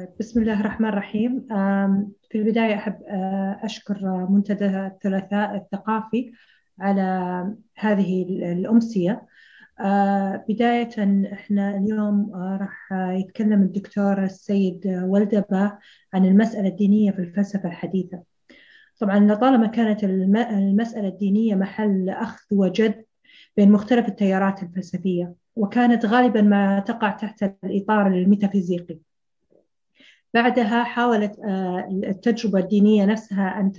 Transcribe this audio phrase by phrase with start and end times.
[0.00, 1.46] طيب بسم الله الرحمن الرحيم.
[2.30, 2.94] في البداية أحب
[3.64, 6.32] أشكر منتدى الثلاثاء الثقافي
[6.78, 7.02] على
[7.78, 8.22] هذه
[8.52, 9.26] الأمسية.
[10.48, 10.88] بداية
[11.32, 15.78] إحنا اليوم راح يتكلم الدكتور السيد ولدبة
[16.14, 18.22] عن المسألة الدينية في الفلسفة الحديثة.
[19.00, 23.04] طبعا لطالما كانت المسألة الدينية محل أخذ وجد
[23.56, 28.98] بين مختلف التيارات الفلسفية وكانت غالبا ما تقع تحت الإطار الميتافيزيقي.
[30.34, 31.38] بعدها حاولت
[32.04, 33.72] التجربة الدينية نفسها أن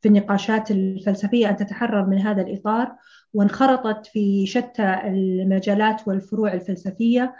[0.00, 2.92] في النقاشات الفلسفية أن تتحرر من هذا الإطار
[3.34, 7.34] وانخرطت في شتى المجالات والفروع الفلسفية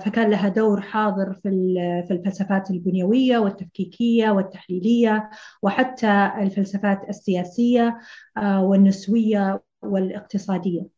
[0.00, 5.30] فكان لها دور حاضر في الفلسفات البنيوية والتفكيكية والتحليلية
[5.62, 7.98] وحتى الفلسفات السياسية
[8.38, 10.95] والنسوية والاقتصادية.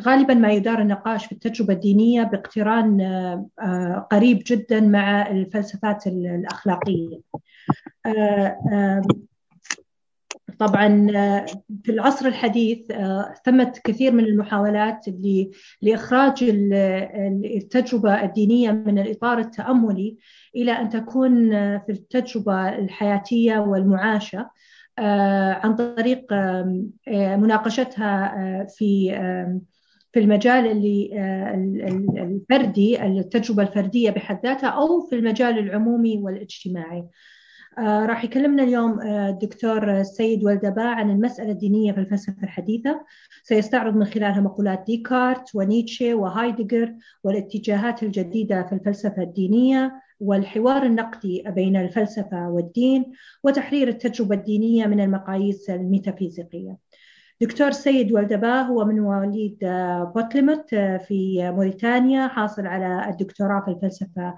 [0.00, 3.00] غالبا ما يدار النقاش في التجربة الدينية باقتران
[4.10, 7.20] قريب جدا مع الفلسفات الأخلاقية.
[10.58, 11.06] طبعا
[11.84, 12.92] في العصر الحديث
[13.44, 15.06] ثمت كثير من المحاولات
[15.82, 16.44] لإخراج
[17.44, 20.16] التجربة الدينية من الإطار التأملي
[20.56, 24.50] إلى أن تكون في التجربة الحياتية والمعاشة.
[25.00, 26.32] عن طريق
[27.08, 28.34] مناقشتها
[28.64, 29.10] في
[30.12, 31.10] في المجال اللي
[32.22, 37.04] الفردي التجربة الفردية بحد ذاتها أو في المجال العمومي والاجتماعي.
[37.78, 43.00] راح يكلمنا اليوم الدكتور السيد ولدباء عن المسألة الدينية في الفلسفة الحديثة.
[43.42, 49.92] سيستعرض من خلالها مقولات ديكارت ونيتشه وهايدغر والاتجاهات الجديدة في الفلسفة الدينية.
[50.20, 53.12] والحوار النقدي بين الفلسفة والدين
[53.44, 56.76] وتحرير التجربة الدينية من المقاييس الميتافيزيقية.
[57.42, 59.58] دكتور سيد ولدبا هو من مواليد
[60.14, 64.36] بوتلموت في موريتانيا حاصل على الدكتوراه في الفلسفة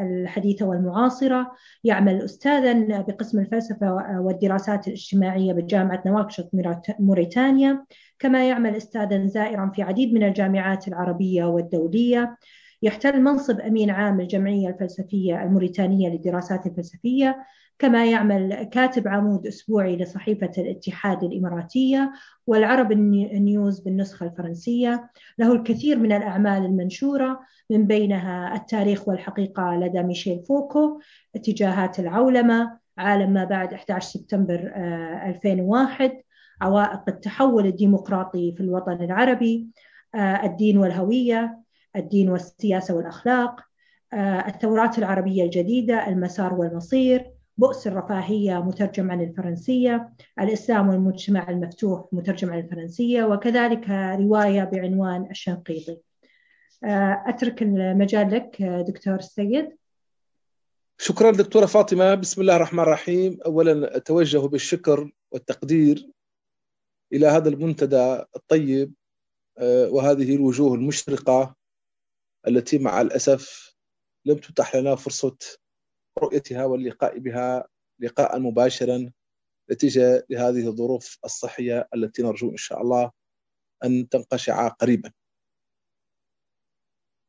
[0.00, 1.52] الحديثة والمعاصرة.
[1.84, 6.50] يعمل أستاذا بقسم الفلسفة والدراسات الاجتماعية بجامعة نواكشوط
[6.98, 7.84] موريتانيا.
[8.18, 12.36] كما يعمل أستاذا زائرا في عديد من الجامعات العربية والدولية.
[12.86, 17.44] يحتل منصب أمين عام الجمعية الفلسفية الموريتانية للدراسات الفلسفية
[17.78, 22.12] كما يعمل كاتب عمود أسبوعي لصحيفة الاتحاد الإماراتية
[22.46, 25.10] والعرب نيوز بالنسخة الفرنسية.
[25.38, 31.00] له الكثير من الأعمال المنشورة من بينها التاريخ والحقيقة لدى ميشيل فوكو
[31.36, 34.72] اتجاهات العولمة عالم ما بعد 11 سبتمبر
[35.26, 36.12] 2001
[36.60, 39.66] عوائق التحول الديمقراطي في الوطن العربي
[40.44, 41.65] الدين والهوية
[41.96, 43.60] الدين والسياسة والأخلاق
[44.48, 52.58] الثورات العربية الجديدة المسار والمصير بؤس الرفاهية مترجم عن الفرنسية الإسلام والمجتمع المفتوح مترجم عن
[52.58, 55.98] الفرنسية وكذلك رواية بعنوان الشنقيطي.
[57.26, 59.76] أترك المجال لك دكتور السيد.
[60.98, 62.14] شكرا دكتورة فاطمة.
[62.14, 63.38] بسم الله الرحمن الرحيم.
[63.46, 66.10] أولا أتوجه بالشكر والتقدير
[67.12, 68.92] إلى هذا المنتدى الطيب
[69.62, 71.54] وهذه الوجوه المشرقة
[72.48, 73.74] التي مع الأسف
[74.24, 75.36] لم تتح لنا فرصة
[76.18, 77.68] رؤيتها واللقاء بها
[77.98, 79.12] لقاء مباشرا
[79.70, 83.12] نتيجة لهذه الظروف الصحية التي نرجو إن شاء الله
[83.84, 85.12] أن تنقشع قريبا.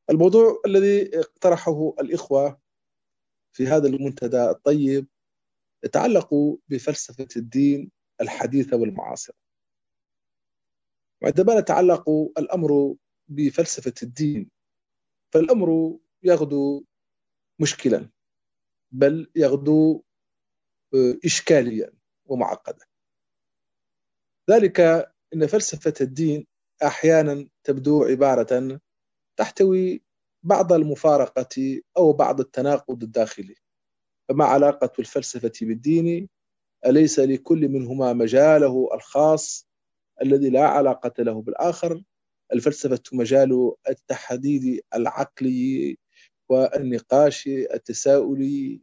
[0.09, 2.59] الموضوع الذي اقترحه الإخوة
[3.55, 5.07] في هذا المنتدى الطيب
[5.83, 6.33] يتعلق
[6.67, 7.91] بفلسفة الدين
[8.21, 9.35] الحديثة والمعاصرة.
[11.21, 12.95] وعندما نتعلق الأمر
[13.27, 14.56] بفلسفة الدين
[15.33, 16.85] فالأمر يغدو
[17.59, 18.09] مشكلا
[18.91, 20.03] بل يغدو
[21.25, 21.93] إشكاليا
[22.25, 22.85] ومعقدا.
[24.49, 24.79] ذلك
[25.33, 26.47] أن فلسفة الدين
[26.83, 28.79] أحيانا تبدو عبارة
[29.37, 30.03] تحتوي
[30.43, 33.55] بعض المفارقة أو بعض التناقض الداخلي.
[34.29, 36.29] فما علاقة الفلسفة بالدين؟
[36.85, 39.67] أليس لكل منهما مجاله الخاص
[40.21, 42.03] الذي لا علاقة له بالآخر؟
[42.53, 45.97] الفلسفة مجال التحديد العقلي
[46.49, 48.81] والنقاش التساؤلي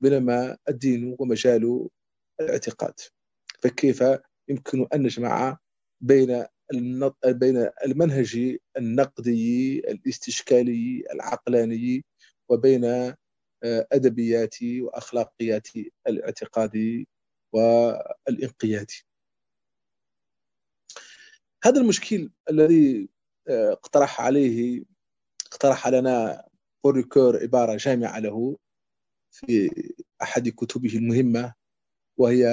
[0.00, 1.88] بينما الدين هو مجال
[2.40, 2.94] الاعتقاد.
[3.62, 4.04] فكيف
[4.48, 5.58] يمكن أن نجمع
[6.00, 6.44] بين
[7.26, 12.04] بين المنهج النقدي الاستشكالي العقلاني
[12.48, 13.14] وبين
[13.64, 15.68] أدبيات وأخلاقيات
[16.08, 17.04] الاعتقاد
[17.52, 18.90] والإنقياد؟
[21.64, 23.08] هذا المشكل الذي
[23.48, 24.84] اقترح عليه
[25.46, 26.48] اقترح لنا
[26.84, 28.58] بوريكور عبارة جامعة له
[29.30, 29.70] في
[30.22, 31.54] أحد كتبه المهمة
[32.16, 32.46] وهي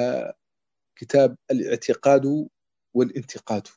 [0.95, 2.49] كتاب الاعتقاد
[2.93, 3.67] والانتقاد.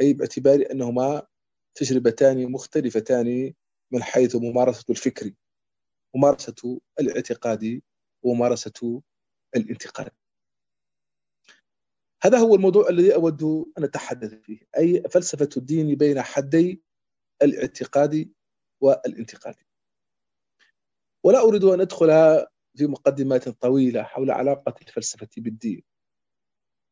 [0.00, 1.26] أي باعتبار أنهما
[1.74, 3.54] تجربتان مختلفتان
[3.92, 5.32] من حيث ممارسة الفكر
[6.14, 7.80] ممارسة الاعتقاد
[8.22, 9.02] وممارسة
[9.56, 10.10] الانتقاد.
[12.22, 13.42] هذا هو الموضوع الذي أود
[13.78, 16.82] أن أتحدث فيه أي فلسفة الدين بين حدي
[17.42, 18.32] الاعتقاد
[18.80, 19.54] والانتقاد.
[21.24, 22.08] ولا أريد أن أدخل
[22.76, 25.82] في مقدمات طويلة حول علاقة الفلسفة بالدين.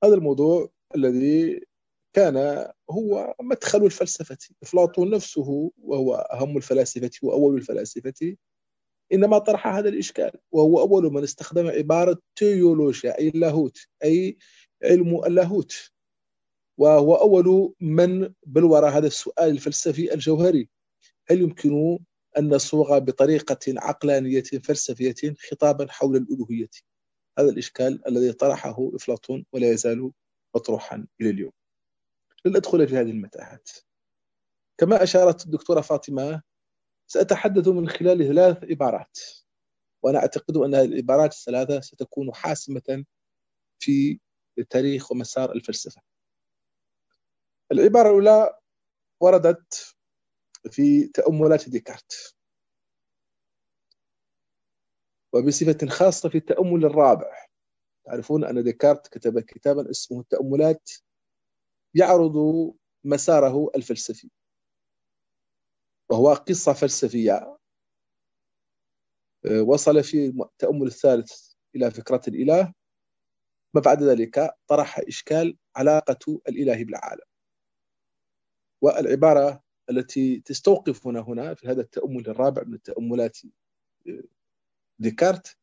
[0.05, 1.67] هذا الموضوع الذي
[2.13, 4.39] كان هو مدخل الفلسفة.
[4.63, 8.37] أفلاطون نفسه وهو أهم الفلاسفة وأول الفلاسفة
[9.13, 14.39] إنما طرح هذا الإشكال وهو أول من استخدم عبارة تيولوجيا أي اللاهوت أي
[14.83, 15.91] علم اللاهوت.
[16.79, 20.69] وهو أول من بل وراء هذا السؤال الفلسفي الجوهري.
[21.31, 21.99] هل يمكن
[22.39, 26.71] أن نصوغ بطريقة عقلانية فلسفية خطابا حول الألوهية؟
[27.39, 30.13] هذا الإشكال الذي طرحه أفلاطون ولا يزال
[30.55, 31.53] مطروحا إلى اليوم.
[32.45, 33.71] لن أدخل في هذه المتاهات.
[34.79, 36.43] كما أشارت الدكتورة فاطمة
[37.07, 39.19] سأتحدث من خلال ثلاث عبارات.
[40.03, 43.05] وأنا أعتقد أن هذه العبارات الثلاثة ستكون حاسمة
[43.79, 44.21] في
[44.65, 46.03] تاريخ ومسار الفلسفة.
[47.73, 48.59] العبارة الأولى
[49.21, 49.97] وردت
[50.71, 52.37] في تأملات ديكارت.
[55.33, 57.47] وبصفة خاصة في التأمل الرابع.
[58.05, 60.91] تعرفون أن ديكارت كتب كتابا اسمه التأملات
[61.95, 62.35] يعرض
[63.05, 64.31] مساره الفلسفي.
[66.11, 67.59] وهو قصة فلسفية.
[69.67, 72.75] وصل في التأمل الثالث إلى فكرة الإله.
[73.77, 77.27] ما بعد ذلك طرح إشكال علاقة الإله بالعالم.
[78.83, 83.39] والعبارة التي تستوقفنا هنا في هذا التأمل الرابع من التأملات
[84.99, 85.59] ديكارت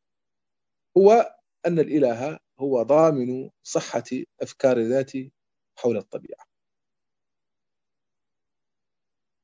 [0.98, 4.04] هو أن الإله هو ضامن صحة
[4.42, 5.32] أفكار ذاتي
[5.80, 6.46] حول الطبيعة.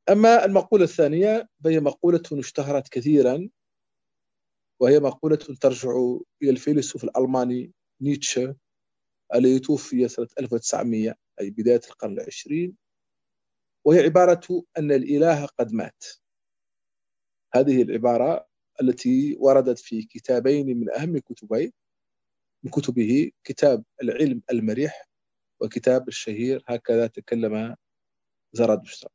[0.09, 3.49] أما المقولة الثانية فهي مقولة اشتهرت كثيرا
[4.81, 5.91] وهي مقولة ترجع
[6.41, 8.55] إلى الفيلسوف الألماني نيتشه
[9.35, 12.77] الذي توفي سنة 1900 أي بداية القرن العشرين
[13.85, 16.03] وهي عبارة أن الإله قد مات.
[17.53, 18.47] هذه العبارة
[18.81, 21.73] التي وردت في كتابين من أهم كتبي
[22.63, 25.09] من كتبه كتاب العلم المريح
[25.61, 27.75] وكتاب الشهير هكذا تكلم
[28.53, 29.09] زرادشتر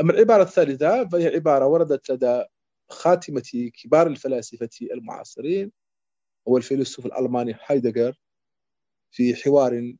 [0.00, 2.44] أما العبارة الثالثة فهي عبارة وردت لدى
[2.90, 5.72] خاتمة كبار الفلاسفة المعاصرين
[6.48, 8.20] هو الفيلسوف الألماني هايدغر
[9.10, 9.96] في حوار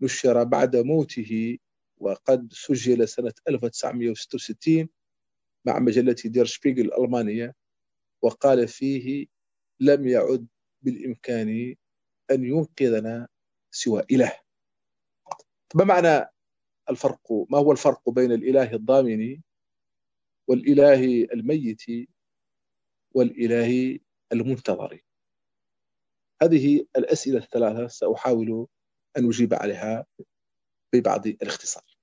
[0.00, 1.58] نشر بعد موته
[1.98, 4.88] وقد سجل سنة 1966
[5.64, 7.54] مع مجلة دير شبيغل الألمانية
[8.22, 9.26] وقال فيه
[9.80, 10.48] لم يعد
[10.82, 11.74] بالإمكان
[12.30, 13.28] أن ينقذنا
[13.70, 14.32] سوى إله.
[15.74, 16.30] ما معنى
[16.90, 19.40] الفرق ما هو الفرق بين الإله الضامن
[20.48, 21.82] والإله الميت
[23.14, 23.98] والإله
[24.32, 25.00] المنتظر؟
[26.42, 28.66] هذه الأسئلة الثلاثة سأحاول
[29.16, 30.06] أن أجيب عليها
[30.94, 31.98] ببعض الاختصار.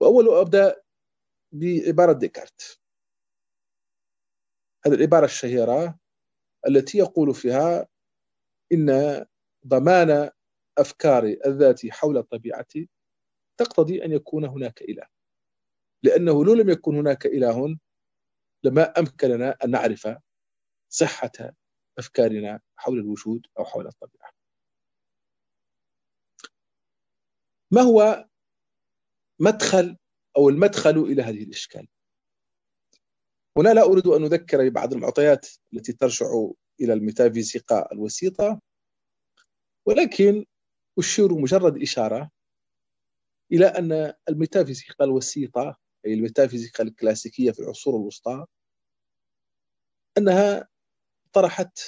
[0.00, 0.82] وأول أبدأ
[1.52, 2.80] بعبارة ديكارت.
[4.86, 5.98] هذه العبارة الشهيرة
[6.68, 7.88] التي يقول فيها
[8.72, 8.90] إن
[9.66, 10.30] ضمان
[10.78, 12.66] أفكار الذات حول الطبيعة
[13.60, 15.06] تقتضي أن يكون هناك إله.
[16.02, 17.78] لأنه لو لم يكن هناك إله
[18.64, 20.08] لما أمكننا أن نعرف
[20.88, 21.32] صحة
[21.98, 24.30] أفكارنا حول الوجود أو حول الطبيعة.
[27.70, 28.28] ما هو
[29.40, 29.96] مدخل
[30.36, 31.88] أو المدخل إلى هذه الإشكال؟
[33.56, 36.26] هنا لا أريد أن أذكر ببعض المعطيات التي ترجع
[36.80, 38.60] إلى الميتافيزيقا الوسيطة
[39.86, 40.44] ولكن
[40.98, 42.30] أشير مجرد إشارة
[43.52, 48.46] إلى أن الميتافيزيقا الوسيطة أي الميتافيزيقا الكلاسيكية في العصور الوسطى
[50.18, 50.68] أنها
[51.32, 51.78] طرحت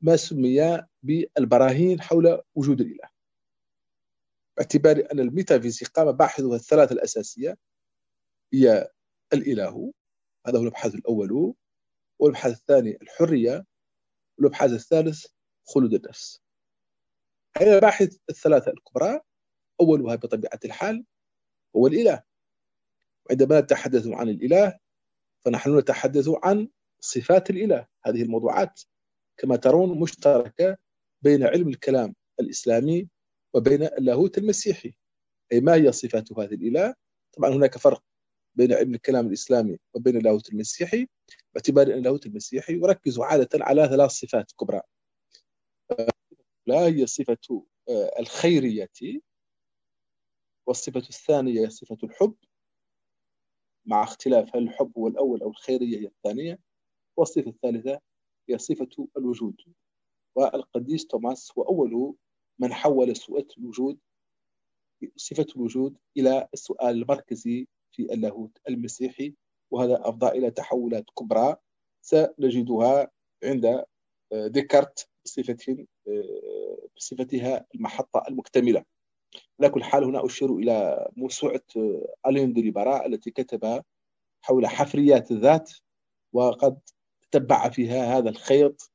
[0.00, 3.08] ما سمي بالبراهين حول وجود الإله.
[4.56, 7.58] باعتبار أن الميتافيزيقا مباحثها الثلاثة الأساسية
[8.52, 8.90] هي
[9.32, 9.92] الإله
[10.46, 11.54] هذا هو المبحث الأول
[12.18, 13.66] والمبحث الثاني الحرية
[14.38, 15.26] والمبحث الثالث
[15.64, 16.42] خلود النفس.
[17.56, 19.20] هذه المباحث الثلاثة الكبرى
[19.80, 21.04] أولها بطبيعة الحال
[21.76, 22.22] هو الإله.
[23.26, 24.78] وعندما نتحدث عن الإله
[25.44, 26.68] فنحن نتحدث عن
[27.04, 28.80] صفات الإله هذه الموضوعات.
[29.36, 30.76] كما ترون مشتركة
[31.22, 33.08] بين علم الكلام الإسلامي
[33.54, 34.94] وبين اللاهوت المسيحي.
[35.52, 36.94] أي ما هي صفات هذه الإله؟
[37.32, 38.04] طبعا هناك فرق
[38.54, 41.06] بين علم الكلام الإسلامي وبين اللاهوت المسيحي.
[41.54, 44.82] باعتبار أن اللاهوت المسيحي يركز عادة على ثلاث صفات كبرى.
[46.66, 48.90] لا هي صفة آه، الخيرية
[50.66, 52.34] والصفة الثانية هي صفة الحب.
[53.86, 56.58] مع اختلاف هل الحب هو الأول أو الخيرية هي الثانية.
[57.16, 58.00] والصفة الثالثة
[58.48, 59.56] هي صفة الوجود.
[60.36, 62.14] والقديس توماس هو أول
[62.58, 63.98] من حول سؤال الوجود
[65.16, 69.34] صفة الوجود إلى السؤال المركزي في اللاهوت المسيحي
[69.70, 71.56] وهذا أفضى إلى تحولات كبرى
[72.02, 73.10] سنجدها
[73.44, 73.64] عند
[74.32, 78.84] آه، ديكارت بصفة آه، بصفتها المحطة المكتملة.
[79.60, 83.82] على كل حال هنا أشير إلى موسوعة آه، ألين ديليبرا التي كتب
[84.42, 85.70] حول حفريات الذات
[86.32, 86.80] وقد
[87.32, 88.92] تتبع فيها هذا الخيط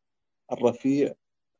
[0.51, 1.13] الرفيع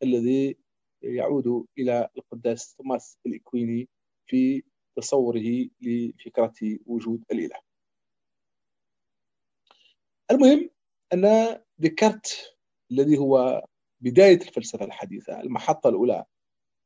[0.04, 0.58] الذي
[1.02, 3.90] يعود إلى القداس توماس الإكويني
[4.30, 4.64] في
[4.98, 7.60] تصوره لفكرة وجود الإله.
[10.32, 10.70] المهم
[11.14, 12.58] أن ديكارت
[12.92, 13.66] الذي هو
[14.02, 16.26] بداية الفلسفة الحديثة المحطة الأولى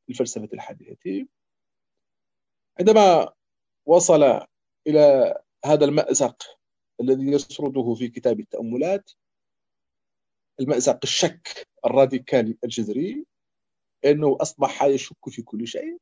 [0.08, 1.26] للفلسفة الحديثة
[2.80, 3.32] عندما
[3.86, 4.22] وصل
[4.86, 5.34] إلى
[5.64, 6.42] هذا المأزق
[7.00, 9.10] الذي يسرده في كتاب التأملات
[10.60, 13.26] المأزق الشك الراديكالي الجذري
[14.04, 15.98] أنه أصبح يشك في كل شيء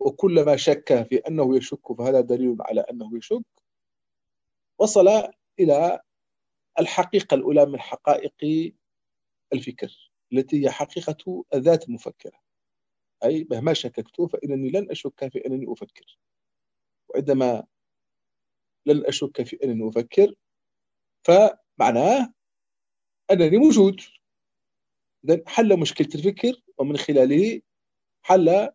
[0.00, 3.44] وكلما شك في أنه يشك فهذا دليل على أنه يشك
[4.78, 5.08] وصل
[5.60, 6.00] إلى
[6.78, 8.34] الحقيقة الأولى من حقائق
[9.52, 12.40] الفكر التي هي حقيقة الذات المفكرة
[13.24, 16.18] أي مهما شككت فإنني لن أشك في أنني أفكر.
[17.08, 17.66] وعندما
[18.86, 20.34] لن أشك في أنني أفكر
[21.24, 22.34] فمعناه
[23.30, 24.00] أنني موجود.
[25.24, 27.62] إذا حل مشكلة الفكر ومن خلاله
[28.22, 28.68] حل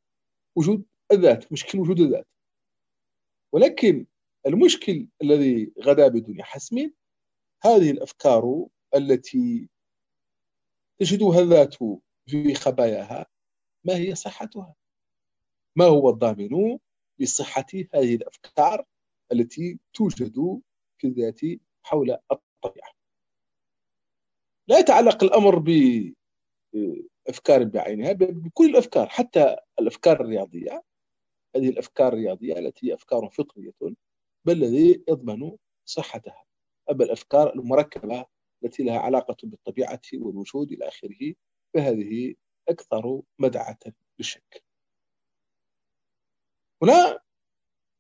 [0.56, 2.28] وجود الذات مشكل وجود الذات.
[3.54, 4.06] ولكن
[4.48, 6.92] المشكل الذي غدا بدون حسم
[7.64, 9.70] هذه الأفكار التي
[11.00, 11.76] تجدها الذات
[12.28, 13.26] في خباياها
[13.84, 14.76] ما هي صحتها؟
[15.76, 16.80] ما هو الضامن
[17.20, 18.86] لصحة هذه الأفكار
[19.32, 20.62] التي توجد
[20.98, 21.40] في الذات
[21.84, 23.01] حول الطبيعة؟
[24.68, 25.60] لا يتعلق الأمر
[26.74, 30.84] بأفكار بعينها بكل الأفكار حتى الأفكار الرياضية.
[31.56, 33.74] هذه الأفكار الرياضية التي هي أفكار فطرية
[34.46, 36.46] بل الذي يضمن صحتها.
[36.92, 38.26] أما الأفكار المركبة
[38.64, 41.34] التي لها علاقة بالطبيعة والوجود إلى آخره
[41.74, 42.36] فهذه
[42.70, 43.80] أكثر مدعة
[44.20, 44.64] للشك.
[46.84, 47.20] هنا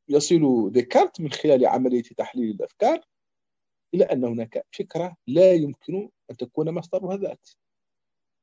[0.10, 3.06] يصل ديكارت من خلال عملية تحليل الأفكار
[3.94, 7.50] إلى أن هناك فكرة لا يمكن أن تكون مصدرها ذات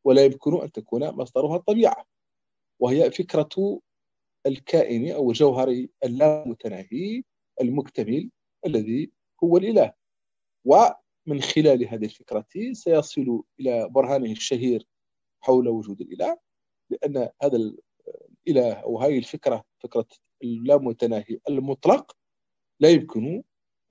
[0.04, 2.06] ولا يمكن أن تكون مصدرها الطبيعة.
[2.80, 3.80] وهي فكرة
[4.46, 7.22] الكائن أو الجوهري اللامتناهي
[7.60, 8.30] المكتمل
[8.66, 9.12] الذي
[9.44, 9.92] هو الإله.
[10.64, 14.86] ومن خلال هذه الفكرة سيصل إلى برهانه الشهير
[15.40, 16.38] حول وجود الإله
[16.90, 17.56] لأن هذا
[18.46, 20.06] الإله أو هذه الفكرة فكرة
[20.42, 22.16] اللامتناهي المطلق
[22.80, 23.42] لا يمكن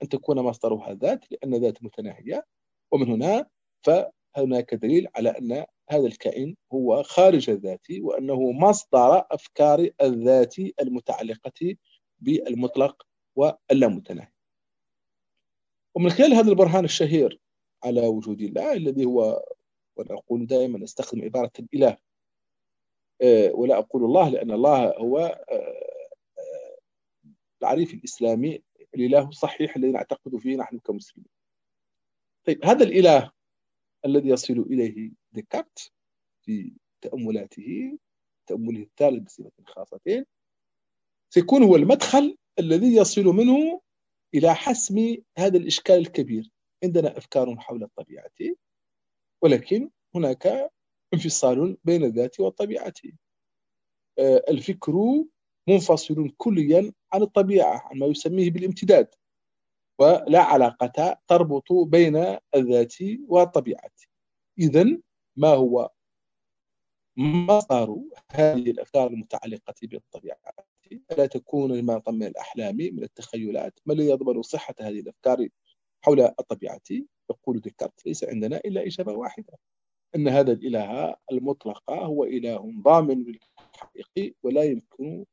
[0.02, 2.46] أن تكون مصدرها ذات لأن ذات متناهية.
[2.92, 3.46] ومن هنا
[3.82, 11.76] فهناك دليل على أن هذا الكائن هو خارج الذات وأنه مصدر أفكار الذات المتعلقة
[12.18, 13.06] بالمطلق
[13.36, 14.32] واللامتناهي.
[15.94, 17.40] ومن خلال هذا البرهان الشهير
[17.84, 19.44] على وجود الله الذي هو
[19.96, 21.96] وأنا أقول دائما أستخدم عبارة الإله
[23.22, 25.90] آه، ولا أقول الله لأن الله هو آه،
[26.38, 26.78] آه،
[27.62, 28.62] العريف الإسلامي
[28.94, 31.30] الإله الصحيح الذي نعتقد فيه نحن كمسلمين.
[32.46, 33.32] طيب هذا الإله
[34.04, 35.92] الذي يصل إليه ديكارت
[36.44, 37.98] في تأملاته
[38.46, 40.24] تأمله الثالث بصفة خاصة.
[41.34, 43.80] سيكون هو المدخل الذي يصل منه
[44.34, 46.50] إلى حسم هذا الإشكال الكبير.
[46.84, 48.56] عندنا أفكار حول الطبيعة
[49.42, 50.70] ولكن هناك
[51.14, 52.94] انفصال بين الذات والطبيعة.
[54.18, 55.24] آه، الفكر
[55.68, 59.14] منفصل كليا عن الطبيعة عن ما يسميه بالامتداد.
[59.98, 62.94] ولا علاقة تربط بين الذات
[63.28, 63.90] والطبيعة.
[64.58, 64.98] إذا
[65.36, 65.90] ما هو
[67.16, 67.96] مصدر
[68.30, 70.38] هذه الأفكار المتعلقة بالطبيعة؟
[71.12, 73.78] ألا تكون ما من الأحلام من التخيلات.
[73.86, 75.48] ما الذي يضمن صحة هذه الأفكار
[76.02, 76.80] حول الطبيعة؟
[77.30, 79.58] يقول ديكارت ليس عندنا إلا إجابة واحدة
[80.16, 85.24] أن هذا الإله المطلق هو إله ضامن للحقيقة ولا يمكن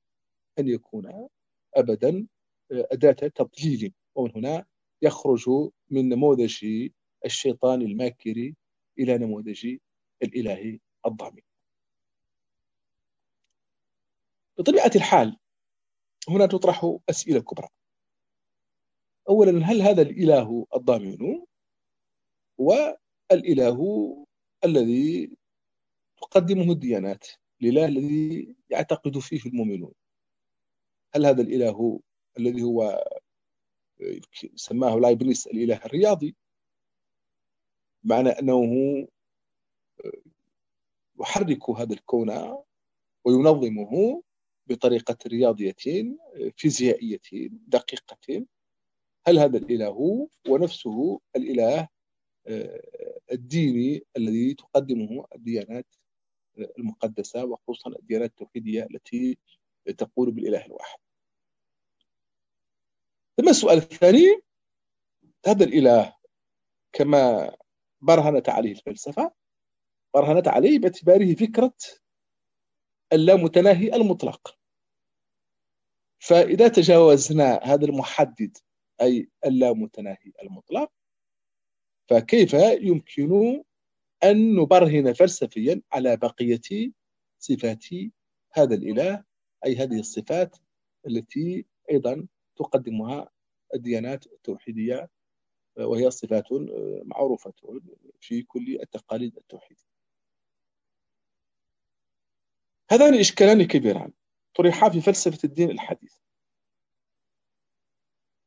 [0.60, 1.28] أن يكون
[1.76, 2.28] أبدا
[2.72, 3.94] أداة تضليل.
[4.16, 4.66] ومن هنا
[5.02, 5.50] يخرج
[5.90, 6.90] من نموذج
[7.26, 8.54] الشيطان الماكر
[9.00, 9.78] إلى نموذج
[10.24, 11.42] الإله الضامن.
[14.58, 15.38] بطبيعة الحال
[16.30, 17.68] هنا تطرح أسئلة كبرى.
[19.30, 21.46] أولا هل هذا الإله الضامن؟
[22.58, 23.80] والإله
[24.66, 25.38] الذي
[26.18, 27.28] تقدمه الديانات
[27.62, 29.94] الإله الذي يعتقد فيه المؤمنون.
[31.16, 32.00] هل هذا الإله
[32.40, 33.04] الذي هو
[34.56, 36.36] سماه لايبنيس الإله الرياضي
[38.04, 38.62] معنى أنه
[41.20, 42.56] يحرك هذا الكون
[43.26, 44.24] وينظمه
[44.68, 45.76] بطريقة رياضية
[46.58, 48.46] فيزيائية دقيقة.
[49.28, 51.88] هل هذا الإله ونفسه الإله
[52.48, 52.82] آه،
[53.32, 55.96] الديني الذي تقدمه الديانات
[56.58, 59.38] المقدسة وخصوصا الديانات التوحيدية التي
[59.98, 61.00] تقول بالإله الواحد؟
[63.38, 64.42] ثم السؤال الثاني
[65.46, 66.16] هذا الإله
[66.94, 67.56] كما
[68.02, 69.32] برهنت عليه الفلسفة
[70.14, 71.74] برهنت عليه باعتباره فكرة
[73.14, 74.58] اللامتناهي المطلق.
[76.20, 78.58] فإذا تجاوزنا هذا المحدد
[79.02, 80.92] أي اللامتناهي المطلق
[82.10, 83.64] فكيف يمكن
[84.24, 86.92] أن نبرهن فلسفيا على بقية
[87.40, 87.86] صفات
[88.52, 89.24] هذا الإله
[89.66, 90.56] أي هذه الصفات
[91.08, 93.30] التي أيضا تقدمها
[93.74, 95.10] الديانات التوحيدية
[95.78, 96.46] وهي صفات
[97.04, 97.54] معروفة
[98.20, 99.86] في كل التقاليد التوحيدية.
[102.92, 104.14] هذان إشكالان كبيران
[104.56, 106.18] طرحا في فلسفة الدين الحديث.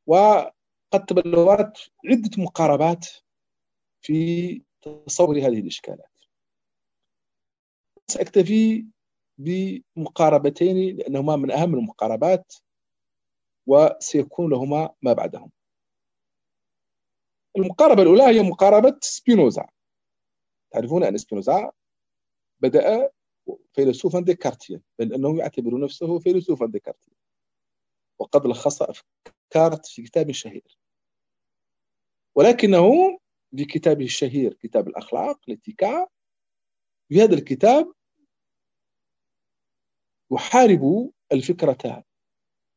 [0.07, 3.07] وقد تبلورت عدة مقاربات
[4.01, 6.09] في تصور هذه الإشكالات.
[8.07, 8.85] سأكتفي
[9.37, 12.53] بمقاربتين لأنهما من أهم المقاربات
[13.69, 15.51] وسيكون لهما ما بعدهم.
[17.57, 19.67] المقاربة الأولى هي مقاربة سبينوزا.
[20.71, 21.71] تعرفون أن سبينوزا
[22.59, 23.11] بدأ
[23.73, 27.13] فيلسوفا ديكارتيا بل أنه يعتبر نفسه فيلسوفا ديكارتيا.
[28.19, 30.77] وقد لخص أفكار في كتاب شهير.
[32.35, 33.19] ولكنه
[33.57, 36.07] في كتابه الشهير كتاب الأخلاق L'Éthique
[37.09, 37.93] في هذا الكتاب
[40.31, 42.03] يحارب الفكرة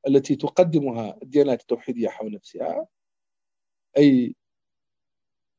[0.06, 2.86] التي تقدمها الديانات التوحيدية حول نفسها
[3.96, 4.34] أي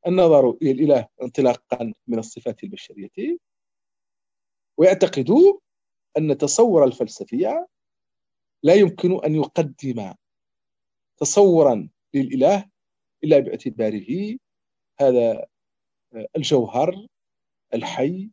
[0.06, 3.38] النظر إلى الإله انطلاقا من الصفات البشرية
[4.78, 5.30] ويعتقد
[6.18, 7.68] أن تصور الفلسفية
[8.62, 10.14] لا يمكن أن يقدم
[11.16, 12.70] تصورا للإله
[13.24, 14.36] إلا باعتباره
[15.00, 15.46] هذا
[16.36, 17.06] الجوهر
[17.74, 18.30] الحي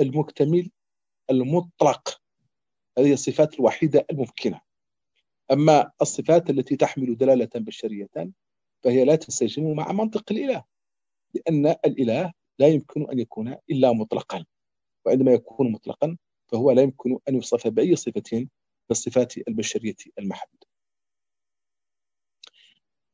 [0.00, 0.70] المكتمل
[1.30, 2.22] المطلق
[2.98, 4.60] هذه الصفات الوحيدة الممكنة.
[5.52, 8.08] أما الصفات التي تحمل دلالة بشرية
[8.82, 10.64] فهي لا تنسجم مع منطق الإله
[11.34, 14.44] لأن الإله لا يمكن أن يكون إلا مطلقا
[15.04, 16.16] وعندما يكون مطلقا
[16.48, 18.48] فهو لا يمكن أن يوصف بأي صفة من
[18.90, 20.66] الصفات البشرية المحدودة.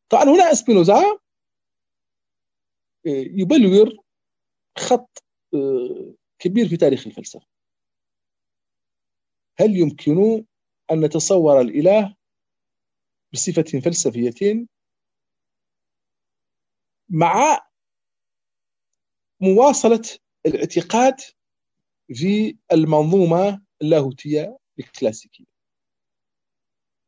[0.09, 1.19] طبعا هنا إسبينوزا آه،
[3.07, 3.97] يبلور
[4.79, 7.47] خط آه، كبير في تاريخ الفلسفة.
[9.59, 10.45] هل يمكن
[10.91, 12.17] أن نتصور الإله
[13.37, 14.67] بصفة فلسفية
[17.09, 17.67] مع
[19.41, 20.03] مواصلة
[20.47, 21.21] الاعتقاد
[22.15, 25.45] في المنظومة اللاهوتية الكلاسيكية.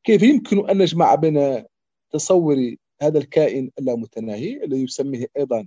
[0.04, 1.64] كيف يمكن أن نجمع بين
[2.10, 2.56] تصور
[3.02, 5.66] هذا الكائن اللامتناهي الذي يسميه أيضا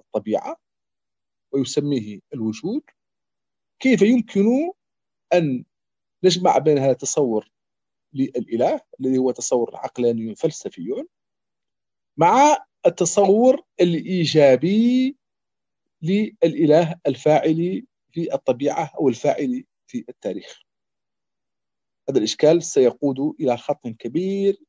[0.00, 0.56] الطبيعة
[1.52, 2.82] ويسميه الوجود؟
[3.78, 4.72] كيف يمكن
[5.32, 5.64] أن
[6.24, 7.51] نجمع بين هذا التصور
[8.14, 11.04] للإله الذي هو تصور عقلاني فلسفي
[12.16, 15.16] مع التصور الإيجابي
[16.02, 20.62] للإله الفاعل في الطبيعة أو الفاعل في التاريخ.
[22.08, 24.62] هذا الإشكال سيقود إلى خط كبير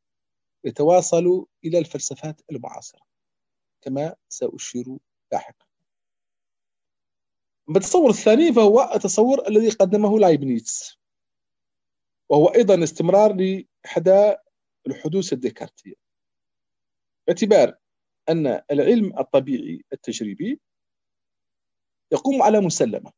[0.64, 3.02] يتواصل إلى الفلسفات المعاصرة
[3.82, 4.98] كما سأشير
[5.32, 5.66] لاحقا.
[7.70, 11.03] التصور الثاني فهو التصور الذي قدمه لايبنيتس.
[12.34, 14.36] وهو أيضا استمرار لإحدى
[14.88, 15.94] الحدوث الديكارتية
[17.28, 17.78] باعتبار
[18.30, 20.60] أن العلم الطبيعي التجريبي
[22.14, 23.12] يقوم على مسلمة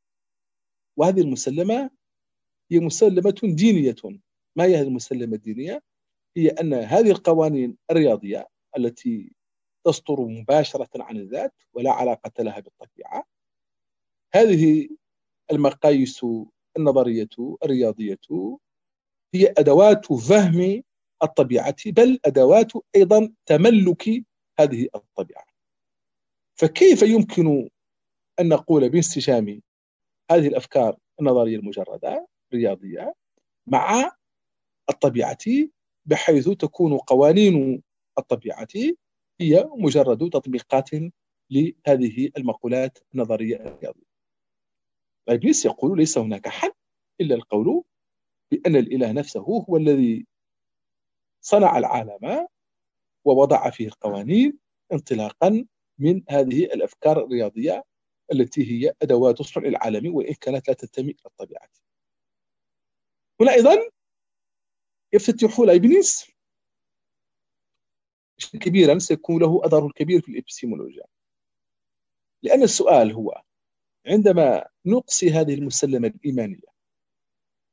[0.97, 1.89] وهذه المسلمة
[2.71, 3.95] هي مسلمة دينية
[4.57, 5.83] ما هي هذه المسلمة الدينية؟
[6.37, 8.47] هي أن هذه القوانين الرياضية
[8.77, 9.31] التي
[9.85, 13.23] تصدر مباشرة عن الذات ولا علاقة لها بالطبيعة
[14.33, 14.89] هذه
[15.51, 16.25] المقاييس
[16.77, 17.29] النظرية
[17.63, 18.19] الرياضية
[19.35, 20.83] هي أدوات فهم
[21.23, 24.09] الطبيعة بل أدوات أيضا تملك
[24.59, 25.45] هذه الطبيعة.
[26.59, 27.69] فكيف يمكن
[28.39, 29.61] أن نقول بانسجام
[30.31, 33.13] هذه الأفكار النظرية المجردة الرياضية
[33.67, 34.11] مع
[34.89, 35.37] الطبيعة
[36.05, 37.83] بحيث تكون قوانين
[38.17, 38.67] الطبيعة
[39.41, 40.89] هي مجرد تطبيقات
[41.51, 44.05] لهذه المقولات النظرية الرياضية؟
[45.29, 46.71] إبليس يقول ليس هناك حل
[47.21, 47.83] إلا القول
[48.51, 50.27] بأن الإله نفسه هو الذي
[51.41, 52.47] صنع العالم
[53.25, 54.59] ووضع فيه القوانين
[54.93, 55.65] انطلاقا
[55.99, 57.83] من هذه الأفكار الرياضية
[58.31, 61.69] التي هي أدوات الصنع العالمي وإن كانت لا تنتمي إلى الطبيعة.
[63.41, 63.89] هنا أيضا
[65.13, 66.25] يفتتح لايبنيز
[68.61, 71.05] كبيرا سيكون له اثر كبير في الابستيمولوجيا.
[72.43, 73.41] لأن السؤال هو
[74.07, 76.74] عندما نقصي هذه المسلمة الإيمانية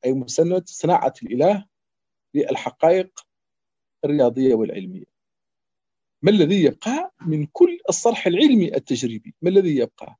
[0.05, 1.65] أي مسلمه صناعة الإله
[2.33, 3.27] للحقائق
[4.05, 5.13] الرياضية والعلمية.
[6.21, 10.19] ما الذي يبقى من كل الصرح العلمي التجريبي؟ ما الذي يبقى؟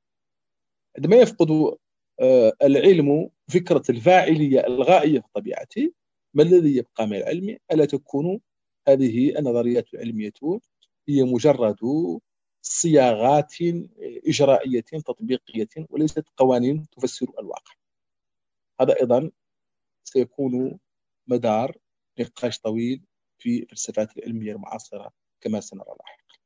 [0.96, 1.76] عندما يفقد
[2.20, 5.92] آه، العلم فكرة الفاعلية الغائية في طبيعته
[6.34, 8.40] ما الذي يبقى من العلم؟ ألا تكون
[8.88, 10.32] هذه النظريات العلمية
[11.08, 11.78] هي مجرد
[12.62, 13.54] صياغات
[14.26, 17.72] إجرائية تطبيقية وليست قوانين تفسر الواقع.
[18.80, 19.30] هذا أيضا
[20.04, 20.78] سيكون
[21.26, 21.76] مدار
[22.20, 23.04] نقاش طويل
[23.38, 26.38] في الفلسفات العلمية المعاصرة كما سنرى لاحقا.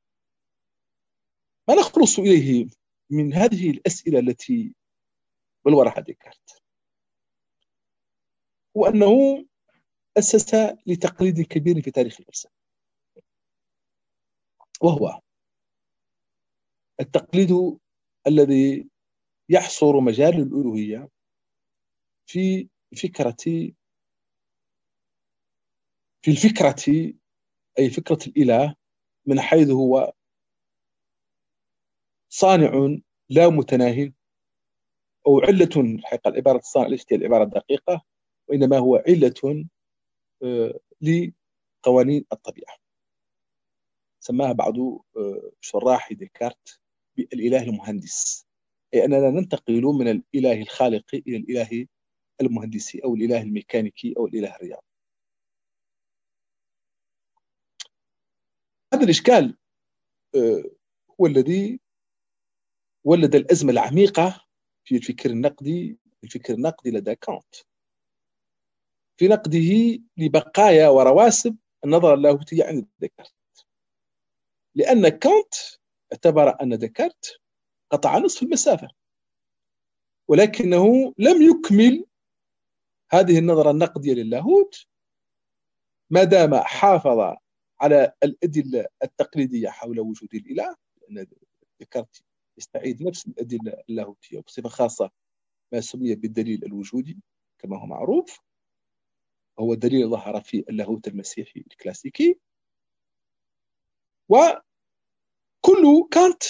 [1.68, 2.68] ما نخلص إليه
[3.10, 4.74] من هذه الأسئلة التي
[5.66, 6.62] بلورها ديكارت؟
[8.76, 9.44] هو أنه
[10.18, 10.54] أسس
[10.86, 12.50] لتقليد كبير في تاريخ الفلسفة
[14.82, 15.20] وهو
[17.00, 17.78] التقليد
[18.26, 18.88] الذي
[19.48, 21.08] يحصر مجال الألوهية
[22.26, 23.36] في فكرة
[26.22, 27.12] في الفكرة
[27.78, 28.74] أي فكرة الإله
[29.26, 30.12] من حيث هو
[32.28, 32.98] صانع
[33.30, 34.12] لا متناهي
[35.26, 38.04] أو علة الحقيقة العبارة الصانع ليست العبارة الدقيقة؟
[38.48, 39.66] وإنما هو علة
[40.42, 42.76] آه، لقوانين الطبيعة.
[44.20, 46.80] سماها بعض آه، شراح ديكارت
[47.16, 48.46] بالإله المهندس.
[48.94, 51.86] أي أننا ننتقل من الإله الخالق إلى الإله
[52.40, 54.82] المهندسي أو الإله الميكانيكي أو الإله الرياضي.
[58.94, 59.56] هذا الإشكال
[60.34, 60.64] آه،
[61.20, 61.80] هو الذي
[63.04, 64.46] ولد الأزمة العميقة
[64.84, 67.54] في الفكر النقدي الفكر النقدي لدى كانت.
[69.16, 73.34] في نقده لبقايا ورواسب النظرة اللاهوتية عند ديكارت.
[74.74, 75.54] لأن كانت
[76.12, 77.40] اعتبر أن ديكارت
[77.90, 78.88] قطع نصف المسافة
[80.28, 82.07] ولكنه لم يكمل
[83.10, 84.86] هذه النظرة النقدية للاهوت
[86.10, 87.36] ما دام حافظ
[87.80, 91.26] على الأدلة التقليدية حول وجود الإله لأن
[91.80, 92.22] ديكارت
[92.58, 95.10] يستعيد نفس الأدلة اللاهوتية بصفة خاصة
[95.72, 97.18] ما سمي بالدليل الوجودي
[97.58, 98.40] كما هو معروف.
[99.60, 102.40] هو دليل ظهر في اللاهوت المسيحي الكلاسيكي.
[104.28, 104.58] وكل
[106.10, 106.42] كانت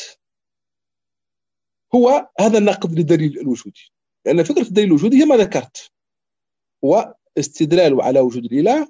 [1.94, 3.92] هو هذا النقد للدليل الوجودي.
[4.26, 5.92] لأن فكرة الدليل الوجودي هي ما ذكرت.
[6.84, 8.88] هو استدلال على وجود الإله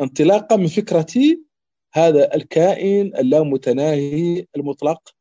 [0.00, 1.38] انطلاقا من فكرة
[1.92, 5.14] هذا الكائن اللامتناهي المطلق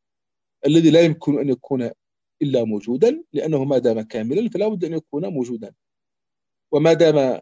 [0.65, 1.91] الذي لا يمكن أن يكون
[2.41, 5.73] إلا موجودا لأنه ما دام كاملا فلا بد أن يكون موجودا.
[6.71, 7.41] وما دام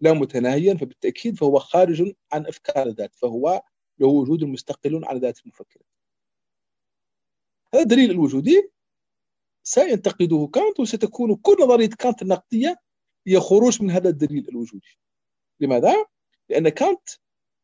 [0.00, 3.62] لا متناهيا فبالتأكيد فهو خارج عن أفكار الذات فهو
[3.98, 5.82] له وجود مستقل عن ذات المفكر.
[7.74, 8.70] هذا الدليل الوجودي
[9.62, 12.80] سينتقده كانت وستكون كل نظرية كانت النقدية
[13.26, 14.98] هي خروج من هذا الدليل الوجودي.
[15.60, 16.06] لماذا؟
[16.48, 17.08] لأن كانت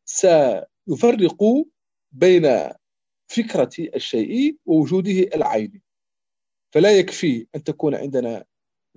[0.05, 1.43] سيفرق
[2.11, 2.69] بين
[3.27, 5.81] فكرة الشيء ووجوده العيني.
[6.73, 8.45] فلا يكفي أن تكون عندنا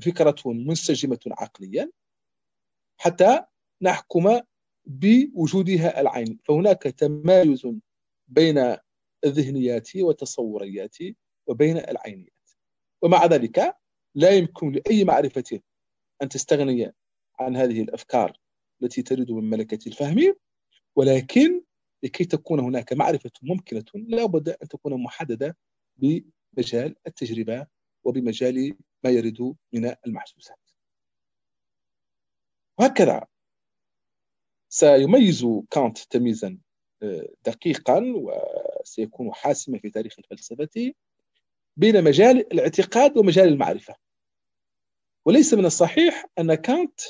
[0.02, 1.90] فكرة منسجمة عقليا
[2.96, 3.44] حتى
[3.82, 4.40] نحكم
[4.84, 6.38] بوجودها العيني.
[6.44, 7.66] فهناك تمايز
[8.28, 8.76] بين
[9.24, 10.96] الذهنيات والتصوريات
[11.46, 12.50] وبين العينيات.
[13.02, 13.76] ومع ذلك
[14.14, 15.60] لا يمكن لأي معرفة
[16.22, 16.92] أن تستغني
[17.38, 18.38] عن هذه الأفكار
[18.82, 20.34] التي ترد من ملكة الفهم
[20.96, 21.62] ولكن
[22.02, 25.56] لكي تكون هناك معرفة ممكنة لا بد أن تكون محددة
[25.96, 27.66] بمجال التجربة
[28.04, 30.58] وبمجال ما يرد من المحسوسات.
[32.78, 33.26] وهكذا
[34.68, 36.58] سيميز كانت تمييزا
[37.02, 38.02] آه، دقيقا
[38.80, 40.92] وسيكون حاسما في تاريخ الفلسفة
[41.76, 44.03] بين مجال الاعتقاد ومجال المعرفة.
[45.26, 47.00] وليس من الصحيح أن كانت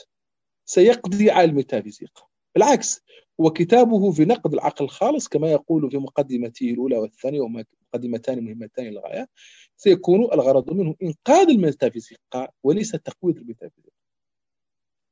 [0.64, 3.00] سيقضي على الميتافيزيقا بالعكس
[3.40, 8.84] هو كتابه في نقد العقل الخالص كما يقول في مقدمته الأولى والثانية وهما مقدمتان مهمتان
[8.86, 9.28] للغاية
[9.76, 13.94] سيكون الغرض منه إنقاذ الميتافيزيقا وليس تقويض الميتافيزيقا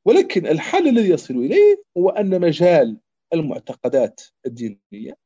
[0.05, 3.01] ولكن الحل الذي يصل إليه هو أن مجال
[3.35, 5.17] المعتقدات الدينية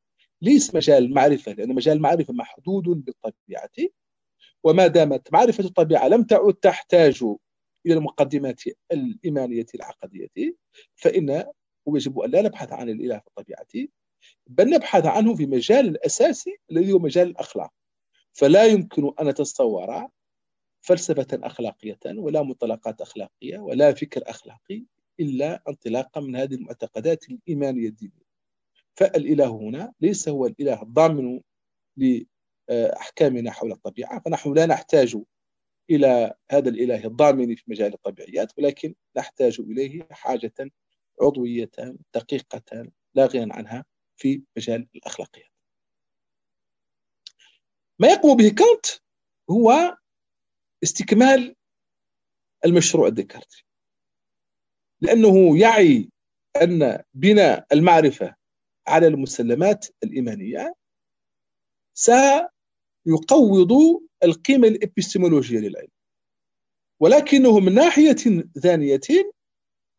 [0.41, 3.89] ليس مجال المعرفة لأن مجال المعرفة محدود بالطبيعة
[4.63, 7.23] وما دامت معرفة الطبيعة لم تعد تحتاج
[7.87, 10.55] إلى المقدمات الإيمانية العقدية
[10.95, 11.43] فإن
[11.87, 13.87] يجب أن لا نبحث عن الإله في الطبيعة
[14.47, 17.73] بل نبحث عنه في مجال الأساسي الذي هو مجال الأخلاق.
[18.33, 20.07] فلا يمكن أن نتصور
[20.81, 24.83] فلسفة أخلاقية ولا مطلقات أخلاقية ولا فكر أخلاقي
[25.19, 28.27] إلا انطلاقا من هذه المعتقدات الإيمانية الدينية.
[28.95, 31.41] فالإله هنا ليس هو الإله الضامن
[32.69, 35.17] لأحكامنا حول الطبيعة فنحن لا نحتاج
[35.89, 40.71] إلى هذا الإله الضامن في مجال الطبيعيات ولكن نحتاج إليه حاجة
[41.21, 41.71] عضوية
[42.15, 43.85] دقيقة لا غنى عنها
[44.17, 45.51] في مجال الأخلاقيات.
[47.99, 48.85] ما يقوم به كانت
[49.49, 49.97] هو
[50.83, 51.55] استكمال
[52.65, 53.65] المشروع الديكارتي.
[55.01, 56.09] لأنه يعي
[56.61, 58.35] أن بناء المعرفة
[58.87, 60.75] على المسلمات الإيمانية
[63.07, 65.87] سيقوض القيمة الإبستمولوجية للعلم.
[66.99, 68.99] ولكنه من ناحية ثانية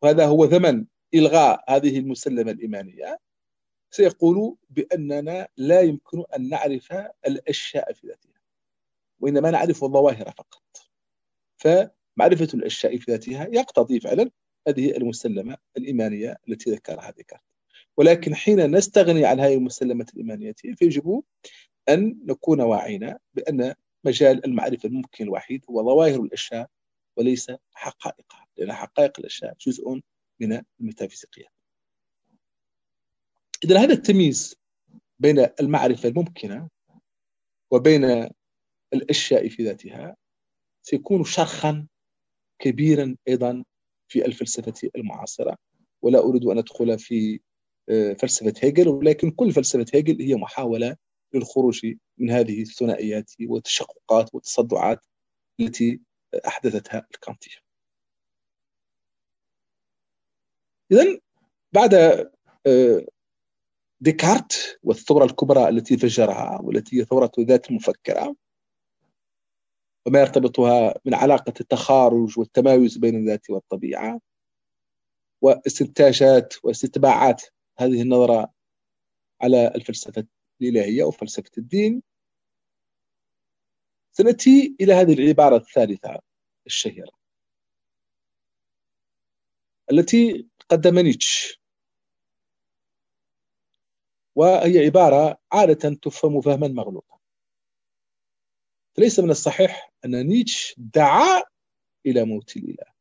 [0.01, 3.19] وهذا هو ثمن إلغاء هذه المسلمة الإيمانية
[3.91, 6.93] سيقول بأننا لا يمكن أن نعرف
[7.27, 8.39] الأشياء في ذاتها
[9.19, 10.89] وإنما نعرف الظواهر فقط.
[11.57, 14.31] فمعرفة الأشياء في ذاتها يقتضي فعلا
[14.67, 17.41] هذه المسلمة الإيمانية التي ذكرها ديكارت.
[17.97, 21.23] ولكن حين نستغني عن هذه المسلمة الإيمانية فيجب
[21.89, 23.73] أن نكون واعين بأن
[24.03, 26.69] مجال المعرفة الممكن الوحيد هو ظواهر الأشياء
[27.17, 30.01] وليس حقائقها لأن حقائق الأشياء جزء
[30.39, 31.51] من الميتافيزيقيات
[33.63, 34.55] إذا هذا التمييز
[35.19, 36.69] بين المعرفة الممكنة
[37.71, 38.29] وبين
[38.93, 40.15] الأشياء في ذاتها
[40.81, 41.87] سيكون شرخا
[42.59, 43.63] كبيرا أيضا
[44.07, 45.57] في الفلسفة المعاصرة.
[46.01, 47.39] ولا أريد أن أدخل في
[47.89, 50.95] آه، فلسفة هيجل ولكن كل فلسفة هيجل هي محاولة
[51.33, 51.85] للخروج
[52.17, 55.05] من هذه الثنائيات والتشققات والتصدعات
[55.59, 56.01] التي
[56.47, 57.55] أحدثتها الكانتية
[60.91, 61.19] إذا
[61.73, 61.93] بعد
[62.67, 63.05] آه،
[64.01, 68.35] ديكارت والثورة الكبرى التي فجرها والتي هي ثورة ذات المفكرة
[70.07, 74.21] وما يرتبطها من علاقة التخارج والتمايز بين الذات والطبيعة
[75.41, 77.43] واستنتاجات واستتباعات
[77.79, 78.53] هذه النظرة
[79.41, 80.25] على الفلسفة
[80.61, 82.03] الإلهية وفلسفة الدين.
[84.11, 86.19] سنأتي إلى هذه العبارة الثالثة
[86.65, 87.11] الشهيرة
[89.91, 91.59] التي قدم نيتش.
[94.35, 97.19] وهي عبارة عادة تفهم فهما مغلوطا.
[98.97, 101.43] فليس من الصحيح أن نيتش دعا
[102.05, 102.93] إلى موت الإله.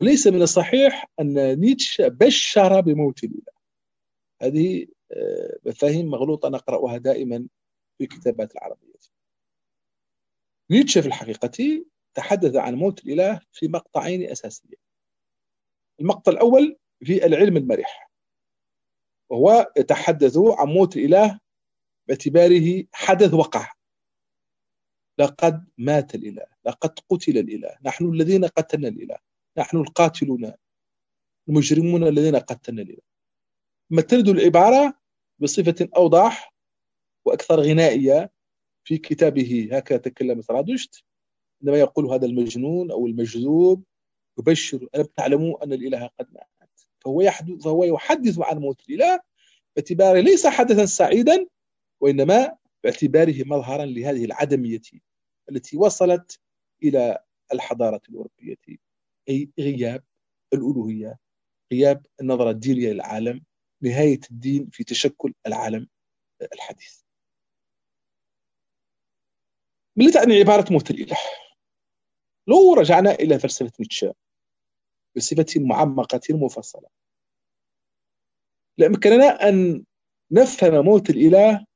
[0.00, 3.52] وليس من الصحيح أن نيتش بشر بموت الإله.
[4.42, 4.86] هذه
[5.66, 7.48] مفاهيم مغلوطة نقرأها دائما
[7.98, 8.88] في الكتابات العربية.
[10.70, 14.78] نيتشه في الحقيقة تحدث عن موت الإله في مقطعين أساسيين.
[16.00, 18.10] المقطع الأول في العلم المرح
[19.30, 21.40] وهو يتحدث عن موت الإله
[22.08, 23.72] باعتباره حدث وقع.
[25.18, 29.18] لقد مات الإله لقد قتل الإله نحن الذين قتلنا الإله
[29.58, 30.52] نحن القاتلون
[31.48, 33.02] المجرمون الذين قتلنا الإله.
[33.90, 34.97] ما ترد العبارة
[35.38, 36.54] بصفة أوضح
[37.24, 38.32] وأكثر غنائية
[38.84, 39.68] في كتابه.
[39.72, 41.04] هكذا تكلم سرادشت
[41.62, 43.84] عندما يقول هذا المجنون أو المجذوب
[44.38, 46.48] يبشر ألم تعلموا أن الإله قد مات؟
[47.00, 49.20] فهو يحدث فهو يحدث عن موت الإله.
[49.76, 51.46] باعتباره ليس حدثا سعيدا
[52.00, 54.80] وإنما باعتباره مظهرا لهذه العدمية
[55.50, 56.40] التي وصلت
[56.82, 57.18] إلى
[57.52, 58.56] الحضارة الأوروبية.
[59.28, 60.04] أي غياب
[60.52, 61.18] الألوهية
[61.72, 63.44] غياب النظرة الدينية للعالم.
[63.82, 65.88] نهاية الدين في تشكل العالم
[66.52, 67.02] الحديث.
[69.96, 71.16] ما تعني عبارة موت الإله؟
[72.46, 74.14] لو رجعنا إلى فلسفة نيتشه
[75.16, 76.88] بصفة معمقة مفصلة.
[78.78, 79.84] لأمكننا أن
[80.30, 81.66] نفهم موت الإله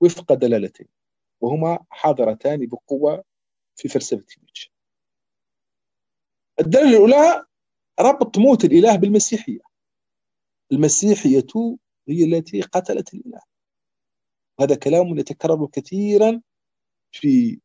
[0.00, 0.88] وفق دلالتين
[1.40, 3.24] وهما حاضرتان بقوة
[3.76, 4.70] في فلسفة نيتشه.
[6.60, 7.46] الدلالة الأولى
[8.00, 9.60] ربط موت الإله بالمسيحية.
[10.72, 11.76] المسيحية
[12.08, 13.40] هي التي قتلت الإله.
[14.60, 16.42] هذا كلام يتكرر كثيرا
[17.12, 17.60] في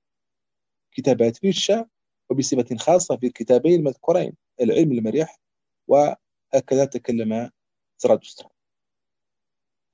[0.91, 1.89] كتابات نيتشه
[2.29, 5.39] وبصفة خاصة في الكتابين المذكورين العلم المريح
[5.87, 7.51] وهكذا تكلم
[7.97, 8.49] زرادشترا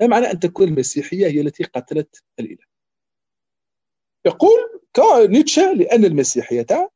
[0.02, 2.66] ما معنى أن تكون المسيحية هي التي قتلت الإله؟
[4.26, 4.82] يقول
[5.30, 6.92] نيتشه لأن المسيحية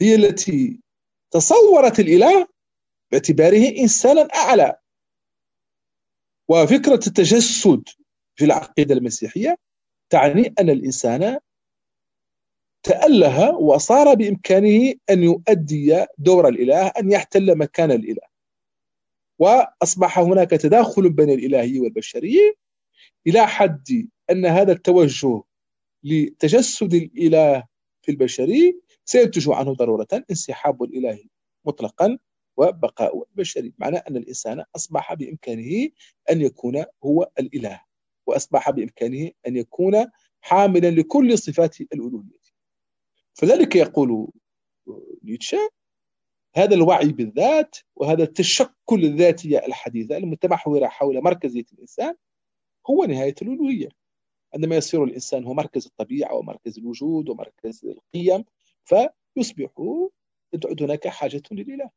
[0.00, 0.80] هي التي
[1.30, 2.48] تصورت الإله
[3.12, 4.81] باعتباره إنسانا أعلى.
[6.48, 7.88] وفكرة التجسد
[8.36, 9.56] في العقيدة المسيحية
[10.10, 11.38] تعني أن الإنسان
[12.82, 18.32] تأله وصار بإمكانه أن يؤدي دور الإله أن يحتل مكان الإله.
[19.38, 22.54] وأصبح هناك تداخل بين الالهيه والبشرية
[23.26, 25.42] إلى حد أن هذا التوجه
[26.04, 27.64] لتجسد الإله
[28.02, 31.24] في البشري سينتج عنه ضرورة انسحاب الإله
[31.64, 32.18] مطلقا.
[32.56, 35.88] وبقاء البشري معنى أن الإنسان أصبح بإمكانه
[36.30, 37.82] أن يكون هو الإله
[38.26, 40.06] وأصبح بإمكانه أن يكون
[40.40, 42.42] حاملا لكل صفات الألوهية.
[43.34, 44.28] فذلك يقول
[45.22, 45.70] نيتشه
[46.54, 52.14] هذا الوعي بالذات وهذا التشكل الذاتي الحديثة المتمحورة حول مركزية الإنسان
[52.90, 53.88] هو نهاية الألوهية.
[54.54, 58.44] عندما يصير الإنسان هو مركز الطبيعة ومركز الوجود ومركز القيم
[58.84, 59.70] فيصبح
[60.80, 61.90] هناك حاجة للإله.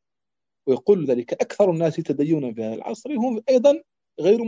[0.66, 3.82] ويقول ذلك أكثر الناس تدينا في هذا العصر هم أيضا
[4.20, 4.40] غير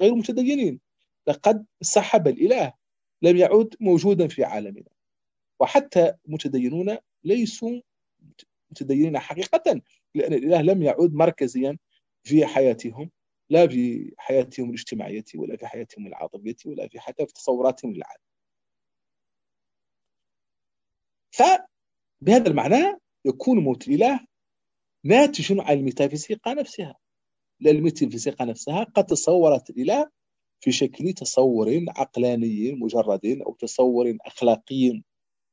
[0.00, 0.80] غير متدينين.
[1.26, 2.72] لقد سحب الإله
[3.22, 4.90] لم يعد موجودا في عالمنا.
[5.60, 7.80] وحتى متدينون ليسوا
[8.70, 9.80] متدينين حقيقة
[10.14, 11.78] لأن الإله لم يعد مركزيا
[12.24, 13.10] في حياتهم
[13.50, 18.22] لا في حياتهم الاجتماعية ولا في حياتهم العاطفية ولا في حتى في تصوراتهم للعالم.
[21.30, 24.20] فبهذا المعنى يكون موت الإله
[25.04, 26.94] ناتج عن الميتافيزيقا نفسها.
[27.66, 30.10] الميتافيزيقا نفسها قد تصورت الإله
[30.60, 35.02] في شكل تصور عقلاني مجرد أو تصور أخلاقي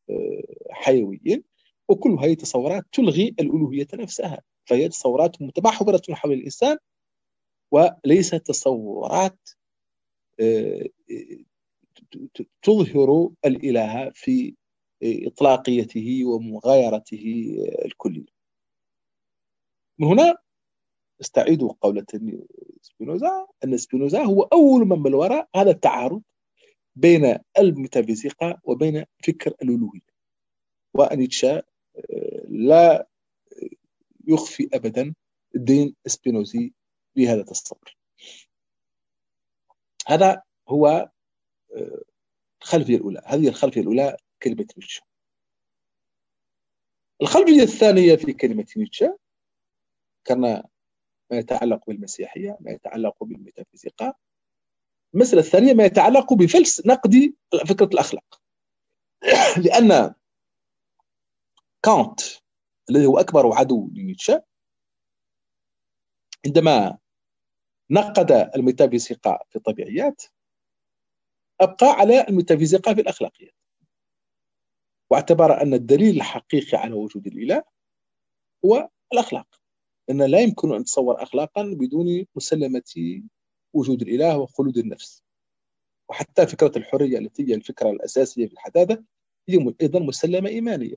[0.09, 1.43] آه، حيوي.
[1.89, 4.41] وكل هذه التصورات تلغي الألوهية نفسها.
[4.65, 6.77] فهي تصورات متمحورة حول الإنسان
[7.71, 9.49] وليست تصورات
[10.39, 10.85] آه،
[12.61, 14.55] تظهر الإله في
[15.03, 17.55] إطلاقيته ومغايرته
[17.85, 18.36] الكلية.
[19.99, 20.37] من هنا
[21.21, 22.05] استعيد قولة
[22.81, 26.21] سبينوزا أن سبينوزا هو أول من بلور هذا التعارض
[26.95, 30.01] بين الميتافيزيقا وبين فكر الألوهية.
[30.93, 31.63] ونيتشه
[32.49, 33.07] لا
[34.27, 35.13] يخفي ابدا
[35.55, 36.73] الدين لسبينوزا
[37.15, 37.97] بهذا التصور.
[40.07, 40.87] هذا هو
[41.75, 42.01] آه،
[42.61, 43.21] الخلفية الأولى.
[43.25, 45.01] هذه الخلفية الأولى كلمة نيتشه.
[47.21, 49.17] الخلفية الثانية في كلمة نيتشه
[50.27, 50.41] كان
[51.31, 54.13] ما يتعلق بالمسيحية ما يتعلق بالميتافيزيقا.
[55.13, 57.33] المساله الثانية ما يتعلق بفلس نقد
[57.69, 58.41] فكرة الأخلاق.
[59.65, 60.15] لأن
[61.83, 62.19] كانت
[62.89, 64.43] الذي هو أكبر عدو لنيتشه
[66.45, 66.97] عندما
[67.89, 70.23] نقد الميتافيزيقا في الطبيعيات
[71.61, 73.53] أبقى على الميتافيزيقا في الأخلاقيات.
[75.11, 77.63] واعتبر أن الدليل الحقيقي على وجود الإله
[78.65, 79.66] هو الأخلاق.
[80.09, 83.21] أن لا يمكن أن نتصور أخلاقا بدون مسلمة
[83.73, 85.23] وجود الإله وخلود النفس.
[86.09, 89.03] وحتى فكرة الحرية التي هي الفكرة الأساسية في الحداثة
[89.49, 90.95] هي أيضا مسلمة إيمانية.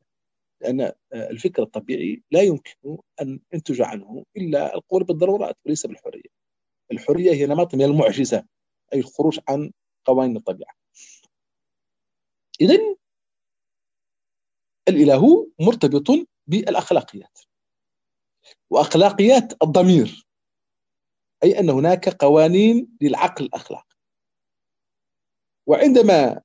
[0.60, 6.30] لأن آه، الفكر الطبيعي لا يمكن أن ينتج عنه إلا القول بالضرورات وليس بالحرية.
[6.92, 8.44] الحرية هي نمط من المعجزة
[8.92, 9.72] أي الخروج عن
[10.04, 10.74] قوانين الطبيعة.
[12.60, 12.96] إذا
[14.88, 17.38] الإله مرتبط بالأخلاقيات.
[18.70, 20.26] وأخلاقيات الضمير
[21.44, 23.96] أي أن هناك قوانين للعقل الأخلاقي.
[25.66, 26.42] وعندما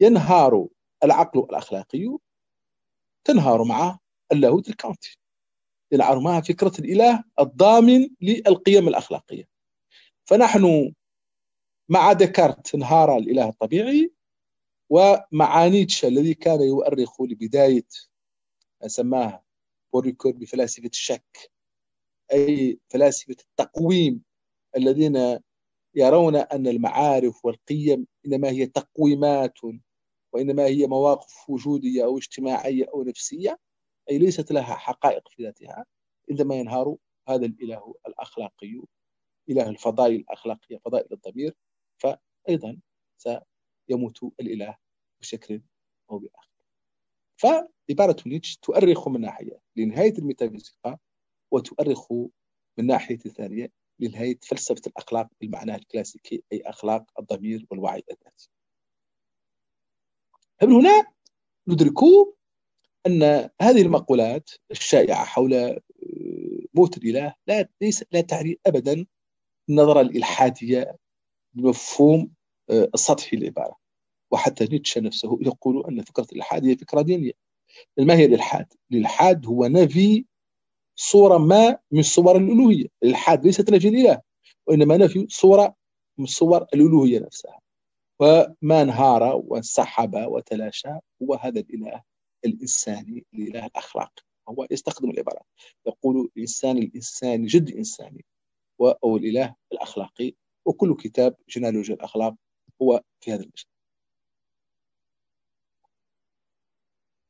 [0.00, 0.66] ينهار
[1.04, 2.18] العقل الأخلاقي
[3.24, 3.98] تنهار معه
[4.32, 5.18] اللاهوت الكانتي.
[5.92, 9.44] ينهار معها فكرة الإله الضامن للقيم الأخلاقية.
[10.24, 10.94] فنحن
[11.88, 14.12] مع ديكارت انهار الإله الطبيعي
[14.90, 17.86] ومع نيتشه الذي كان يؤرخ لبداية
[18.82, 19.44] ما سماه
[19.92, 21.50] بول ريكور بفلاسفة الشك
[22.32, 24.22] أي فلاسفة التقويض
[24.76, 25.38] الذين
[25.94, 29.58] يرون أن المعارف والقيم إنما هي تقويمات
[30.32, 33.58] وإنما هي مواقف وجودية أو اجتماعية أو نفسية
[34.10, 35.86] أي ليست لها حقائق في ذاتها
[36.30, 36.96] عندما ينهار
[37.28, 38.82] هذا الإله الأخلاقي
[39.50, 41.54] إله الفضائل الأخلاقية فضائل الضمير
[41.98, 42.80] فأيضا
[43.18, 44.76] سيموت الإله
[45.20, 45.62] بشكل
[46.10, 46.47] أو بآخر.
[47.38, 50.98] فعبارة نيتش تؤرخ من ناحية لنهاية الميتافيزيقا
[51.50, 52.12] وتؤرخ
[52.78, 58.50] من ناحية ثانية لنهاية فلسفة الأخلاق بالمعنى الكلاسيكي أي أخلاق الضمير والوعي الذاتي.
[60.60, 61.06] فمن هنا
[61.68, 62.02] ندرك
[63.06, 63.22] أن
[63.60, 65.80] هذه المقولات الشائعة حول آه،
[66.74, 69.06] موت الإله لا ليس لا تعني أبدا
[69.68, 70.96] النظرة الإلحادية
[71.54, 72.34] بمفهوم
[72.70, 73.76] آه، السطحي للعبارة.
[74.30, 77.32] وحتى نيتشه نفسه يقول أن فكرة الإلحاد هي فكرة دينية.
[77.98, 80.24] ما هي الإلحاد؟ الإلحاد هو نفي
[80.96, 82.86] صورة ما من صور الألوهية.
[83.02, 84.20] الإلحاد ليست نفي الإله
[84.66, 85.76] وإنما نفي صورة
[86.18, 87.60] من صور الألوهية نفسها.
[88.20, 90.88] وما انهار وانسحب وتلاشى
[91.22, 92.02] هو هذا الإله
[92.44, 95.46] الإنساني الإله الاخلاقي هو يستخدم العبارات.
[95.86, 98.24] يقول الإنسان الإنساني جد إنساني
[98.80, 100.34] أو الإله الأخلاقي.
[100.66, 102.34] وكل كتاب جينيالوجيا الأخلاق
[102.82, 103.77] هو في هذا المجال.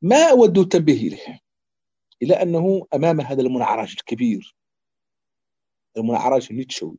[0.02, 1.40] ما أود التنبيه إليه
[2.22, 4.56] إلى أنه أمام هذا المنعرج الكبير
[5.96, 6.98] المنعرج النيتشوي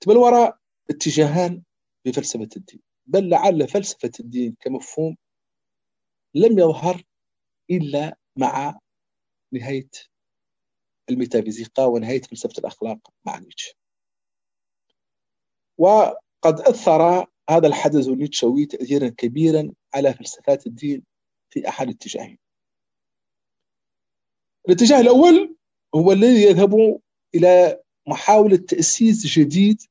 [0.00, 0.58] تبلورا
[0.90, 1.62] اتجاهان
[2.04, 2.82] في فلسفة الدين.
[3.06, 5.16] بل لعل فلسفة الدين كمفهوم
[6.34, 7.02] لم يظهر
[7.70, 8.80] إلا مع
[9.52, 9.90] نهاية
[11.10, 13.74] الميتافيزيقا ونهاية فلسفة الأخلاق مع نيتشه.
[15.78, 21.02] وقد أثر هذا الحدث النيتشوي تأثيرا كبيرا على فلسفات الدين
[21.50, 22.38] في أحد اتجاهين.
[24.68, 25.56] الاتجاه الأول
[25.94, 27.00] هو الذي يذهب
[27.34, 29.82] إلى محاولة تأسيس جديد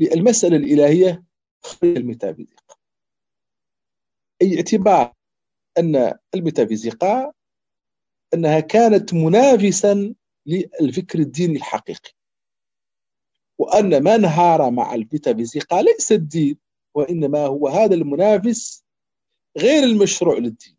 [0.00, 1.24] للمسألة الإلهية
[1.62, 2.76] خارج الميتافيزيقا
[4.42, 5.14] أي اعتبار
[5.78, 7.32] أن الميتافيزيقا
[8.34, 10.14] أنها كانت منافسا
[10.46, 12.10] للفكر الديني الحقيقي.
[13.58, 16.58] وأن ما انهار مع الميتافيزيقا ليس الدين
[16.94, 18.84] وإنما هو هذا المنافس
[19.58, 20.76] غير المشروع للدين.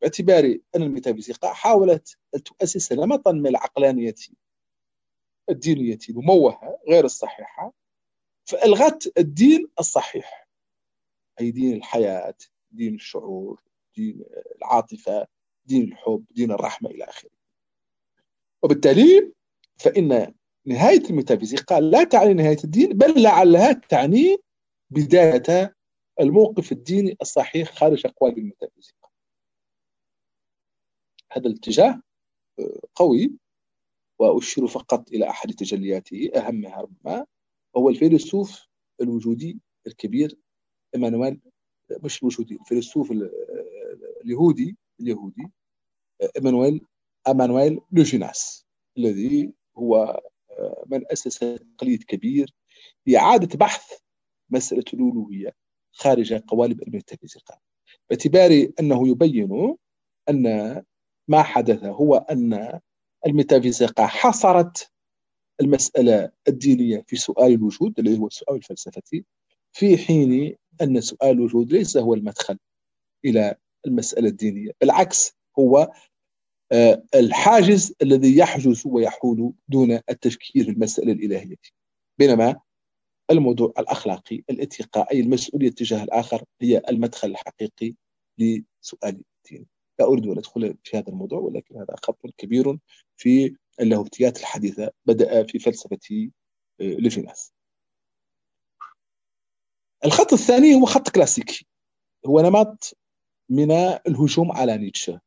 [0.00, 4.14] باعتبار أن الميتافيزيقا حاولت أن تؤسس نمطا من العقلانية
[5.50, 7.72] الدينية المموهة غير الصحيحة
[8.44, 10.48] فألغت الدين الصحيح
[11.40, 12.34] أي دين الحياة
[12.70, 13.62] دين الشعور
[13.96, 14.24] دين
[14.56, 15.26] العاطفة
[15.64, 17.30] دين الحب دين الرحمة إلى آخره.
[18.62, 19.32] وبالتالي
[19.78, 20.34] فإن
[20.68, 24.36] نهاية الميتافيزيقا لا تعني نهاية الدين بل لعلها تعني
[24.90, 25.74] بداية
[26.20, 29.08] الموقف الديني الصحيح خارج أقوال الميتافيزيقا
[31.32, 32.02] هذا الاتجاه
[32.58, 33.32] آه، قوي
[34.18, 37.26] وأشير فقط إلى أحد تجلياته أهمها ربما
[37.76, 38.66] هو الفيلسوف
[39.00, 40.38] الوجودي الكبير
[40.94, 41.40] إيمانويل
[42.04, 43.12] مش الوجودي الفيلسوف
[44.24, 45.50] اليهودي اليهودي
[46.36, 46.86] إيمانويل
[47.28, 48.66] أمانويل لوجيناس
[48.98, 50.37] الذي هو آه،
[50.86, 52.54] من أسس تقليد كبير
[53.06, 53.92] لإعادة بحث
[54.50, 55.54] مسألة الألوهية
[55.92, 57.58] خارج قوالب الميتافيزيقا
[58.10, 59.76] باعتبار أنه يبين
[60.28, 60.44] أن
[61.28, 62.80] ما حدث هو أن
[63.26, 64.90] الميتافيزيقا حصرت
[65.60, 69.24] المسألة الدينية في سؤال الوجود الذي هو السؤال الفلسفي
[69.72, 72.58] في حين أن سؤال الوجود ليس هو المدخل
[73.24, 73.54] إلى
[73.86, 75.92] المسألة الدينية بالعكس هو
[77.14, 81.56] الحاجز الذي يحجز ويحول دون التفكير في المسألة الإلهية.
[82.18, 82.60] بينما
[83.30, 87.94] الموضوع الأخلاقي الاتقاء أي المسؤولية تجاه الآخر هي المدخل الحقيقي
[88.38, 89.66] لسؤال الدين.
[89.98, 92.78] لا أريد أن أدخل في هذا الموضوع ولكن هذا خط كبير
[93.16, 95.98] في اللاهوتيات الحديثة بدأ في فلسفة
[96.80, 97.52] آه، ليفيناس.
[100.04, 101.66] الخط الثاني هو خط كلاسيكي.
[102.26, 102.96] هو نمط
[103.48, 103.70] من
[104.06, 105.20] الهجوم على نيتشه.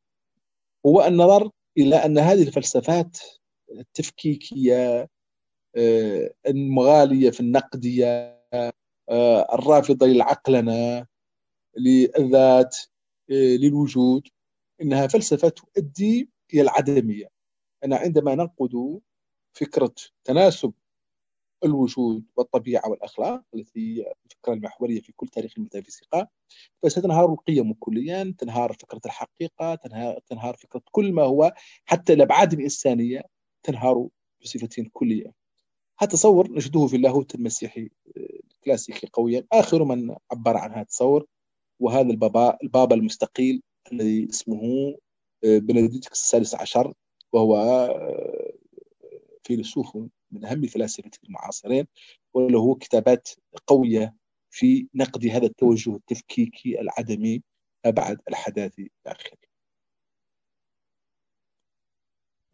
[0.86, 3.18] هو النظر إلى أن هذه الفلسفات
[3.72, 5.10] التفكيكية
[5.76, 8.42] آه، المغالية في النقدية
[9.10, 11.06] آه، الرافضة للعقلنة
[11.78, 12.78] للذات
[13.30, 14.28] للوجود
[14.82, 17.28] إنها فلسفة تؤدي إلى العدمية.
[17.86, 19.02] أن عندما ننقد
[19.54, 20.74] فكرة تناسب
[21.66, 26.28] الوجود والطبيعة والأخلاق التي هي الفكرة المحورية في كل تاريخ الميتافيزيقا
[26.84, 31.54] فستنهار القيم كليا تنهار فكرة الحقيقة تنهار, تنهار فكرة كل ما هو
[31.86, 33.24] حتى الأبعاد الإنسانية
[33.64, 34.08] تنهار
[34.42, 35.34] بصفة كلية.
[36.00, 39.46] هذا تصور نجده في اللاهوت المسيحي الكلاسيكي قويا.
[39.52, 41.26] آخر من عبر عن هذا التصور
[41.80, 44.96] وهذا البابا البابا المستقيل الذي اسمه
[45.44, 46.94] بنديكت السادس عشر
[47.34, 48.54] وهو آه،
[49.44, 49.98] فيلسوف
[50.32, 51.88] من أهم الفلاسفة المعاصرين
[52.34, 53.30] وله كتابات
[53.68, 54.16] قوية
[54.50, 57.44] في نقد هذا التوجه التفكيكي العدمي
[57.86, 59.38] بعد الحداث الآخر.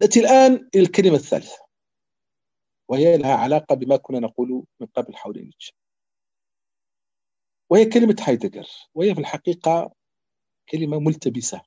[0.01, 1.67] نأتي الآن إلى الكلمة الثالثة
[2.89, 5.73] وهي لها علاقة بما كنا نقول من قبل حول نيتشه.
[7.69, 9.95] وهي كلمة هايدجر وهي في الحقيقة
[10.69, 11.61] كلمة ملتبسة.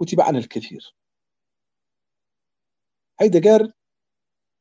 [0.00, 0.94] كتب عنها الكثير.
[3.20, 3.72] هايدجر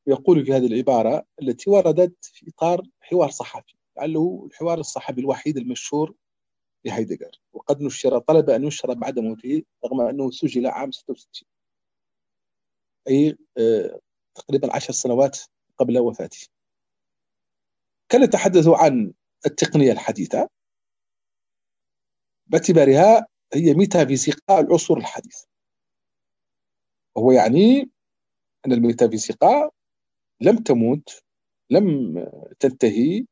[0.08, 6.16] يقول في هذه العبارة التي وردت في إطار حوار صحفي لعله الحوار الصحفي الوحيد المشهور
[6.86, 11.48] لهايدجر وقد نشر طلب أن ينشر بعد موته رغم أنه سجل عام 66
[13.08, 14.00] أي آه،
[14.36, 15.40] تقريبا عشر سنوات
[15.78, 16.48] قبل وفاته.
[18.10, 19.14] كان يتحدث عن
[19.46, 20.50] التقنية الحديثة
[22.48, 25.48] باعتبارها هي ميتافيزيقا العصور الحديثة.
[27.16, 27.92] وهو يعني
[28.66, 29.72] أن الميتافيزيقا
[30.42, 31.24] لم تموت
[31.70, 32.16] لم
[32.60, 33.26] تنتهي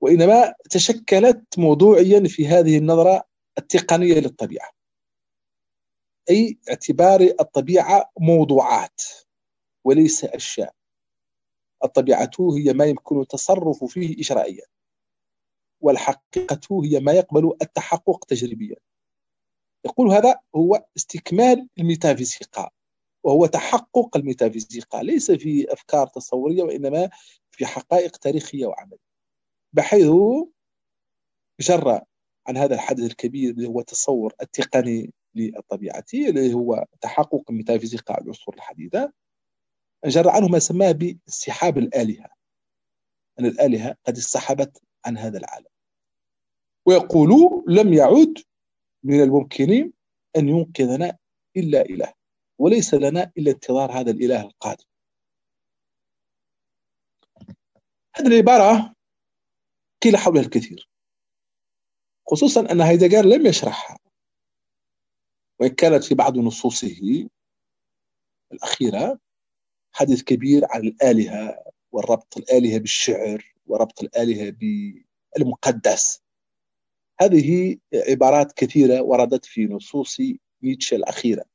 [0.00, 3.24] وإنما تشكلت موضوعيا في هذه النظرة
[3.58, 4.70] التقنية للطبيعة.
[6.30, 9.02] أي اعتبار الطبيعة موضوعات
[9.84, 10.74] وليس أشياء.
[11.84, 14.64] الطبيعة هي ما يمكن التصرف فيه إجرائيا
[15.80, 18.76] والحقيقة هي ما يقبل التحقق تجريبيا.
[19.84, 22.70] يقول هذا هو استكمال الميتافيزيقا
[23.24, 27.10] وهو تحقق الميتافيزيقا ليس في أفكار تصورية وإنما
[27.50, 29.10] في حقائق تاريخية وعملية.
[29.72, 30.10] بحيث
[31.60, 32.00] جرى
[32.48, 39.12] عن هذا الحدث الكبير اللي هو التصور التقني للطبيعة اللي هو تحقق الميتافيزيقا العصور الحديثة
[40.06, 42.28] جرى عنه ما سماه بانسحاب الآلهة.
[43.40, 45.66] أن الآلهة قد انسحبت عن هذا العالم.
[46.86, 48.38] ويقول لم يعد
[49.02, 49.92] من الممكن
[50.36, 51.18] أن ينقذنا
[51.56, 52.19] إلا إله.
[52.60, 54.84] وليس لنا إلا انتظار هذا الإله القادم.
[58.16, 58.94] هذه العبارة
[60.02, 60.88] قيل حولها الكثير
[62.30, 63.98] خصوصا أن هايدغر لم يشرحها
[65.60, 67.28] وإن كانت في بعض نصوصه
[68.52, 69.18] الأخيرة
[69.92, 74.56] حديث كبير عن الآلهة والربط الآلهة بالشعر وربط الآلهة
[75.36, 76.22] بالمقدس.
[77.20, 80.20] هذه عبارات كثيرة وردت في نصوص
[80.62, 81.49] نيتشه الأخيرة.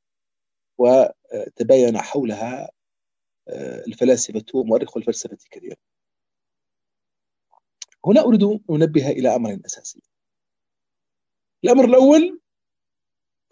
[0.78, 2.70] وتباين حولها
[3.48, 5.76] آه، الفلاسفة ومؤرخو الفلسفة كثيرا
[8.06, 10.02] هنا أريد أن أنبه إلى أمر أساسي.
[11.64, 12.40] الأمر الأول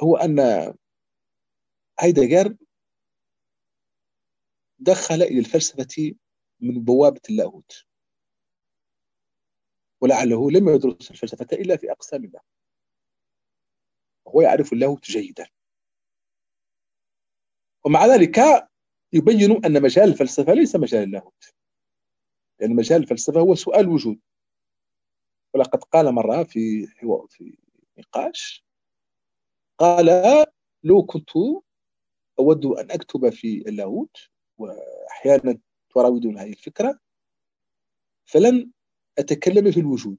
[0.02, 0.38] هو أن
[2.00, 2.56] هايدغر
[4.78, 6.14] دخل إلى الفلسفة
[6.60, 7.84] من بوابة اللاهوت
[10.00, 12.40] ولعله لم يدرس الفلسفة إلا في أقسام الله.
[14.24, 15.53] وهو يعرف اللاهوت جيدا.
[17.84, 18.38] ومع ذلك
[19.12, 21.54] يبين أن مجال الفلسفة ليس مجال اللاهوت.
[22.60, 24.20] لأن مجال الفلسفة هو سؤال الوجود
[25.54, 27.58] ولقد قال مرة في حوار في
[27.98, 28.64] نقاش
[29.78, 30.06] قال
[30.82, 31.30] لو كنت
[32.38, 34.16] أود أن أكتب في اللاهوت
[34.58, 35.58] وأحيانا
[35.94, 37.00] تراودون هذه الفكرة
[38.24, 38.70] فلن
[39.18, 40.18] أتكلم في الوجود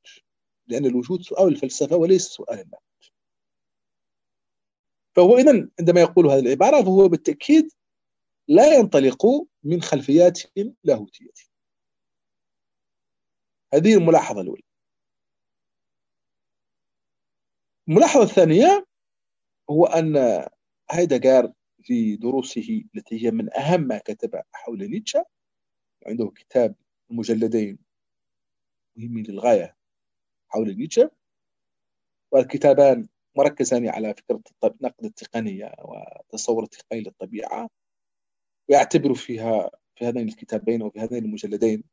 [0.67, 2.94] لأن الوجود سؤال الفلسفة وليس سؤال اللاهوت
[5.15, 7.71] فهو إذا عندما يقول هذه العبارة فهو بالتأكيد
[8.47, 9.25] لا ينطلق
[9.63, 10.41] من خلفيات
[10.83, 11.31] لاهوتية.
[13.73, 14.63] هذه الملاحظة الأولى.
[17.87, 18.85] الملاحظة الثانية
[19.69, 20.15] هو أن
[20.91, 21.53] هايدغار
[21.83, 25.25] في دروسه التي هي من أهم ما كتب حول نيتشه
[26.07, 26.75] عنده كتاب
[27.09, 27.79] مجلدين
[28.95, 29.77] مهمين للغاية
[30.49, 31.11] حول نيتشه
[32.31, 33.07] والكتابان
[33.37, 37.69] مركزان على فكرة نقد التقنية وتصور التقني للطبيعة.
[38.69, 41.83] ويعتبر فيها في هذين الكتابين وفي هذين المجلدين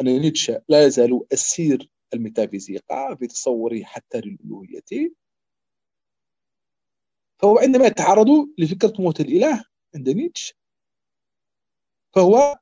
[0.00, 5.14] أن نيتشه لا يزال أسير الميتافيزيقا في تصوره حتى للألوهية.
[7.42, 8.28] فهو عندما يتعرض
[8.58, 9.64] لفكرة موت الإله
[9.94, 10.54] عند نيتشه
[12.14, 12.58] فهو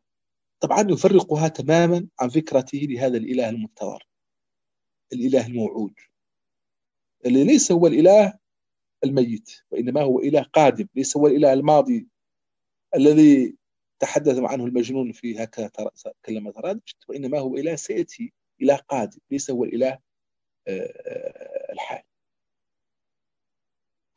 [0.61, 4.09] طبعا يفرقها تماما عن فكرته لهذا الإله المنتظر
[5.13, 5.95] الإله الموعود.
[7.27, 8.39] اللي ليس هو الإله
[9.05, 10.89] الميت وإنما هو إله قادم.
[10.95, 12.09] ليس هو الإله الماضي
[12.95, 13.57] الذي
[14.01, 15.71] تحدث عنه المجنون في هكذا
[16.25, 19.19] كلمة ترادشت وإنما هو إله سيأتي إله قادم.
[19.31, 19.99] ليس هو الإله
[20.69, 22.05] آه، الحالي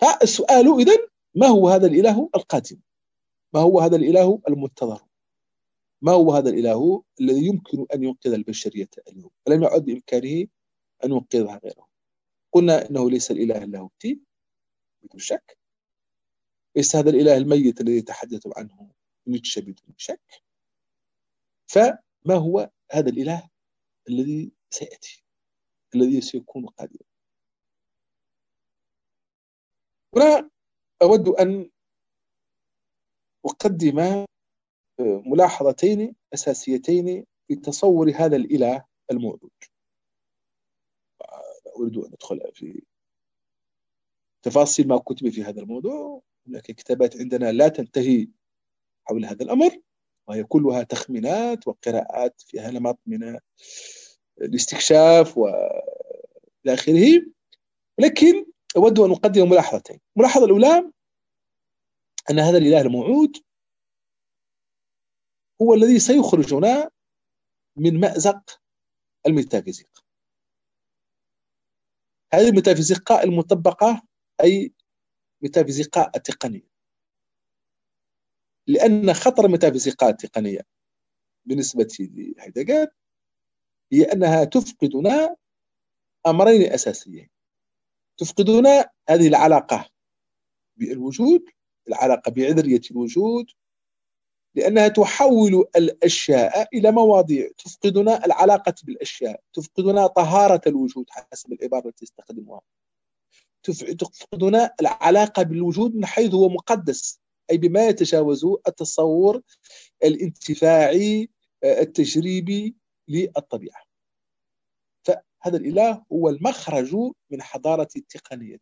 [0.01, 2.79] فالسؤال إذن ما هو هذا الإله القادم؟
[3.53, 5.01] ما هو هذا الإله المنتظر؟
[6.01, 10.47] ما هو هذا الإله الذي يمكن أن ينقذ البشرية اليوم؟ فلم يعد بإمكانه
[11.03, 11.87] أن ينقذها غيره؟
[12.55, 14.21] قلنا إنه ليس الإله اللاهوتي
[15.03, 15.57] بدون شك.
[16.75, 18.91] ليس هذا الإله الميت الذي يتحدث عنه
[19.27, 20.43] نيتشه بدون شك.
[21.67, 23.49] فما هو هذا الإله
[24.09, 25.23] الذي سيأتي
[25.95, 27.05] الذي سيكون قادما
[30.15, 30.49] هنا
[31.01, 31.71] أود أن
[33.45, 34.25] أقدم
[34.99, 39.51] ملاحظتين أساسيتين في تصور هذا الإله الموجود.
[41.75, 42.83] أريد أن أدخل في
[44.41, 48.27] تفاصيل ما كتب في هذا الموضوع هناك كتابات عندنا لا تنتهي
[49.05, 49.81] حول هذا الأمر
[50.27, 53.39] وهي كلها تخمينات وقراءات فيها نمط من
[54.41, 57.25] الاستكشاف وإلى آخره.
[57.99, 58.45] لكن
[58.77, 59.99] أود أن أقدم ملاحظتين.
[60.17, 60.91] الملاحظة الأولى
[62.29, 63.37] أن هذا الإله الموعود
[65.61, 66.89] هو الذي سيخرجنا
[67.75, 68.61] من مأزق
[69.27, 70.04] الميتافيزيق
[72.35, 74.01] هذه الميتافيزيقا المطبقة
[74.43, 74.73] أي
[75.41, 76.67] ميتافيزيقا التقنية.
[78.67, 80.61] لأن خطر الميتافيزيقا التقنية
[81.45, 82.87] بالنسبة لهيدغر
[83.91, 85.35] هي أنها تفقدنا
[86.27, 87.29] أمرين أساسيين.
[88.17, 89.89] تفقدنا هذه العلاقة
[90.77, 91.49] بالوجود
[91.87, 93.45] العلاقة بعذرية الوجود
[94.55, 97.49] لأنها تحول الأشياء إلى مواضيع.
[97.57, 99.41] تفقدنا العلاقة بالأشياء.
[99.53, 102.61] تفقدنا طهارة الوجود حسب العبارة التي استخدمها
[103.99, 107.19] تفقدنا العلاقة بالوجود من حيث هو مقدس
[107.51, 109.41] أي بما يتجاوز التصور
[110.03, 111.29] الانتفاعي
[111.63, 112.75] التجريبي
[113.07, 113.81] للطبيعة.
[115.03, 116.95] فهذا الإله هو المخرج
[117.29, 118.59] من حضارة التقنية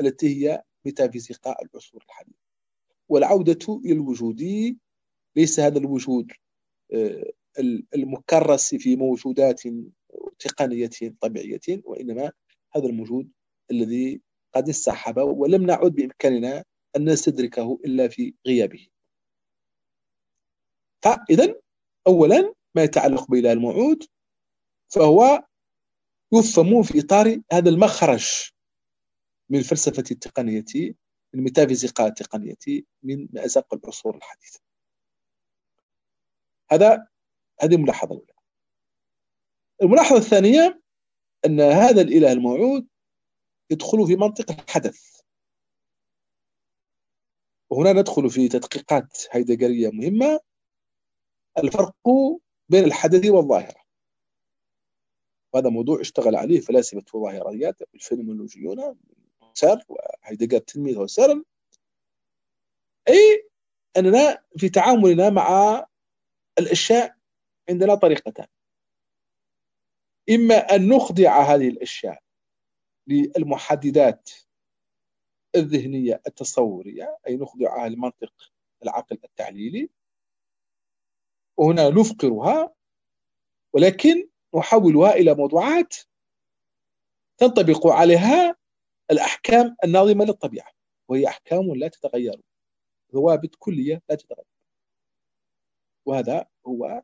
[0.00, 2.38] التي هي ميتافيزيقا العصور الحديثة.
[3.08, 4.42] والعودة إلى الوجود
[5.36, 6.32] ليس هذا الوجود
[6.94, 7.32] آه،
[7.94, 9.62] المكرس في موجودات
[10.38, 12.32] تقنية طبيعية وإنما
[12.76, 13.30] هذا الوجود
[13.70, 14.20] الذي
[14.54, 16.64] قد انسحب ولم نعد بإمكاننا
[16.96, 18.88] أن نستدركه إلا في غيابه.
[21.02, 21.54] فإذا
[22.06, 24.04] أولا ما يتعلق بإله الموعود
[24.88, 25.44] فهو
[26.32, 28.50] يفهم في إطار هذا المخرج
[29.50, 30.94] من الفلسفة التقنية من
[31.34, 34.60] الميتافيزيقا التقنية من مأزق العصور الحديثة.
[36.72, 37.08] هذا
[37.60, 38.32] هذه الملاحظة الأولى.
[39.82, 40.82] الملاحظة الثانية
[41.46, 42.88] أن هذا الإله الموعود
[43.70, 45.20] يدخل في منطق الحدث.
[47.70, 50.40] وهنا ندخل في تدقيقات هيدجرية مهمة.
[51.58, 51.96] الفرق
[52.68, 53.82] بين الحدث والظاهرة.
[55.52, 58.98] وهذا موضوع اشتغل عليه فلاسفة الظاهريات الفينومولوجيون
[59.54, 61.44] هوسرل وهيدجر تلميذ هوسرل
[63.08, 63.48] أي
[63.96, 65.86] أننا في تعاملنا مع
[66.58, 67.16] الأشياء
[67.68, 68.46] عندنا طريقتان.
[70.30, 72.22] إما أن نخضع هذه الأشياء
[73.06, 74.30] للمحددات
[75.56, 79.90] الذهنية التصورية أي نخضعها لمنطق العقل التعليلي.
[81.56, 82.74] وهنا نفقرها
[83.72, 85.94] ولكن نحولها إلى موضوعات
[87.38, 88.56] تنطبق عليها
[89.10, 90.70] الأحكام الناظمة للطبيعة
[91.08, 92.40] وهي أحكام لا تتغير
[93.12, 94.51] ثوابت كلية لا تتغير.
[96.06, 97.02] وهذا هو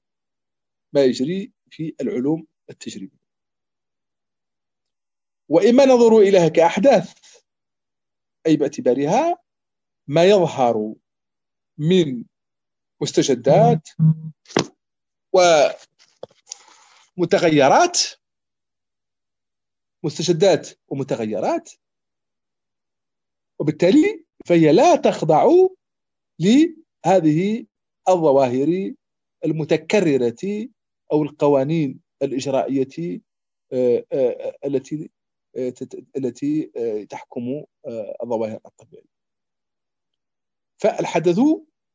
[0.92, 3.18] ما يجري في العلوم التجريبية.
[5.48, 7.14] وإما ننظر إليها كأحداث
[8.46, 9.42] أي باعتبارها
[10.08, 10.94] ما يظهر
[11.78, 12.24] من
[13.02, 13.88] مستجدات
[17.16, 17.98] ومتغيرات
[20.04, 21.70] مستجدات ومتغيرات
[23.60, 25.46] وبالتالي فهي لا تخضع
[26.40, 27.66] لهذه
[28.08, 28.92] الظواهر
[29.44, 30.68] المتكررة
[31.12, 33.20] أو القوانين الإجرائية
[33.72, 35.10] آه، آه، التي
[35.56, 35.72] آه،
[36.16, 36.70] التي
[37.10, 37.64] تحكم
[38.22, 39.18] الظواهر الطبيعية.
[40.78, 41.40] فالحدث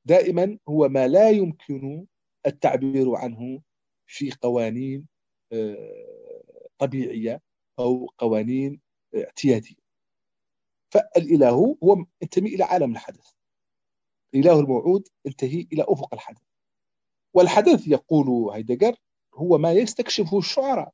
[0.06, 2.06] دائما هو ما لا يمكن
[2.46, 3.62] التعبير عنه
[4.08, 5.08] في قوانين
[6.78, 7.42] طبيعية
[7.80, 8.82] أو قوانين
[9.16, 9.76] اعتيادية.
[10.94, 11.50] فالإله
[11.84, 13.33] هو ينتمي إلى عالم الحدث.
[14.36, 16.42] الإله الموعود ينتهي إلى أفق الحدث.
[17.34, 18.96] والحدث يقول هيدجر
[19.34, 20.92] هو ما يستكشفه الشعراء.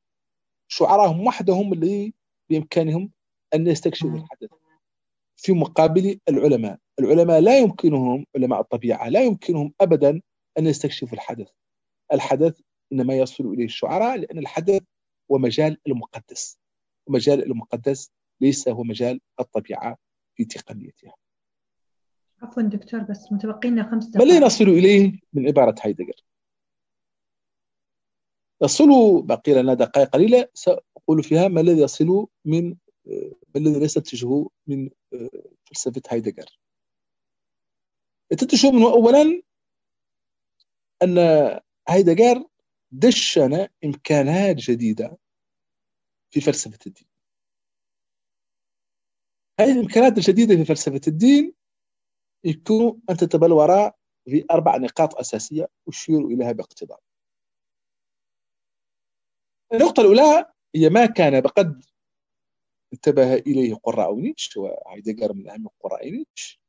[0.69, 2.13] الشعراء هم وحدهم اللي
[2.49, 3.11] بإمكانهم
[3.53, 4.49] أن يستكشفوا الحدث.
[5.37, 6.79] في مقابل العلماء.
[6.99, 10.21] العلماء لا يمكنهم علماء الطبيعة لا يمكنهم أبدا
[10.57, 11.49] أن يستكشفوا الحدث.
[12.13, 12.59] الحدث
[12.93, 14.81] إنما يصل إليه الشعراء لأن الحدث
[15.31, 16.59] هو مجال المقدس.
[17.07, 18.11] ومجال المقدس
[18.41, 19.97] ليس هو مجال الطبيعة
[20.35, 21.13] في تقنيتها.
[22.41, 26.23] عفوا دكتور بس متبقي لنا خمس دقائق ما الذي نصل إليه من عبارة هايدجر
[28.61, 32.69] يصل باقي لنا دقائق قليلة سأقول فيها ما الذي يصل من
[33.55, 34.89] ما الذي نستنتجه من
[35.65, 36.59] فلسفة هايدجر
[38.29, 39.41] تنتج منه أولا
[41.03, 41.17] أن
[41.89, 42.45] هايدجر
[42.91, 45.17] دشن إمكانات جديدة
[46.31, 47.07] في فلسفة الدين.
[49.59, 51.53] هذه الإمكانات الجديدة في فلسفة الدين
[52.43, 53.91] يمكن أن تتبلور
[54.25, 56.99] في أربع نقاط أساسية أشير إليها باقتضاب
[59.73, 61.85] النقطة الأولى هي ما كان قد
[62.93, 66.61] انتبه إليه قراء نيتشه وهيدجر من أهم قراء نيتشه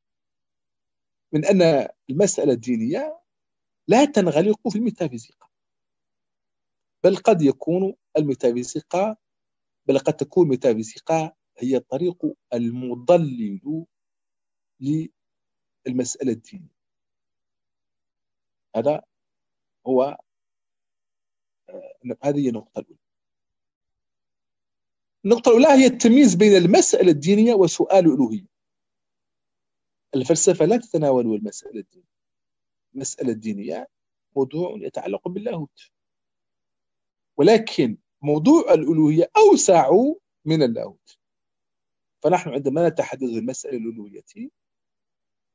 [1.32, 3.20] من أن المسألة الدينية
[3.88, 5.48] لا تنغلق في الميتافيزيقا
[7.04, 9.16] بل قد يكون الميتافيزيقا
[9.86, 13.86] بل قد تكون الميتافيزيقا هي الطريق المضلل
[15.86, 16.80] للمسألة الدينية
[18.76, 19.02] هذا
[19.86, 20.18] هو
[21.68, 22.98] آه، هذه هي النقطة الأولى.
[25.24, 28.46] النقطة الأولى هي التمييز بين المسألة الدينية وسؤال الألوهية.
[30.14, 32.10] الفلسفة لا تتناول المسألة الدينية.
[32.94, 33.88] المسألة الدينية
[34.36, 35.90] موضوع يتعلق باللاهوت.
[37.36, 39.90] ولكن موضوع الألوهية أوسع
[40.44, 41.18] من اللاهوت.
[42.22, 44.20] فنحن عندما نتحدث عن المسألة الألوهية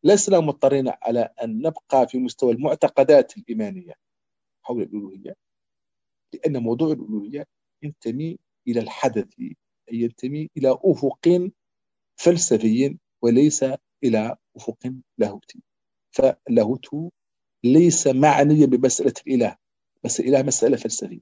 [0.06, 3.93] لسنا مضطرين على أن نبقى في مستوى المعتقدات الإيمانية
[4.62, 5.36] حول الألوهية
[6.34, 7.45] لأن موضوع الألوهية
[7.84, 8.38] ينتمي
[8.68, 9.34] إلى الحدث
[9.91, 11.49] ينتمي إلى أفق
[12.16, 13.66] فلسفي وليس
[14.03, 15.62] إلى أفق لاهوتي.
[16.12, 16.88] فاللاهوت
[17.64, 19.58] ليس معنيا بمسألة الإله
[20.03, 21.22] بس الإله مسألة فلسفية.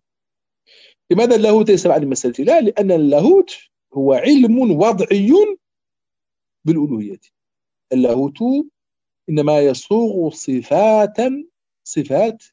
[1.11, 3.57] لماذا اللاهوت ليس معني بمسألة الإله؟ لأن اللاهوت
[3.93, 5.31] هو علم وضعي
[6.65, 7.19] بالألوهية.
[7.93, 8.37] اللاهوت
[9.29, 11.17] إنما يصوغ صفات
[11.83, 12.43] صفات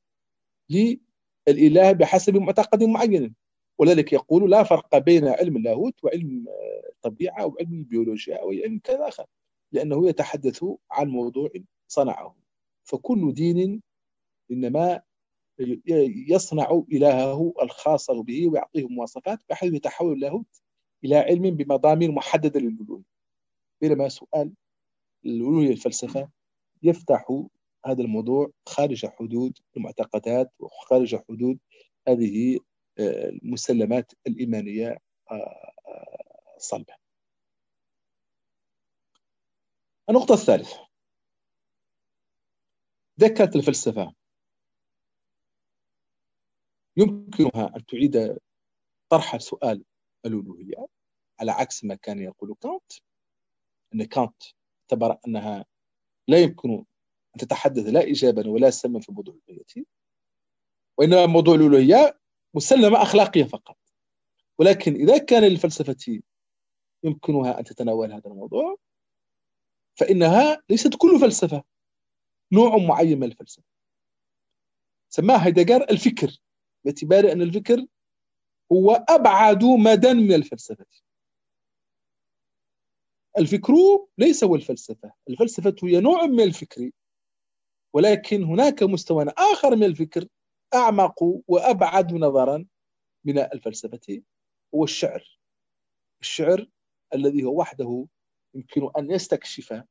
[0.70, 3.34] للإله بحسب معتقد معين.
[3.78, 6.46] ولذلك يقول لا فرق بين علم اللاهوت وعلم
[6.88, 9.26] الطبيعة أو علم البيولوجيا أو علم كذا آخر
[9.72, 11.50] لأنه يتحدث عن موضوع
[11.88, 12.36] صنعه.
[12.84, 13.82] فكل دين
[14.50, 15.02] إنما
[16.28, 20.62] يصنع إلهه الخاص به ويعطيه مواصفات بحيث يتحول اللاهوت
[21.04, 23.02] إلى علم بمضامين محددة للألوهية
[23.80, 24.52] بينما سؤال
[25.24, 26.28] الألوهية الفلسفة
[26.82, 27.44] يفتح
[27.86, 31.58] هذا الموضوع خارج حدود المعتقدات وخارج حدود
[32.08, 32.58] هذه
[32.98, 34.98] آه، المسلمات الإيمانية
[36.56, 37.00] الصلبة آه، آه،
[40.10, 40.88] النقطة الثالثة.
[43.28, 44.14] كانت الفلسفة.
[46.96, 48.38] يمكنها أن تعيد
[49.08, 49.84] طرح سؤال
[50.26, 50.86] الألوهية
[51.40, 52.92] على عكس ما كان يقول كانت
[53.94, 54.42] أن كانت
[54.82, 55.64] اعتبر أنها
[56.30, 59.84] لا يمكن أن تتحدث لا إيجابا ولا سلما في موضوع الألوهية
[60.98, 62.20] وإنما موضوع الألوهية
[62.54, 63.76] مسلمة أخلاقية فقط.
[64.58, 66.20] ولكن إذا كان للفلسفة
[67.04, 68.76] يمكنها أن تتناول هذا الموضوع
[69.94, 71.62] فإنها ليست كل فلسفة
[72.52, 73.64] نوع معين من الفلسفة.
[75.08, 76.38] سماها هيدجر الفكر
[76.84, 77.86] باعتبار أن الفكر
[78.72, 80.86] هو أبعد مدى من الفلسفة.
[83.38, 83.74] الفكر
[84.18, 86.90] ليس هو الفلسفة الفلسفة هي نوع من الفكر
[87.94, 90.26] ولكن هناك مستوى آخر من الفكر
[90.74, 92.66] أعمق وأبعد نظرا
[93.24, 94.22] من الفلسفة
[94.74, 95.38] هو الشعر.
[96.20, 96.66] الشعر
[97.14, 98.06] الذي هو وحده
[98.54, 99.82] يمكن أن يستكشف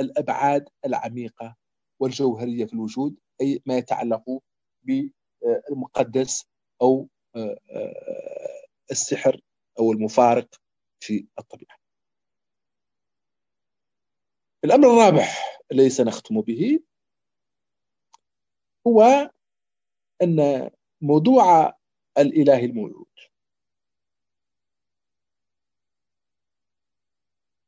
[0.00, 1.56] الأبعاد العميقة
[2.00, 4.42] والجوهرية في الوجود أي ما يتعلق
[4.82, 6.44] بالمقدس
[6.82, 9.40] أو آه، آه، السحر
[9.78, 10.54] أو المفارق
[11.00, 11.85] في الطبيعة.
[14.64, 15.26] الأمر الرابع
[15.72, 16.80] الذي سنختم به
[18.86, 19.30] هو
[20.22, 21.72] أن موضوع
[22.18, 23.06] الإله الموجود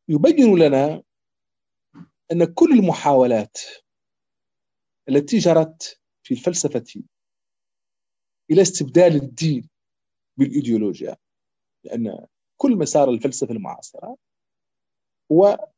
[0.09, 1.03] يبين لنا
[2.33, 3.59] أن كل المحاولات
[5.09, 7.03] التي جرت في الفلسفة
[8.51, 9.69] إلى استبدال الدين
[10.39, 11.17] بالإيديولوجيا
[11.85, 12.27] لأن
[12.57, 14.17] كل مسار الفلسفة المعاصرة
[15.33, 15.69] هو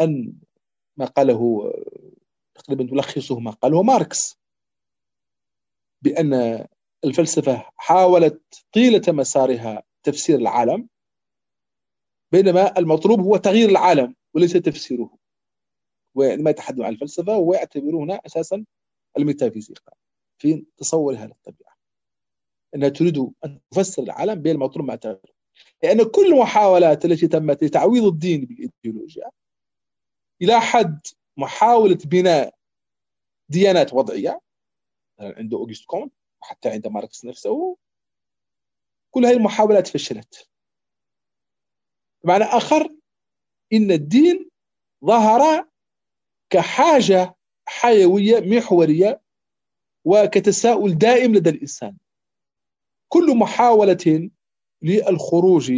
[0.00, 0.32] أن
[0.96, 1.72] ما قاله
[2.54, 4.38] تقريبا تلخصه ما قاله ماركس
[6.02, 6.66] بأن
[7.04, 10.88] الفلسفة حاولت طيلة مسارها تفسير العالم
[12.32, 15.18] بينما المطلوب هو تغيير العالم وليس تفسيره.
[16.14, 18.64] وعندما يتحدث عن الفلسفة هو يعتبر هنا أساسا
[19.18, 19.92] الميتافيزيقا
[20.38, 21.76] في تصورها للطبيعة
[22.74, 25.34] أنها تريد أن تفسر العالم بينما المطلوب هو التغيير.
[25.82, 29.30] لأن كل المحاولات التي تمت لتعويض الدين بالإيديولوجيا
[30.42, 31.06] إلى حد
[31.36, 32.54] محاولة بناء
[33.48, 34.40] ديانات وضعية.
[35.20, 36.12] عند أوغست كونت
[36.42, 37.76] وحتى عند ماركس نفسه
[39.10, 40.50] كل هذه المحاولات فشلت.
[42.24, 42.96] بمعنى آخر
[43.72, 44.50] إن الدين
[45.04, 45.68] ظهر
[46.50, 49.22] كحاجة حيوية محورية
[50.04, 51.96] وكتساؤل دائم لدى الإنسان.
[53.08, 54.30] كل محاولة
[54.82, 55.72] للخروج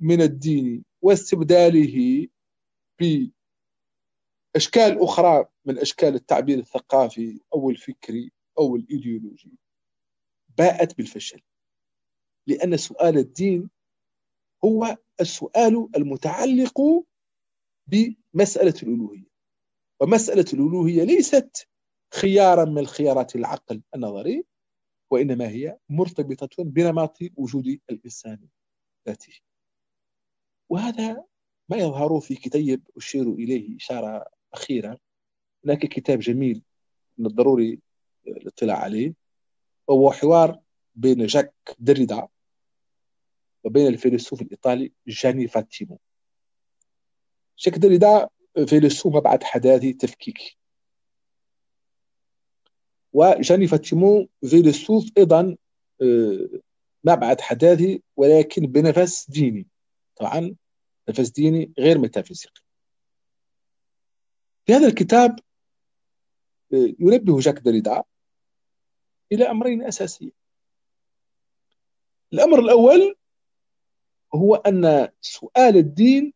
[0.00, 2.28] من الدين واستبداله
[4.54, 9.58] بأشكال أخرى من أشكال التعبير الثقافي أو الفكري أو الإيديولوجي.
[10.58, 11.40] باءت بالفشل.
[12.46, 13.70] لأن سؤال الدين
[14.64, 16.80] هو السؤال المتعلق
[17.86, 19.28] بمسألة الألوهية.
[20.00, 21.68] ومسألة الألوهية ليست
[22.14, 24.44] خيارا من خيارات العقل النظري
[25.10, 28.48] وإنما هي مرتبطة بنمط وجود الإنسان
[29.06, 29.40] ذاته.
[30.70, 31.24] وهذا
[31.70, 34.98] ما يظهر في كتيب أشير إليه إشارة أخيرة
[35.64, 36.62] هناك كتاب جميل
[37.18, 37.80] من الضروري
[38.26, 39.14] الاطلاع عليه.
[39.88, 40.58] وهو حوار
[40.94, 42.28] بين جاك دريدا
[43.64, 45.98] وبين الفيلسوف الإيطالي جاني فاتيمو.
[47.58, 48.28] جاك دريدا
[48.66, 50.58] فيلسوف بعد حداثي تفكيكي.
[53.12, 55.56] وجاني فاتيمو فيلسوف أيضا
[56.02, 56.48] آه،
[57.04, 59.66] ما بعد حداثي ولكن بنفس ديني.
[60.16, 60.56] طبعا
[61.08, 62.67] نفس ديني غير ميتافيزيقي.
[64.68, 65.38] في هذا الكتاب
[67.00, 68.02] ينبه جاك دريدا
[69.32, 70.32] إلى أمرين أساسيين.
[72.32, 73.16] الأمر الأول
[74.34, 76.32] هو أن سؤال الدين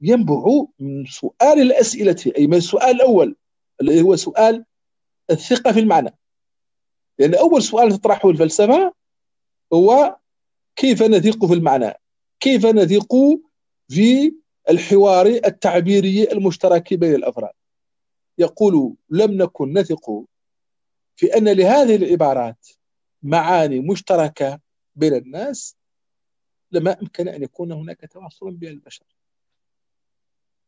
[0.00, 0.44] ينبع
[0.78, 3.36] من سؤال الأسئلة أي من السؤال الأول
[3.80, 4.64] الذي هو سؤال
[5.30, 6.18] الثقة في المعنى.
[7.18, 8.94] لأن أول سؤال تطرحه الفلسفة
[9.72, 10.18] هو
[10.76, 11.94] كيف نثق في المعنى؟
[12.40, 13.14] كيف نثق
[13.88, 14.34] في
[14.70, 17.52] الحوار التعبيري المشترك بين الأفراد.
[18.38, 20.24] يقول لم نكن نثق
[21.16, 22.68] في أن لهذه العبارات
[23.22, 24.60] معاني مشتركة
[24.96, 25.76] بين الناس
[26.72, 29.04] لما أمكن أن يكون هناك تواصل بين البشر.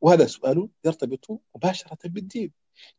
[0.00, 2.52] وهذا سؤال يرتبط مباشرة بالدين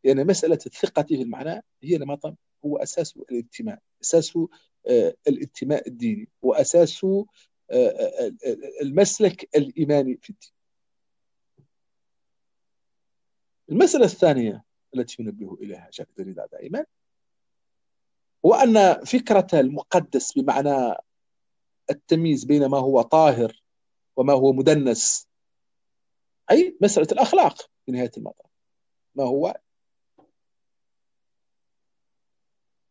[0.03, 4.37] لأن مسألة الثقة في المعنى هي نمط هو أساس الانتماء أساس
[4.87, 7.25] آه، الانتماء الديني وأساس آه،
[7.71, 8.31] آه،
[8.81, 10.56] المسلك الإيماني في الدين.
[13.69, 14.63] المسألة الثانية
[14.95, 16.85] التي ينبه إليها جاك دريدا دائما
[18.45, 20.95] هو أن فكرة المقدس بمعنى
[21.89, 23.63] التمييز بين ما هو طاهر
[24.15, 25.27] وما هو مدنس
[26.51, 28.51] أي مسألة الأخلاق في نهاية المطاف.
[29.15, 29.59] ما هو؟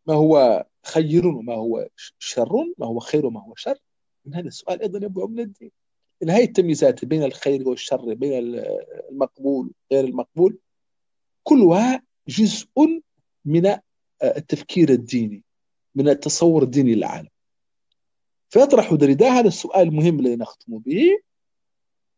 [0.07, 3.79] ما هو خير وما هو شر؟ ما هو خير وما هو شر؟
[4.24, 5.70] من هذا السؤال أيضا ينبع من الدين.
[6.22, 8.33] إن هذه التمييزات بين الخير والشر بين
[9.11, 10.59] المقبول وغير المقبول.
[11.49, 13.03] كلها جزء
[13.44, 13.76] من
[14.22, 15.42] التفكير الديني
[15.94, 17.28] من التصور الديني للعالم.
[18.51, 21.20] فيطرح دريدا هذا السؤال المهم الذي نختم به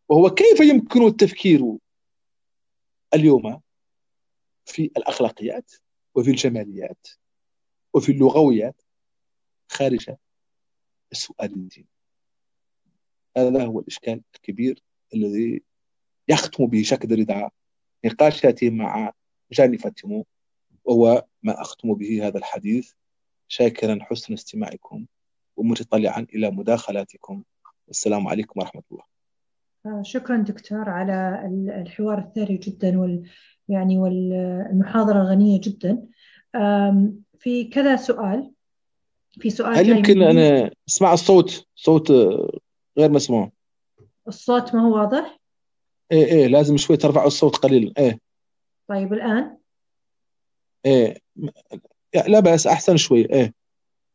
[0.09, 1.77] وهو كيف يمكن التفكير
[3.15, 3.61] اليوم
[4.65, 5.73] في الأخلاقيات
[6.15, 7.07] وفي الجماليات
[7.95, 8.83] وفي اللغويات
[9.69, 10.11] خارج
[11.13, 11.89] السؤال الديني؟
[13.37, 14.83] هذا هو الإشكال الكبير
[15.15, 15.63] الذي
[16.29, 17.51] يختم به شك دريدا
[18.05, 19.13] نقاشاته مع
[19.53, 20.27] جاني فاتيمو
[20.85, 22.93] وهو ما أختم به هذا الحديث
[23.49, 25.07] شاكرا حسن استماعكم
[25.57, 27.43] ومتطلعا إلى مداخلاتكم.
[27.87, 29.05] والسلام عليكم ورحمة الله.
[29.87, 31.43] آه، شكرا دكتور على
[31.83, 33.23] الحوار الثري جدا وال
[33.69, 36.07] يعني والمحاضرة الغنية جدا.
[37.39, 38.53] في كذا سؤال.
[39.41, 42.11] في سؤال هل يمكن أن أسمع الصوت؟ صوت
[42.99, 43.51] غير مسموع.
[44.29, 45.38] الصوت ما هو واضح؟
[46.13, 48.19] إيه إيه لازم شوي ترفع الصوت قليلا إيه.
[48.89, 49.59] طيب الآن؟
[50.87, 51.19] إيه.
[52.29, 53.33] لا بأس أحسن شوي.
[53.33, 53.55] إيه.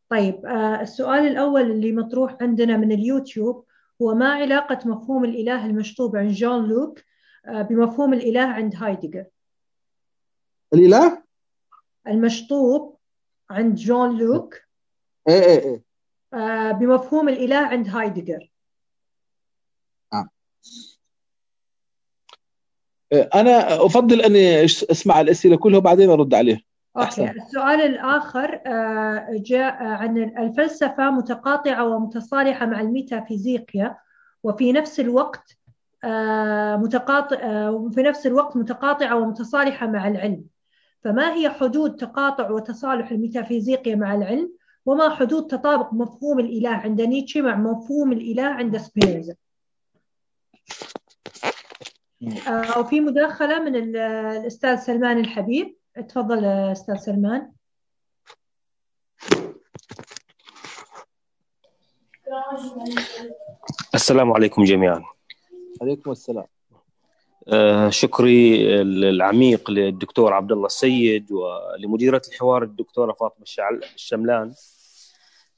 [0.10, 3.66] طيب آه السؤال الأول اللي مطروح عندنا من اليوتيوب
[4.02, 7.00] هو ما علاقة مفهوم الإله المشطوب عند جون لوك
[7.46, 9.26] آه بمفهوم الإله عند هايدجر
[10.74, 11.24] الإله؟
[12.08, 12.98] المشطوب
[13.50, 14.60] عند جون لوك
[15.30, 15.84] إيه إيه إيه.
[16.34, 18.52] آه بمفهوم الإله عند هايدجر
[20.14, 20.30] نعم
[23.14, 26.61] أنا أفضل أني أسمع الأسئلة كلها وبعدين أرد عليها.
[26.97, 27.30] Okay أحسن.
[27.30, 33.97] السؤال الآخر آه، جاء عن الفلسفة متقاطعة ومتصالحة مع الميتافيزيقيا
[34.43, 35.57] وفي نفس الوقت
[36.03, 40.43] آه، متقاطع آه، وفي نفس الوقت متقاطعة ومتصالحة مع العلم.
[41.03, 44.53] فما هي حدود تقاطع وتصالح الميتافيزيقيا مع العلم؟
[44.86, 49.36] وما حدود تطابق مفهوم الإله عند نيتشه مع مفهوم الإله عند سبينوزا
[52.78, 55.76] وفي مداخلة من الأستاذ سلمان الحبيب.
[56.09, 57.51] تفضل أستاذ سلمان.
[63.95, 65.03] السلام عليكم جميعا.
[65.82, 66.45] عليكم السلام.
[67.47, 73.45] آه شكري العميق للدكتور عبد الله السيد ولمديرة الحوار الدكتورة فاطمة
[73.95, 74.53] الشملان.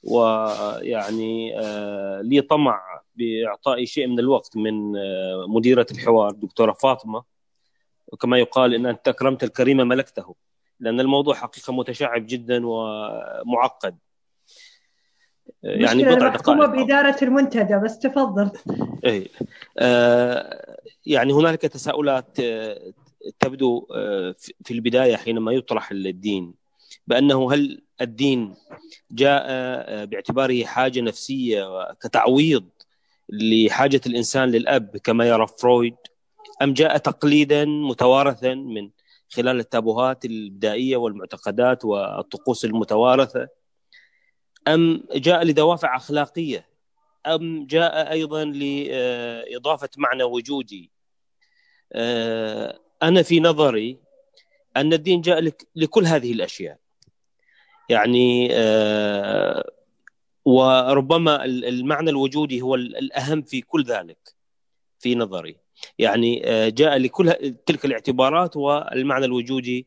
[0.02, 7.22] ويعني آه لي طمع بإعطاء شيء من الوقت من آه مديرة الحوار الدكتورة فاطمة.
[8.06, 10.34] وكما يقال إن أنت أكرمت الكريم ملكته
[10.80, 13.98] لأن الموضوع حقيقة متشعب جدا ومعقد.
[15.62, 16.64] يعني بضع دقائق.
[16.64, 18.50] بإدارة المنتدى بس تفضل.
[19.06, 19.30] اي
[19.78, 22.92] آه يعني هنالك تساؤلات آه،
[23.40, 26.54] تبدو آه، في البداية حينما يطرح الدين
[27.06, 28.54] بأنه هل الدين
[29.10, 32.68] جاء آه، باعتباره حاجة نفسية كتعويض
[33.28, 35.96] لحاجة الإنسان للأب كما يرى فرويد
[36.62, 38.90] أم جاء تقليدا متوارثا من
[39.28, 43.48] خلال التابوهات البدائية والمعتقدات والطقوس المتوارثة
[44.68, 46.66] أم جاء لدوافع أخلاقية
[47.26, 50.90] أم جاء أيضا لإضافة معنى وجودي.
[51.92, 53.98] آه، أنا في نظري
[54.76, 56.78] أن الدين جاء لكل هذه الأشياء.
[57.88, 59.70] يعني آه،
[60.46, 64.34] وربما المعنى الوجودي هو الأهم في كل ذلك
[64.98, 65.56] في نظري.
[65.98, 67.32] يعني جاء لكل
[67.66, 69.86] تلك الاعتبارات والمعنى الوجودي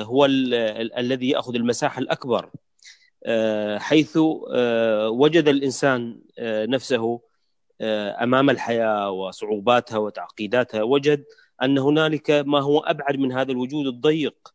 [0.00, 2.50] هو الذي يأخذ المساحه الأكبر
[3.78, 4.16] حيث
[5.06, 7.20] وجد الإنسان نفسه
[8.22, 11.24] أمام الحياة وصعوباتها وتعقيداتها وجد
[11.62, 14.54] أن هنالك ما هو أبعد من هذا الوجود الضيق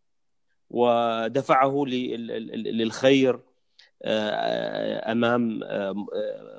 [0.70, 3.40] ودفعه للخير
[4.06, 5.60] أمام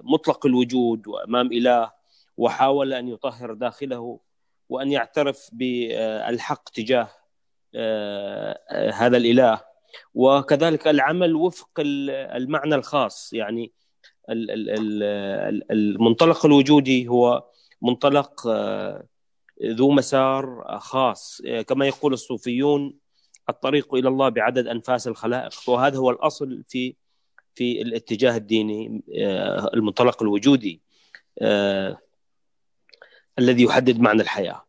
[0.02, 1.92] مطلق الوجود وأمام إله
[2.36, 4.20] وحاول أن يطهر داخله
[4.68, 7.08] وأن يعترف بالحق تجاه
[8.92, 9.60] هذا الإله.
[10.14, 13.32] وكذلك العمل وفق المعنى الخاص.
[13.32, 13.72] يعني
[15.70, 17.44] المنطلق الوجودي هو
[17.82, 18.48] منطلق
[19.64, 21.42] ذو مسار خاص.
[21.66, 22.94] كما يقول الصوفيون
[23.48, 25.52] الطريق إلى الله بعدد أنفاس الخلائق.
[25.68, 26.94] وهذا هو الأصل في
[27.54, 29.02] في الاتجاه الديني
[29.74, 30.80] المنطلق الوجودي
[33.38, 34.64] الذي يحدد معنى الحياة.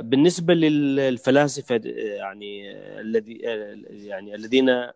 [0.00, 3.34] بالنسبة للفلاسفة يعني الذي
[3.88, 4.86] يعني الذين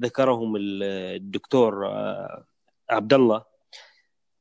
[0.00, 1.84] ذكرهم الدكتور
[2.90, 3.44] عبد الله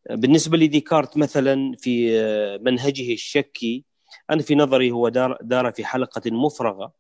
[0.09, 2.17] بالنسبة لديكارت مثلا في
[2.61, 3.85] منهجه الشكي
[4.29, 6.93] أنا في نظري هو دار دار في حلقة مفرغة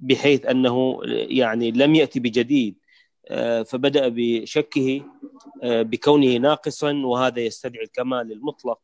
[0.00, 2.78] بحيث أنه يعني لم يأتي بجديد.
[3.66, 5.04] فبدأ بشكه
[5.64, 8.80] بكونه ناقصا وهذا يستدعي الكمال المطلق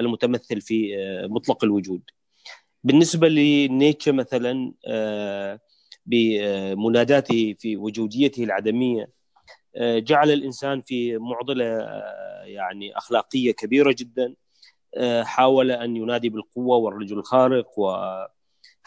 [0.00, 0.96] المتمثل في
[1.30, 2.02] مطلق الوجود.
[2.84, 4.72] بالنسبة لنيتشه مثلا
[6.06, 9.10] بمناداته في وجوديته العدمية
[9.80, 11.64] جعل الإنسان في معضلة
[12.44, 14.34] يعني أخلاقية كبيرة جدا
[15.22, 17.68] حاول أن ينادي بالقوة والرجل الخارق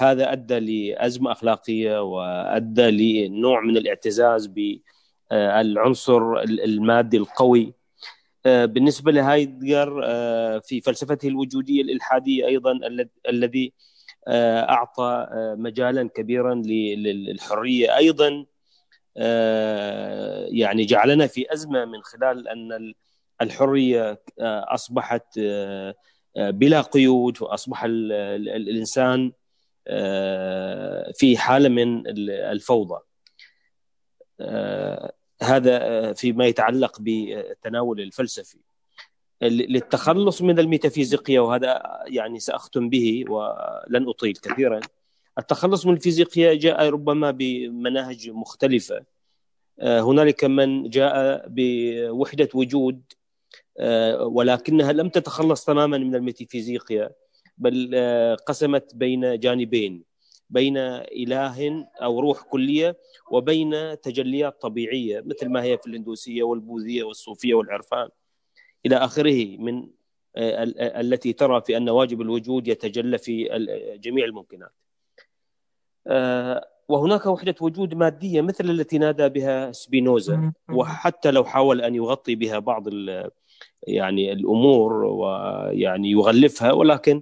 [0.01, 7.73] وهذا أدى لأزمة أخلاقية وأدى لنوع من الاعتزاز بالعنصر المادي القوي.
[8.45, 10.01] بالنسبة لهايدجر
[10.59, 12.79] في فلسفته الوجودية الإلحادية أيضا
[13.29, 13.73] الذي
[14.27, 15.27] أعطى
[15.57, 17.97] مجالا كبيرا للحرية.
[17.97, 18.45] أيضا
[20.47, 22.93] يعني جعلنا في أزمة من خلال أن
[23.41, 25.39] الحرية أصبحت
[26.35, 29.31] بلا قيود وأصبح الإنسان
[31.13, 32.99] في حالة من الفوضى.
[35.41, 38.57] هذا فيما يتعلق بالتناول الفلسفي.
[39.41, 44.79] للتخلص من الميتافيزيقيا وهذا يعني سأختم به ولن أطيل كثيرا.
[45.39, 49.03] التخلص من الفيزيقيا جاء ربما بمناهج مختلفة.
[49.81, 53.01] هنالك من جاء بوحدة وجود
[54.21, 57.11] ولكنها لم تتخلص تماما من الميتافيزيقيا
[57.61, 57.95] بل
[58.47, 60.03] قسمت بين جانبين
[60.49, 62.97] بين إله أو روح كلية
[63.31, 68.09] وبين تجليات طبيعية مثل ما هي في الهندوسية والبوذية والصوفية والعرفان.
[68.85, 69.87] إلى آخره من
[70.77, 73.43] التي ترى في أن واجب الوجود يتجلى في
[74.03, 74.71] جميع الممكنات.
[76.89, 82.59] وهناك وحدة وجود مادية مثل التي نادى بها سبينوزا وحتى لو حاول أن يغطي بها
[82.59, 82.87] بعض
[83.87, 87.21] يعني الأمور ويعني يغلفها ولكن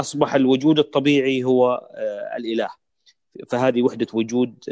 [0.00, 1.88] أصبح الوجود الطبيعي هو
[2.36, 2.68] الإله.
[3.48, 4.64] فهذه وحدة وجود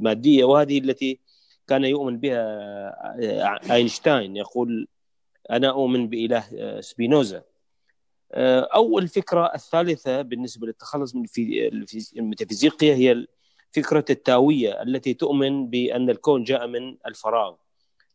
[0.00, 1.20] مادية وهذه التي
[1.66, 4.36] كان يؤمن بها أينشتاين.
[4.36, 4.88] يقول
[5.50, 6.44] أنا أؤمن بإله
[6.80, 7.42] سبينوزا.
[8.34, 11.24] أو الفكرة الثالثة بالنسبة للتخلص من
[12.16, 13.26] الميتافيزيقيا هي
[13.72, 17.54] فكرة التاوية التي تؤمن بأن الكون جاء من الفراغ.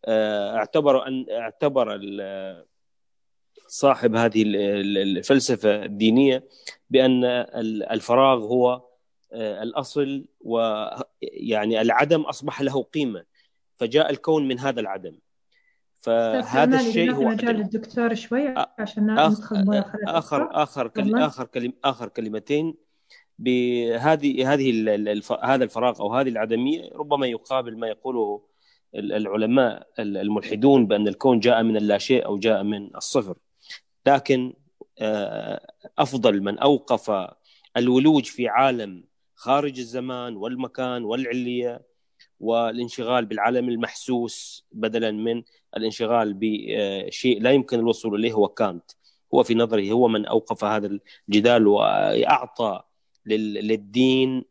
[0.07, 1.99] اعتبر أن اعتبر
[3.75, 6.43] صاحب هذه الفلسفة الدينية
[6.89, 7.23] بأن
[7.91, 8.81] الفراغ هو
[9.33, 13.23] الأصل ويعني العدم أصبح له قيمة
[13.77, 15.17] فجاء الكون من هذا العدم.
[16.01, 22.75] فهذا الشيء هو مجال الدكتور شوي عشان ندخل آخر آخر كلم آخر كلم آخر كلمتين.
[23.39, 24.95] بهذه هذه
[25.43, 28.41] هذا الفراغ أو هذه العدمية ربما يقابل ما يقوله
[28.95, 33.37] العلماء الملحدون بأن الكون جاء من اللاشيء أو جاء من الصفر.
[34.07, 34.53] لكن
[35.97, 37.29] أفضل من أوقف
[37.77, 39.03] الولوج في عالم
[39.35, 41.81] خارج الزمان والمكان والعليه
[42.39, 45.43] والانشغال بالعالم المحسوس بدلا من
[45.77, 48.91] الانشغال بشيء لا يمكن الوصول إليه هو كانت.
[49.33, 50.99] هو في نظري هو من أوقف هذا
[51.29, 52.81] الجدال وأعطى
[53.25, 54.43] للدين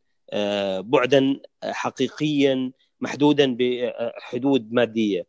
[0.79, 5.27] بعدا حقيقيا محدودا بحدود مادية.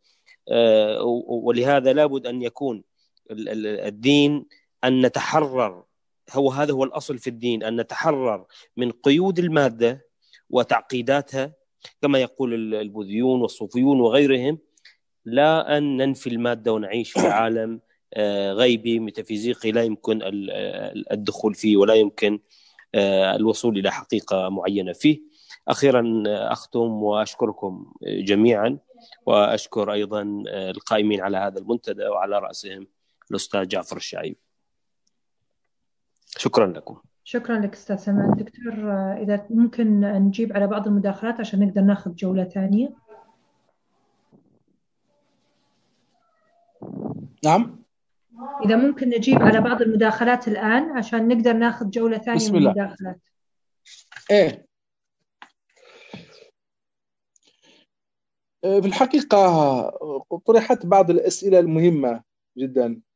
[1.28, 2.84] ولهذا لابد أن يكون
[3.32, 4.46] الدين
[4.84, 5.84] أن نتحرر
[6.32, 8.46] هو هذا هو الأصل في الدين أن نتحرر
[8.78, 10.06] من قيود المادة
[10.50, 11.54] وتعقيداتها
[12.02, 14.58] كما يقول البوذيون والصوفيون وغيرهم
[15.26, 17.80] لا أن ننفي المادة ونعيش في عالم
[18.54, 20.20] غيبي ميتافيزيقي لا يمكن
[21.12, 22.40] الدخول فيه ولا يمكن
[23.36, 25.22] الوصول إلى حقيقة معينة فيه.
[25.68, 28.78] أخيرا أختم وأشكركم جميعا
[29.26, 32.88] وأشكر أيضا القائمين على هذا المنتدى وعلى رأسهم
[33.32, 34.38] الأستاذ جعفر الشعيب.
[36.26, 37.02] شكرا لكم.
[37.24, 38.74] شكرا لك أستاذ سلمان دكتور
[39.14, 42.96] إذا ممكن نجيب على بعض المداخلات عشان نقدر ناخذ جولة ثانية.
[47.44, 47.84] نعم
[48.66, 52.72] إذا ممكن نجيب على بعض المداخلات الآن عشان نقدر ناخذ جولة ثانية بسم من الله.
[52.72, 53.20] المداخلات
[54.32, 54.66] إيه
[58.64, 59.40] آه، في الحقيقة
[60.46, 62.24] طرحت بعض الأسئلة المهمة
[62.58, 63.14] جدا آه،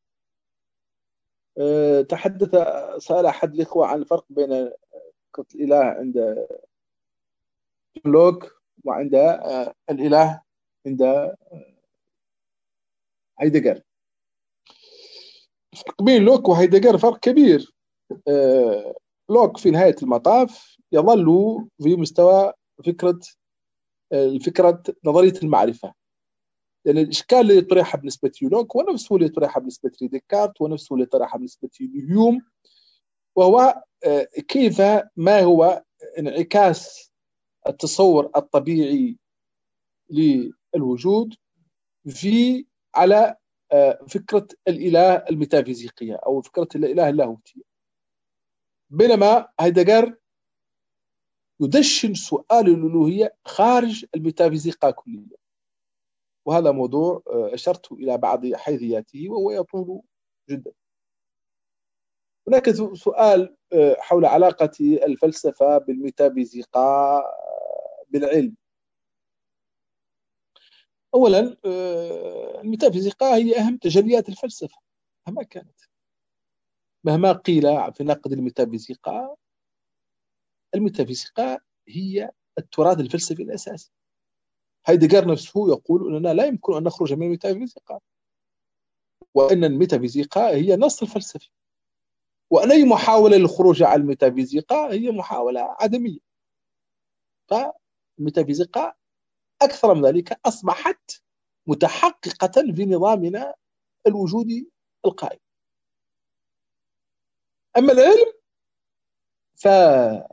[2.10, 2.49] تحدث
[2.97, 4.72] سأل أحد الإخوة عن الفرق بين
[5.34, 6.47] فكرة الإله عند
[8.05, 10.41] لوك وعند آه، الإله
[10.88, 11.01] عند
[13.39, 13.82] هايدجر
[15.74, 17.74] الفرق بين لوك وهايدجر فرق كبير.
[19.30, 21.26] لوك في نهاية المطاف يظل
[21.84, 22.53] في مستوى
[22.86, 23.20] فكرة
[24.14, 25.93] الفكرة نظرية المعرفة.
[26.86, 31.36] لأن الإشكال الذي طرح بالنسبة لوك هو نفسه الذي طرح بالنسبة لديكارت ونفسه الذي طرح
[31.38, 32.41] بالنسبة لهيوم
[33.36, 34.82] وهو آه، كيف
[35.17, 35.84] ما هو
[36.19, 37.11] انعكاس
[37.67, 39.17] التصور الطبيعي
[40.09, 41.36] للوجود
[42.07, 42.65] في
[42.95, 43.36] على
[43.71, 47.61] آه، فكرة الإله الميتافيزيقية أو فكرة الإله اللاهوتية
[48.89, 50.15] بينما هايدجر
[51.61, 55.38] يدشن سؤال الألوهية خارج الميتافيزيقا كليا
[56.49, 60.01] وهذا موضوع آه، أشرت إلى بعض حيثياته وهو يطول
[60.49, 60.71] جدا.
[62.47, 68.55] هناك سؤال آه، حول علاقة الفلسفة بالميتافيزيقا آه، بالعلم.
[71.13, 71.57] أولا
[72.61, 74.77] الميتافيزيقا هي أهم تجليات الفلسفة
[75.27, 75.81] مهما كانت.
[77.03, 79.35] مهما قيل في نقد الميتافيزيقا
[80.75, 83.91] الميتافيزيقا هي التراث الفلسفي الأساسي.
[84.89, 87.99] هايدجر نفسه يقول أننا لا يمكن أن نخرج من الميتافيزيقا
[89.33, 91.49] وأن الميتافيزيقا هي نص الفلسفي
[92.49, 96.19] وأن أي محاولة للخروج عن الميتافيزيقا هي محاولة عدمية.
[97.47, 98.93] فالميتافيزيقا
[99.61, 101.23] أكثر من ذلك أصبحت
[101.67, 103.55] متحققة في نظامنا
[104.07, 104.69] الوجودي
[105.05, 105.39] القائم.
[107.77, 108.33] أما العلم
[109.55, 110.29] فهناك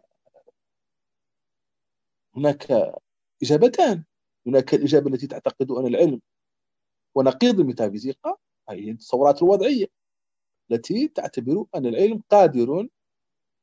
[3.42, 4.04] إجابتان.
[4.46, 6.20] هناك الإجابة التي تعتقد أن العلم
[7.14, 8.36] ونقيض الميتافيزيقا
[8.68, 9.86] هي التصورات الوضعية
[10.70, 12.88] التي تعتبر أن العلم قادر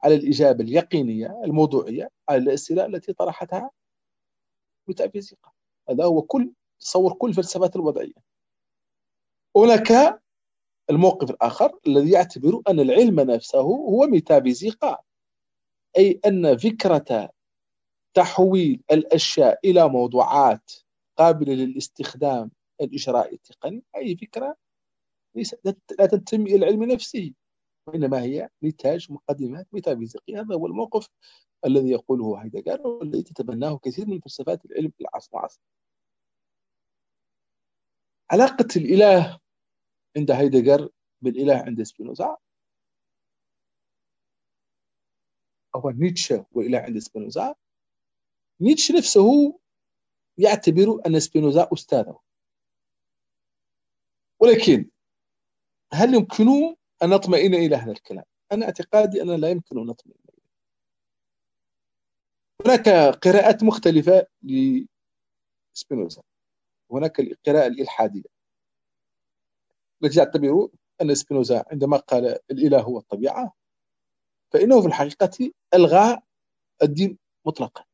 [0.03, 3.71] على الإجابة اليقينية الموضوعية على الأسئلة التي طرحتها
[4.87, 5.51] الميتافيزيقا
[5.89, 8.13] هذا هو كل تصور كل الفلسفات الوضعية.
[9.55, 10.19] هناك
[10.89, 14.97] الموقف الآخر الذي يعتبر أن العلم نفسه هو ميتافيزيقا
[15.97, 17.29] أي أن فكرة
[18.13, 20.71] تحويل الأشياء إلى موضوعات
[21.17, 23.83] قابلة للاستخدام الإجرائي التقني.
[23.95, 24.55] أي فكرة
[25.99, 27.33] لا تنتمي إلى العلم نفسه
[27.87, 30.41] وإنما هي نتاج مقدمات ميتافيزيقية.
[30.41, 31.09] هذا هو الموقف
[31.65, 35.61] الذي يقوله هايدجر والذي تتبناه كثير من فلسفات العلم في العصر العصر.
[38.31, 39.39] علاقة الإله
[40.17, 40.89] عند هايدجر
[41.21, 42.37] بالإله عند سبينوزا.
[45.75, 47.55] أو نيتشه والإله عند سبينوزا.
[48.61, 49.59] نيتشه نفسه
[50.37, 52.19] يعتبر أن سبينوزا أستاذه
[54.39, 54.89] ولكن
[55.93, 60.43] هل يمكن أن نطمئن إلى هذا الكلام؟ أنا اعتقادي أن لا يمكن أن نطمئن إليه.
[62.65, 66.21] هناك قراءات مختلفة لسبينوزا
[66.91, 68.23] هناك القراءة الإلحادية
[70.03, 70.69] التي تعتبر
[71.01, 73.53] أن سبينوزا عندما قال الإله هو الطبيعة
[74.51, 76.21] فإنه في الحقيقة ألغى
[76.83, 77.85] الدين مطلقا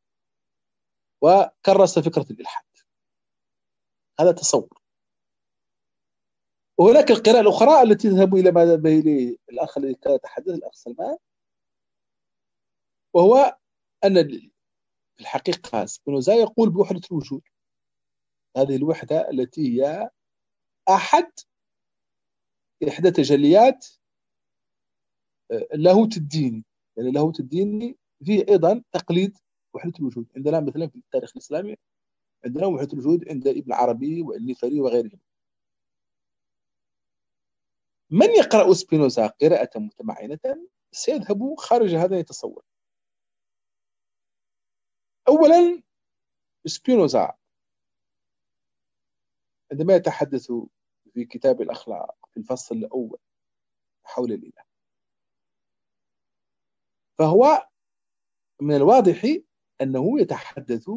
[1.22, 2.66] وكرس فكرة الإلحاد.
[4.20, 4.82] هذا تصور.
[6.78, 11.18] وهناك القراءة الأخرى التي تذهب إلى ما ذهب إليه الأخ الذي كان يتحدث الأخ سلمان.
[13.14, 13.58] وهو
[14.06, 14.52] أن في
[15.20, 17.41] الحقيقة سبينوزا يقول بوحدة الوجود.
[18.58, 20.10] هذه الوحدة التي هي
[20.90, 21.32] أحد
[22.88, 23.88] إحدى تجليات
[25.52, 26.66] اللاهوت الديني
[26.98, 29.38] يعني اللاهوت الديني فيه أيضا تقليد
[29.74, 30.28] وحدة الوجود.
[30.36, 31.76] عندنا مثلا في التاريخ الإسلامي
[32.46, 35.20] عندنا وحدة الوجود عند ابن عربي والنفري وغيرهم.
[38.12, 40.40] من يقرأ سبينوزا قراءة متمعنة
[40.91, 42.64] سيذهب خارج هذا التصور
[45.28, 45.84] أولا
[46.66, 47.38] سبينوزا
[49.72, 50.52] عندما يتحدث
[51.14, 53.20] في كتاب الأخلاق في الفصل الأول
[54.04, 54.64] حول الإله
[57.20, 57.68] فهو
[58.62, 59.22] من الواضح
[59.81, 60.89] أنه يتحدث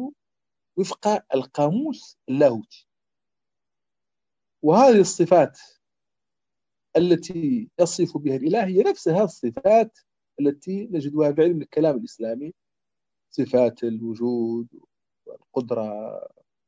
[0.77, 2.87] وفق القاموس اللاهوتي.
[4.61, 5.59] وهذه الصفات
[6.97, 9.99] التي يصف بها الإله هي نفسها الصفات
[10.39, 12.53] التي نجدها في علم الكلام الإسلامي.
[13.29, 14.67] صفات الوجود
[15.25, 16.19] والقدرة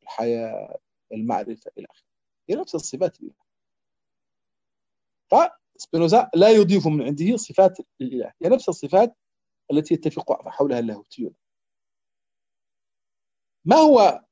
[0.03, 0.79] الحياة
[1.11, 2.07] المعرفة إلى آخره.
[2.49, 3.45] هي نفس الصفات الإله.
[5.31, 8.33] فسبينوزا لا يضيف من عنده صفات الإله.
[8.43, 9.17] هي نفس الصفات
[9.71, 11.33] التي يتفق حولها اللاهوتيون.
[13.65, 14.25] ما هو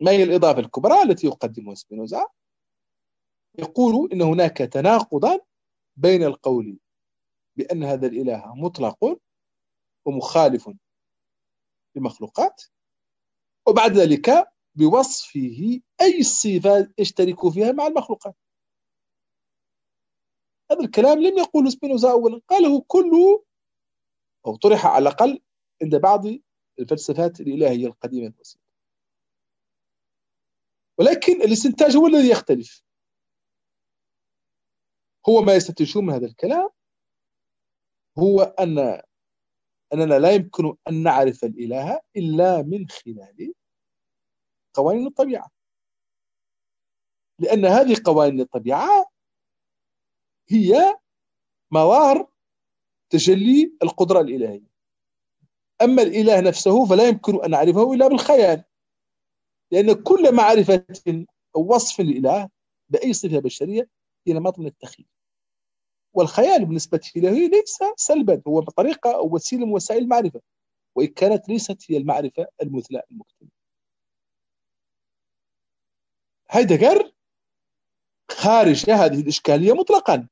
[0.00, 2.26] ما هي الإضافة الكبرى التي يقدمها سبينوزا؟
[3.58, 5.40] يقول إن هناك تناقضا
[5.96, 6.78] بين القول
[7.56, 9.20] بأن هذا الإله مطلق
[10.04, 10.70] ومخالف
[11.96, 12.62] للمخلوقات
[13.68, 18.36] وبعد ذلك بوصفه أي صفة يشترك فيها مع المخلوقات.
[20.70, 23.44] هذا الكلام لم يقوله سبينوزا أولا قاله كله
[24.46, 25.42] أو طرح على الأقل
[25.82, 26.26] عند بعض
[26.80, 28.64] الفلسفات الإلهية القديمة البسيطة.
[30.98, 32.82] ولكن الاستنتاج هو الذي يختلف.
[35.28, 36.70] هو ما يستنتجون من هذا الكلام
[38.18, 39.02] هو أن
[39.92, 43.54] أننا لا يمكن أن نعرف الإله إلا من خلال
[44.74, 45.50] قوانين الطبيعة.
[47.38, 49.06] لأن هذه قوانين الطبيعة
[50.50, 50.98] هي
[51.70, 52.30] موار
[53.10, 54.69] تجلي القدرة الإلهية.
[55.82, 58.64] أما الإله نفسه فلا يمكن أن نعرفه إلا بالخيال
[59.72, 60.84] لأن كل معرفة
[61.56, 62.48] أو وصف للإله
[62.88, 63.88] بأي صفة بشرية
[64.26, 65.06] هي نمط من التخيل.
[66.14, 70.40] والخيال بالنسبة له ليس سلبا هو بطريقة أو وسيلة من وسائل المعرفة
[70.94, 73.50] وإن كانت ليست هي المعرفة المثلى المكتملة
[76.50, 77.12] هايدغر
[78.30, 80.28] خارج هذه الإشكالية مطلقا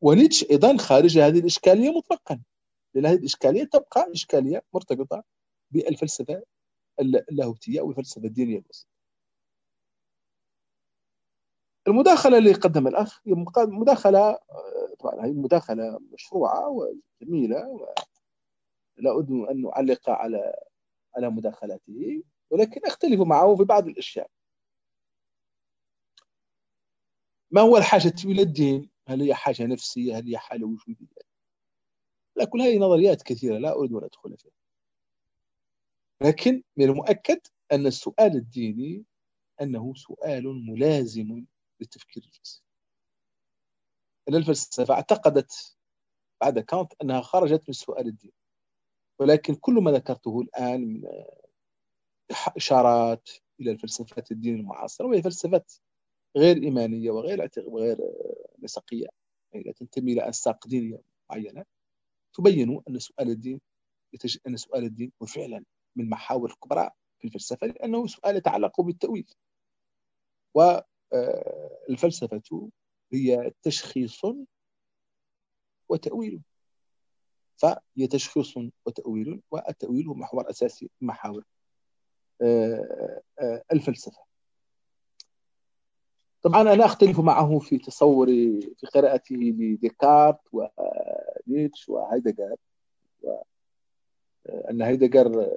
[0.00, 2.42] ونيتش أيضا خارج هذه الإشكالية مطلقا.
[2.96, 5.24] لأن هذه الإشكالية تبقى إشكالية مرتبطة
[5.70, 6.42] بالفلسفة
[7.00, 8.90] اللاهوتية أو الفلسفة الدينية البسيطة.
[11.88, 14.38] المداخلة اللي قدم الأخ هي مداخلة
[14.98, 17.68] طبعا هي مداخلة مشروعة وجميلة
[18.98, 20.54] ولا أريد أن أعلق على
[21.16, 24.30] على مداخلاته ولكن أختلف معه في بعض الأشياء.
[27.50, 31.35] ما هو الحاجة إلى الدين؟ هل هي حاجة نفسية؟ هل هي حالة وجودية؟
[32.36, 34.52] لا كل هذه نظريات كثيرة لا أريد أن أدخل فيها.
[36.22, 37.40] لكن من المؤكد
[37.72, 39.04] أن السؤال الديني
[39.60, 41.44] أنه سؤال ملازم
[41.80, 42.62] للتفكير الفلسفي.
[44.28, 45.76] أن الفلسفة اعتقدت
[46.40, 48.34] بعد كانت أنها خرجت من السؤال الديني.
[49.18, 51.04] ولكن كل ما ذكرته الآن من
[52.56, 53.30] إشارات
[53.60, 55.72] إلى الفلسفات الدين المعاصرة وهي فلسفات
[56.36, 57.98] غير إيمانية وغير وغير
[58.62, 59.06] نسقية.
[59.52, 61.64] يعني لا تنتمي إلى أنساق دينية معينة.
[62.36, 63.60] تبين أن سؤال الدين
[64.46, 65.64] أن سؤال الدين هو فعلا
[65.96, 69.34] من المحاور الكبرى في الفلسفة لأنه سؤال يتعلق بالتأويل.
[70.54, 72.68] والفلسفة آه،
[73.12, 74.22] هي تشخيص
[75.88, 76.42] وتأويل.
[77.56, 78.54] فهي تشخيص
[78.86, 81.44] وتأويل والتأويل هو محور أساسي محاور
[82.42, 84.25] آه، آه، الفلسفة.
[86.46, 92.56] طبعا أنا أختلف معه في تصوري في قراءته لديكارت ونيتش وهايدجر
[94.70, 95.50] أن هايدجر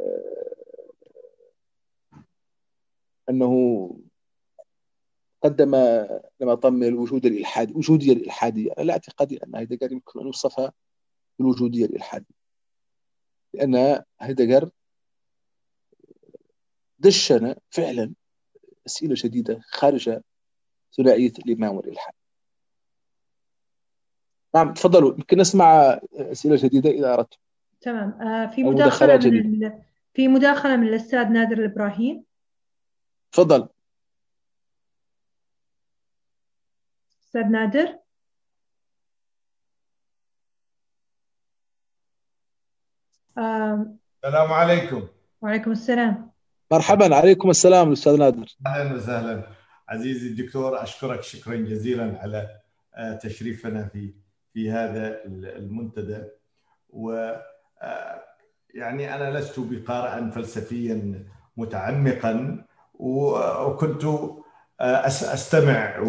[3.29, 3.91] أنه
[5.43, 5.75] قدم
[6.39, 8.71] لما طم الوجود الإلحادي وجودية الإلحادية.
[8.77, 10.73] أنا لا اعتقادي أن هايدجر يمكن أن يوصفها
[11.39, 12.35] بالوجودية الإلحادية
[13.53, 14.69] لأن هايدجر
[16.99, 18.13] دشن فعلا
[18.87, 20.19] أسئلة شديدة خارج
[20.97, 22.13] ثنائيه الامام والالحاد
[24.55, 25.13] نعم تفضلوا.
[25.13, 27.33] يمكن نسمع أسئلة جديدة إذا اردت
[27.81, 28.21] تمام.
[28.21, 29.81] آه في مداخلة من ال...
[30.13, 32.23] في مداخلة من الأستاذ نادر الابراهيم
[33.31, 33.67] تفضل.
[37.23, 37.99] أستاذ نادر.
[43.37, 43.95] آه...
[44.23, 45.07] السلام عليكم.
[45.41, 46.31] وعليكم السلام.
[46.71, 47.15] مرحبا.
[47.15, 48.55] عليكم السلام أستاذ نادر.
[48.65, 49.58] أهلا وسهلا.
[49.89, 52.49] عزيزي الدكتور أشكرك شكرا جزيلا على
[52.95, 54.13] آه، تشريفنا في
[54.53, 56.23] في هذا المنتدى.
[56.89, 57.11] و
[57.81, 58.23] آه،
[58.73, 61.25] يعني أنا لست بقارئا فلسفيا
[61.57, 64.05] متعمقا وكنت
[64.81, 65.99] آه، أستمع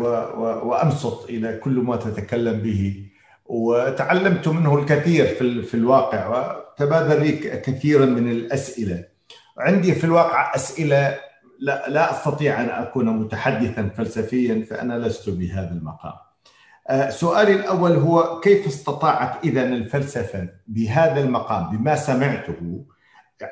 [0.64, 3.06] وأنصت إلى كل ما تتكلم به.
[3.46, 9.04] وتعلمت منه الكثير في في الواقع وتبادل لي كثيرا من الأسئلة.
[9.58, 11.29] عندي في الواقع أسئلة
[11.60, 16.12] لا, لا أستطيع أن أكون متحدثا فلسفيا فأنا لست بهذا المقام.
[16.88, 22.84] آه، سؤالي الأول هو كيف استطاعت اذا الفلسفة بهذا المقام بما سمعته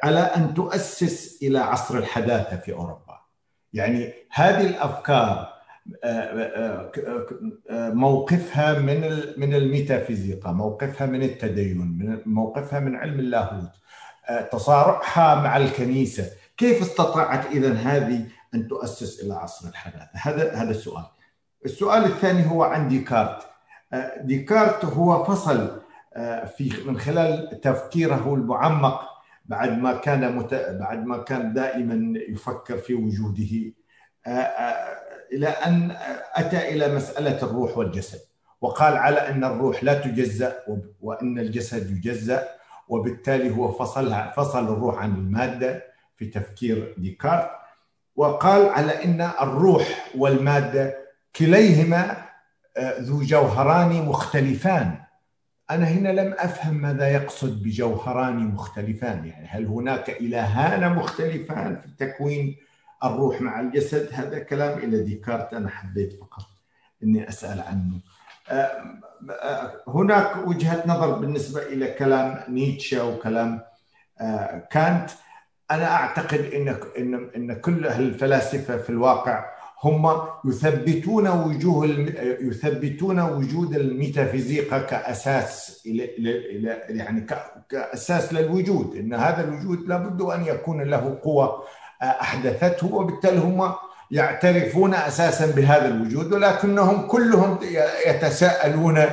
[0.02, 3.20] على أن تؤسس إلى عصر الحداثة في أوروبا؟
[3.72, 5.58] يعني هذه الأفكار
[7.70, 13.70] موقفها من من الميتافيزيقا موقفها من التدين من موقفها من علم اللاهوت
[14.52, 21.04] تصارعها مع الكنيسة كيف استطاعت اذا هذه أن تؤسس إلى عصر الحداثه هذا هذا السؤال.
[21.64, 23.46] السؤال الثاني هو عن ديكارت.
[24.20, 25.80] ديكارت هو فصل
[26.56, 29.08] في من خلال تفكيره المعمق
[29.44, 30.54] بعد ما كان مت...
[30.54, 33.74] بعد ما كان دائما يفكر في وجوده
[35.32, 35.96] إلى أن
[36.34, 38.20] أتى إلى مسألة الروح والجسد.
[38.60, 40.56] وقال على أن الروح لا تجزأ
[41.00, 42.48] وأن الجسد يجزأ
[42.88, 45.88] وبالتالي هو فصلها فصل الروح عن المادة.
[46.18, 47.50] في تفكير ديكارت
[48.16, 50.98] وقال على إن الروح والمادة
[51.36, 52.16] كليهما
[53.00, 54.98] ذو جوهران مختلفان.
[55.70, 59.26] أنا هنا لم أفهم ماذا يقصد بجوهران مختلفان.
[59.26, 62.56] يعني هل هناك إلهان مختلفان في تكوين
[63.04, 66.46] الروح مع الجسد؟ هذا كلام إلى ديكارت أنا حبيت فقط
[67.02, 68.00] إني أسأل عنه.
[69.88, 73.60] هناك وجهة نظر بالنسبة إلى كلام نيتشه وكلام
[74.70, 75.10] كانت.
[75.70, 79.44] أنا أعتقد إن إن إن كل الفلاسفة في الواقع
[79.84, 81.86] هم يثبتون وجوه
[82.40, 85.82] يثبتون وجود الميتافيزيقا كأساس
[86.88, 87.26] يعني
[87.68, 91.64] كأساس للوجود إن هذا الوجود لابد أن يكون له قوة
[92.02, 93.72] أحدثته وبالتالي هم
[94.10, 97.58] يعترفون أساسا بهذا الوجود ولكنهم كلهم
[98.06, 99.04] يتساءلون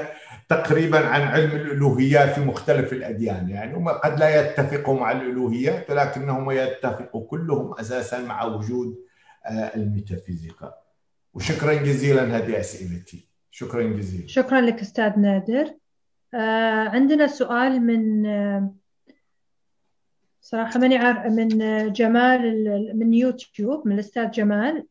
[0.50, 3.50] تقريبا عن علم الالوهيات في مختلف الأديان.
[3.50, 8.96] يعني هم قد لا يتفقوا مع الالوهيات ولكنهم يتفقوا كلهم أساسا مع وجود
[9.50, 10.74] الميتافيزيقا.
[11.34, 13.28] وشكرا جزيلا هذه أسئلتي.
[13.52, 14.28] شكرا جزيلا.
[14.28, 15.74] شكرا لك أستاذ نادر.
[16.94, 18.26] عندنا سؤال من
[20.42, 21.48] صراحة ماني عارف من
[21.94, 24.88] جمال من يوتيوب من الأستاذ جمال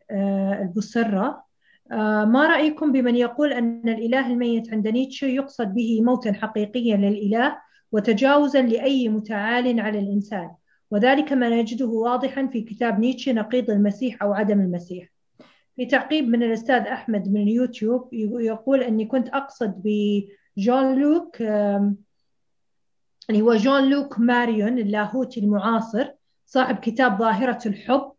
[0.63, 1.44] البصرة.
[1.90, 7.59] ما رأيكم بمن يقول أن الإله الميت عند نيتشه يقصد به موتا حقيقيا للإله
[7.93, 10.51] وتجاوزا لأي متعال على الإنسان؟
[10.90, 15.09] وذلك ما نجده واضحا في كتاب نيتشه نقيض المسيح أو عدم المسيح.
[15.77, 21.40] في تعقيب من الأستاذ أحمد من اليوتيوب يقول أني كنت أقصد بجون لوك
[23.31, 26.09] اللي هو جون لوك ماريون اللاهوتي المعاصر
[26.47, 28.12] صاحب كتاب ظاهرة الحب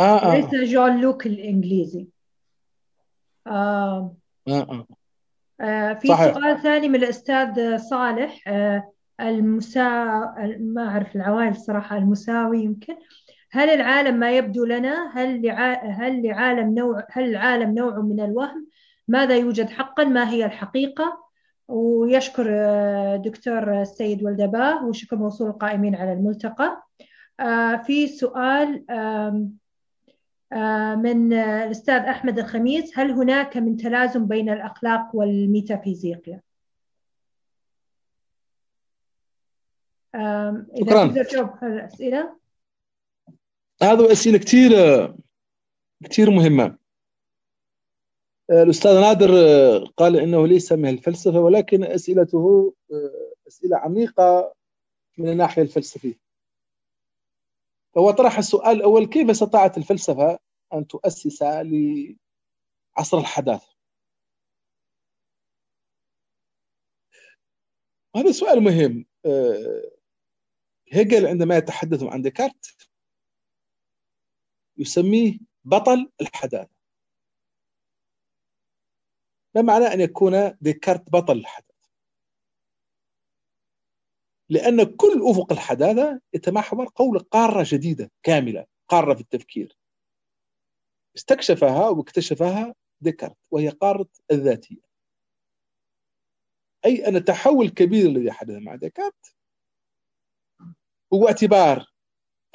[0.00, 0.36] آه آه.
[0.36, 2.06] ليس جون لوك الإنجليزي.
[3.46, 4.14] آه.
[4.48, 4.86] آه
[5.60, 6.34] آه في صحيح.
[6.34, 8.90] سؤال ثاني من الأستاذ صالح آه
[9.20, 10.04] المسا
[10.60, 12.96] ما أعرف العوائل صراحة المساوي يمكن.
[13.52, 15.72] هل العالم ما يبدو لنا؟ هل لع...
[15.84, 18.66] هل لعالم نوع هل العالم نوع من الوهم؟
[19.08, 21.30] ماذا يوجد حقا؟ ما هي الحقيقة؟
[21.68, 22.46] ويشكر
[23.16, 26.82] دكتور السيد والدباه وشكر موصول القائمين على الملتقى.
[27.84, 28.84] في سؤال
[30.96, 36.40] من الأستاذ أحمد الخميس هل هناك من تلازم بين الأخلاق والميتافيزيقيا؟
[40.14, 41.06] إذا شكراً.
[41.06, 42.36] تقدر تجاوب على الأسئلة
[43.82, 44.70] هذا أسئلة كثير
[46.04, 46.78] كثير مهمة
[48.50, 49.30] الأستاذ نادر
[49.96, 52.74] قال إنه ليس من الفلسفة ولكن أسئلته
[53.48, 54.54] أسئلة عميقة
[55.18, 56.29] من الناحية الفلسفية
[57.94, 60.38] فهو طرح السؤال الأول كيف استطاعت الفلسفة
[60.74, 63.74] أن تؤسس لعصر الحداثة؟
[68.16, 69.06] هذا سؤال مهم.
[70.92, 72.88] هيجل عندما يتحدث عن ديكارت
[74.78, 76.70] يسميه بطل الحداثة.
[79.54, 81.69] ما معنى أن يكون ديكارت بطل الحداثة.
[84.50, 89.78] لأن كل أفق الحداثة يتمحور قول قارة جديدة كاملة قارة في التفكير.
[91.16, 94.80] استكشفها واكتشفها ديكارت وهي قارة الذاتية.
[96.84, 99.34] أي أن التحول الكبير الذي حدث مع ديكارت
[101.14, 101.92] هو اعتبار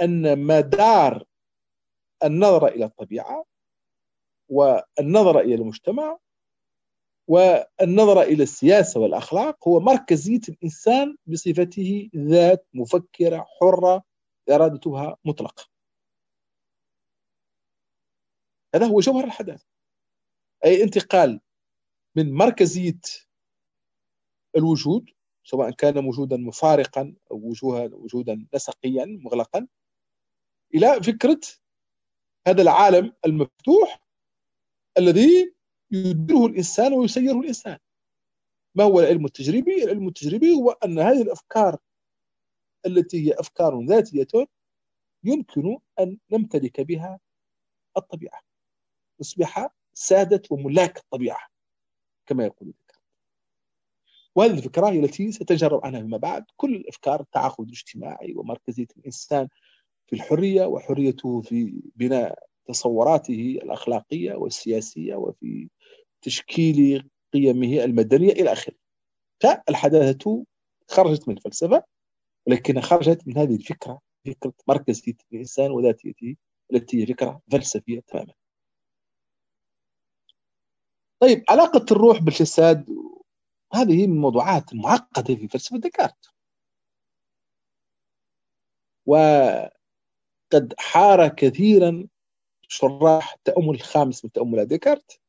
[0.01, 1.25] أن مدار
[2.23, 3.45] النظر إلى الطبيعة
[4.49, 6.17] والنظر إلى المجتمع
[7.27, 14.03] والنظر إلى السياسة والأخلاق هو مركزيه الانسان بصفته ذات مفكرة حرة
[14.49, 15.65] إرادتها مطلقة.
[18.75, 19.65] هذا هو جوهر الحداثة.
[20.65, 21.41] أي انتقال
[22.15, 22.99] من مركزية
[24.57, 25.09] الوجود
[25.43, 27.53] سواء كان وجودا مفارقا أو
[27.93, 29.67] وجودا نسقيا مغلقا
[30.75, 31.39] إلى فكرة
[32.47, 34.05] هذا العالم المفتوح
[34.97, 35.54] الذي
[35.91, 37.77] يديره الإنسان ويسيره الإنسان.
[38.75, 41.77] ما هو العلم التجريبي؟ العلم التجريبي هو أن هذه الأفكار
[42.85, 44.47] التي هي أفكار ذاتية
[45.23, 47.19] يمكن أن نمتلك بها
[47.97, 48.41] الطبيعة.
[49.19, 51.47] نصبح سادة وملاك الطبيعة
[52.25, 52.73] كما يقول
[54.35, 59.47] وهذه الفكرة هي التي ستجرب عنها فيما بعد كل الأفكار التعاقد الاجتماعي ومركزية الإنسان
[60.07, 65.69] في الحرية وحريته في بناء تصوراته الأخلاقية والسياسية وفي
[66.25, 68.75] تشكيل قيمه المدنية إلى آخره.
[69.43, 70.45] فالحداثة
[70.89, 71.83] خرجت من الفلسفة
[72.47, 76.35] ولكن خرجت من هذه الفكرة فكرة مركزية الإنسان وذاتيته
[76.73, 78.33] التي هي فكرة فلسفية تماما.
[81.19, 82.89] طيب علاقة الروح بالجسد
[83.73, 86.29] هذه من الموضوعات المعقدة في فلسفة ديكارت.
[89.05, 92.07] وقد حار كثيرا
[92.67, 95.24] شراح التأمل الخامس من تأملات ديكارت.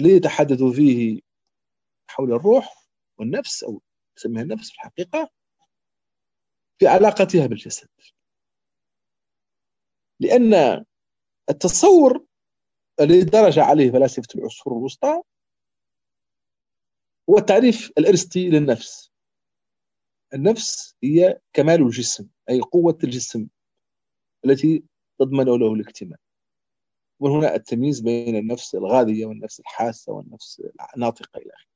[0.00, 1.20] الذي يتحدث فيه
[2.10, 2.88] حول الروح
[3.18, 3.82] والنفس أو
[4.16, 5.30] يسميها النفس في الحقيقة
[6.78, 7.88] في علاقتها بالجسد.
[10.20, 10.84] لأن
[11.50, 12.26] التصور
[13.00, 15.22] الذي درج عليه فلاسفة العصور الوسطى
[17.30, 19.12] هو التعريف الأرسطي للنفس.
[20.34, 23.48] النفس هي كمال الجسم أي قوة الجسم
[24.44, 24.84] التي
[25.18, 26.18] تضمن له الاكتمال.
[27.20, 30.62] ومن هنا التمييز بين النفس الغاذية والنفس الحاسة والنفس
[30.96, 31.74] الناطقة إلى آخره.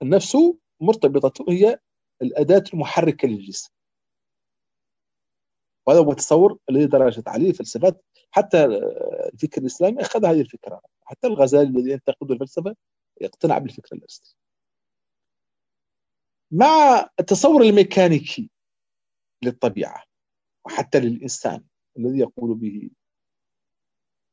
[0.00, 0.36] فالنفس
[0.80, 1.78] مرتبطة هي
[2.22, 3.72] الأداة المحركة للجسم.
[5.86, 8.04] وهذا هو التصور الذي درجت عليه الفلسفات.
[8.30, 10.82] حتى الفكر الإسلامي أخذ هذه الفكرة.
[11.04, 12.76] حتى الغزالي الذي ينتقد الفلسفة
[13.20, 14.36] يقتنع بالفكرة الأرسطي
[16.50, 18.50] مع التصور الميكانيكي
[19.42, 20.04] للطبيعة
[20.66, 21.64] وحتى للإنسان
[21.98, 22.90] الذي يقول به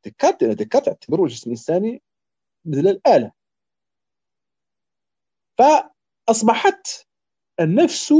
[0.04, 2.02] ديكارت ديكارت يعتبره الجسم الإنساني
[2.66, 3.32] مثل الآلة.
[5.58, 6.88] فأصبحت
[7.60, 8.14] النفس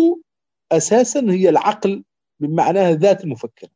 [0.72, 2.04] أساسا هي العقل
[2.40, 3.70] بمعناها ذات المفكرة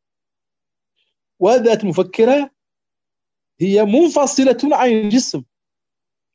[1.39, 2.51] وذات المفكرة
[3.61, 5.43] هي منفصلة عن الجسم.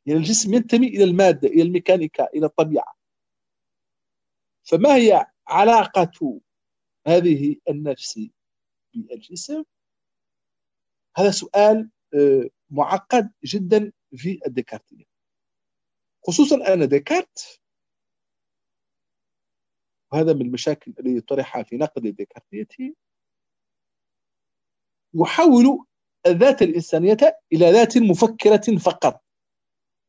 [0.05, 2.97] يعني الجسم ينتمي إلى المادة إلى الميكانيكا إلى الطبيعة.
[4.63, 6.41] فما هي علاقة
[7.07, 8.19] هذه النفس
[8.93, 9.63] بالجسم؟
[11.17, 15.05] هذا سؤال آه، معقد جدا في الديكارتية.
[16.27, 17.61] خصوصا أن ديكارت
[20.11, 22.93] وهذا من المشاكل التي طرحها في نقد الديكارتية
[25.13, 25.85] يحول
[26.27, 27.17] الذات الإنسانية
[27.53, 29.23] إلى ذات مفكرة فقط.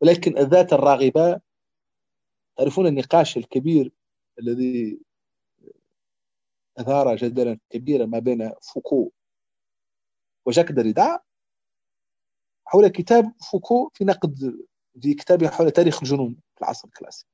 [0.01, 1.41] ولكن الذات الراغبة
[2.57, 3.93] تعرفون النقاش الكبير
[4.39, 5.01] الذي
[6.79, 9.13] أثار جدلا كبيرا ما بين فوكو
[10.49, 11.21] وجاك دريدا
[12.65, 14.59] حول كتاب فوكو في نقد
[15.03, 17.31] في كتابه حول تاريخ الجنون في العصر الكلاسيكي.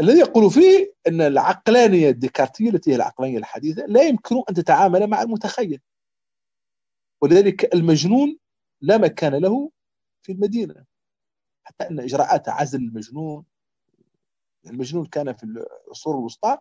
[0.00, 5.22] الذي يقول فيه أن العقلانية الديكارتية التي هي العقلانية الحديثة لا يمكن أن تتعامل مع
[5.22, 5.80] المتخيل.
[7.22, 8.38] ولذلك المجنون
[8.80, 9.70] لا مكان له
[10.22, 10.84] في المدينة.
[11.64, 13.44] حتى أن إجراءات عزل المجنون
[14.66, 16.58] المجنون كان في العصور الوسطى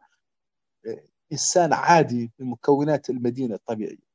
[1.31, 4.14] إنسان عادي من مكونات المدينة الطبيعية.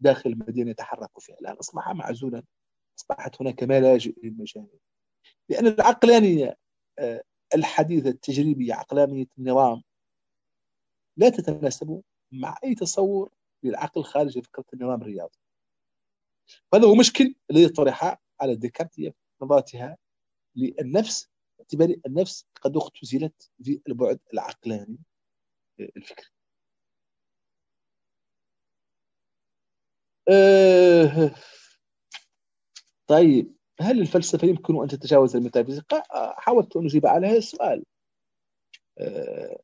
[0.00, 1.36] داخل المدينة يتحرك فيها.
[1.40, 2.42] الآن أصبح معزولا
[2.98, 4.78] أصبحت هناك ملاجئ للمجانين.
[5.48, 6.56] لأن العقلانية
[6.98, 7.22] آه،
[7.54, 9.82] الحديثة التجريبية عقلانية النظام
[11.16, 12.02] لا تتناسب
[12.32, 13.30] مع أي تصور
[13.62, 15.38] للعقل خارج فكرة النظام الرياضي.
[16.74, 19.96] هذا هو مشكل الذي طرح على ديكارت نظرتها
[20.56, 21.28] للنفس
[21.58, 24.98] باعتبار النفس قد اختزلت في البعد العقلاني
[25.80, 26.35] الفكري.
[30.28, 31.34] أه.
[33.06, 37.84] طيب هل الفلسفة يمكن أن تتجاوز الميتافيزيقا؟ آه، حاولت أن أجيب على هذا السؤال
[38.98, 39.60] أه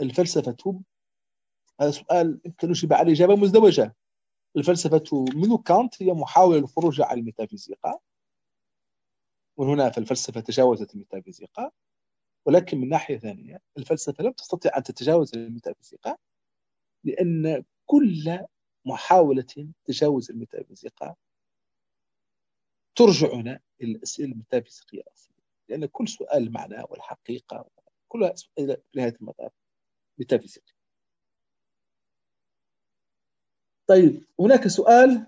[0.00, 0.82] الفلسفة
[1.80, 3.96] هذا سؤال يمكن أن أجيب عليه إجابة مزدوجة.
[4.56, 7.98] الفلسفة منذ كانت هي محاولة للخروج عن الميتافيزيقا
[9.56, 11.70] ومن هنا فالفلسفة تجاوزت الميتافيزيقا.
[12.46, 16.16] ولكن من ناحية ثانية الفلسفة لم تستطيع أن تتجاوز الميتافيزيقا
[17.04, 18.38] لأن كل
[18.86, 21.14] محاولة تجاوز الميتافيزيقا
[22.96, 25.36] ترجعنا إلى الأسئلة الميتافيزيقية الأصلية.
[25.68, 27.70] لأن كل سؤال المعنى والحقيقة
[28.08, 29.52] كلها في نهاية المطاف
[30.18, 30.76] ميتافيزيقية
[33.86, 35.26] طيب هناك سؤال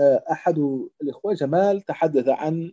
[0.00, 0.58] آه، أحد
[1.02, 2.72] الإخوة جمال تحدث عن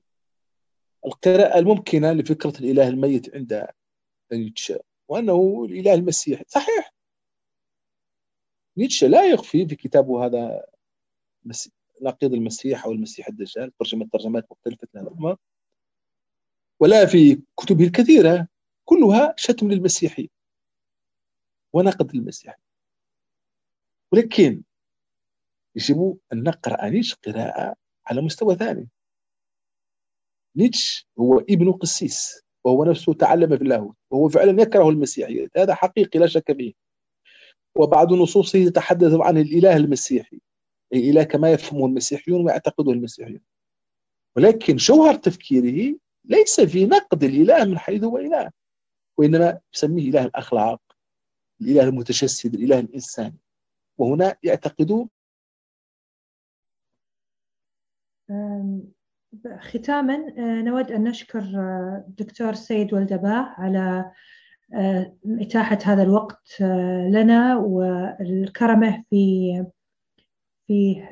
[1.06, 3.68] القراءة الممكنة لفكرة الإله الميت عند
[4.34, 6.44] نيتشه وأنه الإله المسيح.
[6.48, 6.93] صحيح.
[8.78, 10.66] نيتشه لا يخفي في كتابه هذا
[12.02, 13.72] نقيض المسيح أو المسيح الدجال.
[13.80, 15.38] ترجمه ترجمات مختلفة الامر
[16.80, 18.48] ولا في كتبه الكثيرة.
[18.86, 20.30] كلها شتم للمسيحي.
[21.74, 22.60] ونقد للمسيح
[24.12, 24.64] ولكن
[25.76, 27.76] يجب أن نقرأ نيتش قراءة
[28.06, 28.90] على مستوى ثاني.
[30.56, 32.44] نيتش هو ابن قسيس.
[32.64, 33.96] وهو نفسه تعلم في اللاهوت.
[34.12, 35.48] وهو فعلا يكره المسيحية.
[35.58, 36.83] هذا حقيقي لا شك فيه.
[37.76, 40.40] وبعض نصوصه يتحدث عن الإله المسيحي.
[40.94, 43.42] أي إله كما يفهمه المسيحيون ويعتقده المسيحيون.
[44.36, 45.96] ولكن جوهر تفكيره
[46.26, 48.52] ليس في نقد الإله من حيث هو إله.
[49.18, 50.82] وإنما يسميه إله الأخلاق
[51.62, 53.38] الإله المتجسد الإله الإنساني.
[53.98, 55.08] وهنا يعتقد
[59.60, 61.40] ختاما آه، نود أن نشكر
[62.08, 64.12] الدكتور آه، سيد والدباه على
[65.42, 66.62] إتاحة هذا الوقت
[67.10, 69.66] لنا والكرمة في
[70.68, 71.04] في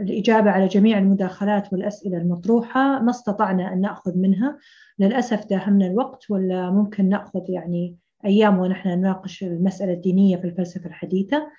[0.00, 3.02] الإجابة على جميع المداخلات والأسئلة المطروحة.
[3.02, 4.58] ما استطعنا أن نأخذ منها.
[4.98, 11.50] للأسف داهمنا الوقت ولا ممكن نأخذ يعني أيام ونحن نناقش المسألة الدينية في الفلسفة الحديثة.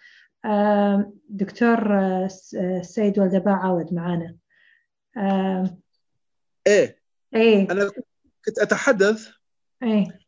[1.30, 4.36] دكتور السيد والدباع عاود معنا
[6.68, 7.00] إيه.
[7.36, 7.72] إيه.
[7.72, 7.92] أنا
[8.46, 9.30] كنت أتحدث
[9.84, 10.08] إيه.
[10.08, 10.25] آه،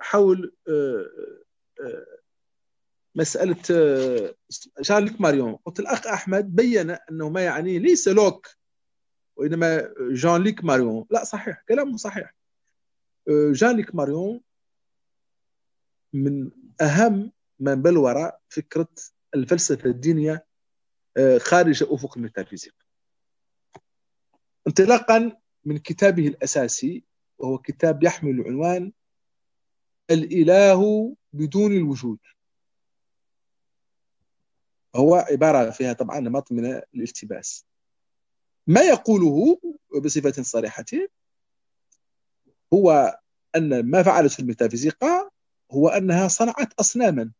[0.00, 1.06] حول آه،
[1.80, 2.06] آه،
[3.14, 3.56] مسألة
[4.80, 5.56] جان لوك ماريون.
[5.64, 8.48] قلت الأخ أحمد بين أنه ما يعنيه ليس لوك
[9.36, 11.06] وإنما جان لوك ماريون.
[11.10, 12.34] لا صحيح كلامه صحيح.
[13.52, 14.40] جان لوك ماريون
[16.12, 16.50] من
[16.80, 18.88] أهم من بلور فكرة
[19.34, 20.46] الفلسفة الدينية
[21.38, 22.74] خارج أفق الميتافيزيق
[24.66, 27.04] انطلاقا من كتابه الأساسي
[27.38, 28.92] وهو كتاب يحمل عنوان
[30.10, 32.18] الإله بدون الوجود.
[34.96, 37.66] هو عبارة فيها طبعا نمط من الالتباس.
[38.66, 39.60] ما يقوله
[40.04, 40.84] بصفة صريحة
[42.74, 43.18] هو
[43.56, 45.30] أن ما فعلته الميتافيزيقا
[45.72, 47.30] هو أنها صنعت أصناما.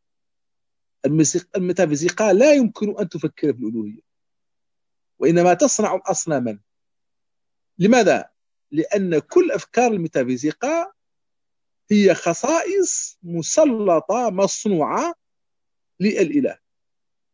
[1.56, 4.00] الميتافيزيقا لا يمكن أن تفكر في الألوهية
[5.18, 6.58] وإنما تصنع أصناما.
[7.78, 8.28] لماذا؟
[8.70, 10.92] لأن كل أفكار الميتافيزيقا
[11.90, 15.14] هي خصائص مسلطة مصنوعة
[16.00, 16.58] للإله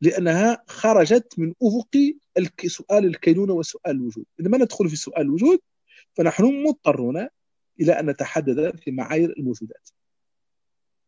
[0.01, 4.25] لأنها خرجت من أفق سؤال الكينونة وسؤال الوجود.
[4.39, 5.59] عندما ندخل في سؤال الوجود
[6.15, 7.29] فنحن مضطرون
[7.81, 9.89] إلى أن نتحدث في معايير الموجودات.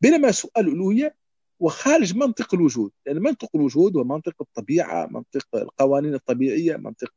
[0.00, 1.16] بينما سؤال الألوهية
[1.60, 7.12] وخارج منطق الوجود لأن يعني منطق الوجود ومنطق الطبيعة منطق القوانين الطبيعية منطق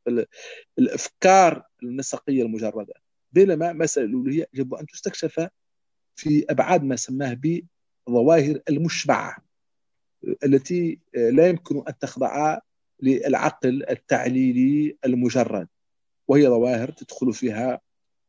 [0.78, 2.94] الأفكار النسقية المجردة.
[3.32, 5.48] بينما مسألة الألوهية يجب أن تستكشف
[6.16, 7.38] في أبعاد ما سماه
[8.08, 9.36] بظواهر المشبعة
[10.44, 12.58] التي لا يمكن أن تخضع
[13.02, 15.68] للعقل التعليلي المجرد
[16.28, 17.80] وهي ظواهر تدخل فيها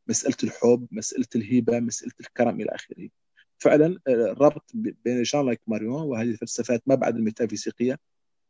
[0.08, 3.08] مسألة الحب مسألة الهبة مسألة الكرم إلى آخره
[3.58, 7.98] فعلا الربط بين جان لايك ماريون وهذه الفلسفات ما بعد الميتافيزيقية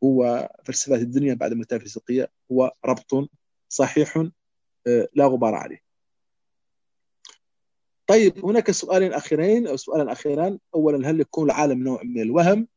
[0.05, 3.31] هو فلسفات الدنيا بعد الميتافيزيقية هو ربط
[3.69, 4.17] صحيح
[4.87, 5.88] آه، لا غبار عليه.
[8.09, 12.69] طيب هناك سؤالين أخيرين أو سؤالا أخيرا اولا هل يكون العالم نوع من الوهم؟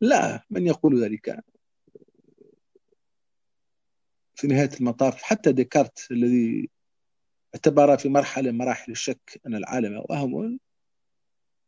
[0.00, 1.44] لا من يقول ذلك؟
[4.34, 6.70] في نهاية المطاف حتى ديكارت الذي
[7.54, 10.60] اعتبر في مرحلة مراحل الشك أن العالم وهم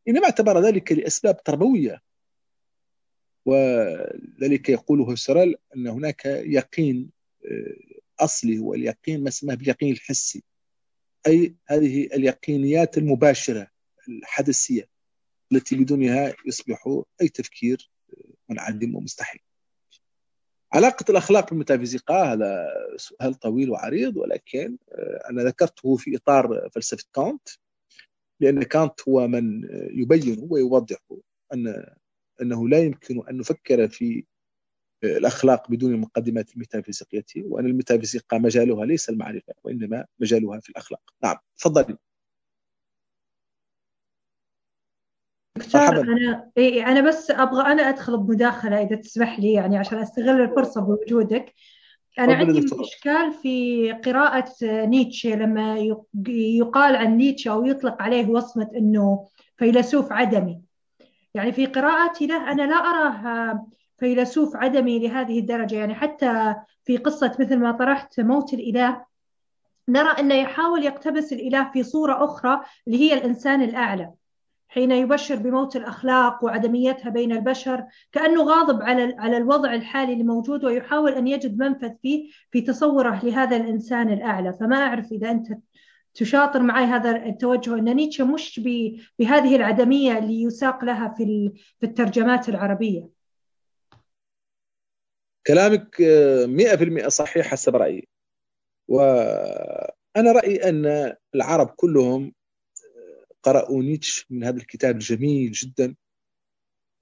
[0.08, 2.02] إنما اعتبر ذلك لأسباب تربوية
[3.44, 7.10] وذلك يقول هوسرل أن هناك يقين
[7.44, 10.42] آه، أصلي هو اليقين ما اسمه باليقين الحسي
[11.26, 13.66] أي هذه اليقينيات المباشرة
[14.08, 14.88] الحدثية
[15.52, 17.90] التي بدونها يصبح أي تفكير
[18.48, 19.40] منعدم ومستحيل.
[20.72, 27.48] علاقة الأخلاق بالميتافيزيقا هذا سؤال طويل وعريض ولكن آه، أنا ذكرته في إطار فلسفة كانت
[28.40, 30.98] لأن كانت هو من يبين ويوضح
[31.54, 31.86] أن
[32.42, 34.24] أنه لا يمكن أن نفكر في
[35.04, 41.00] الأخلاق بدون المقدمات الميتافيزيقية وأن الميتافيزيقا مجالها ليس المعرفة وإنما مجالها في الأخلاق.
[41.22, 41.96] نعم تفضلي.
[45.56, 50.40] دكتور أنا إيه أنا بس أبغى أنا أدخل بمداخلة إذا تسمح لي يعني عشان أستغل
[50.40, 51.54] الفرصة بوجودك.
[52.18, 55.78] أنا عندي إشكال في قراءة نيتشه لما
[56.28, 60.62] يقال عن نيتشه أو يطلق عليه وصمة أنه فيلسوف عدمي.
[61.34, 63.66] يعني في قراءتي له أنا لا أراه
[64.02, 65.74] فيلسوف عدمي لهذه الدرجة.
[65.76, 66.54] يعني حتى
[66.84, 69.04] في قصة مثل ما طرحت موت الإله
[69.88, 74.10] نرى أنه يحاول يقتبس الإله في صورة أخرى اللي هي الإنسان الأعلى
[74.68, 80.64] حين يبشر بموت الأخلاق وعدميتها بين البشر كأنه غاضب على على الوضع الحالي اللي موجود
[80.64, 84.52] ويحاول أن يجد منفذ فيه في تصوره لهذا الإنسان الأعلى.
[84.52, 85.46] فما أعرف إذا أنت
[86.14, 88.60] تشاطر معي هذا التوجه أن نيتشه مش
[89.18, 93.21] بهذه العدمية اللي يساق لها في في الترجمات العربية.
[95.46, 95.96] كلامك
[96.46, 98.08] 100% صحيح حسب رأيي.
[98.88, 102.34] وأنا رأيي أن العرب كلهم
[103.42, 105.94] قرأوا نيتش من هذا الكتاب الجميل جدا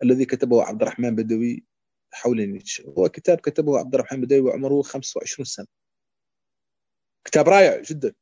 [0.03, 1.65] الذي كتبه عبد الرحمن بدوي
[2.13, 5.67] حول نيتش هو كتاب كتبه عبد الرحمن بدوي وعمره 25 سنة.
[7.25, 8.15] كتاب رائع جدا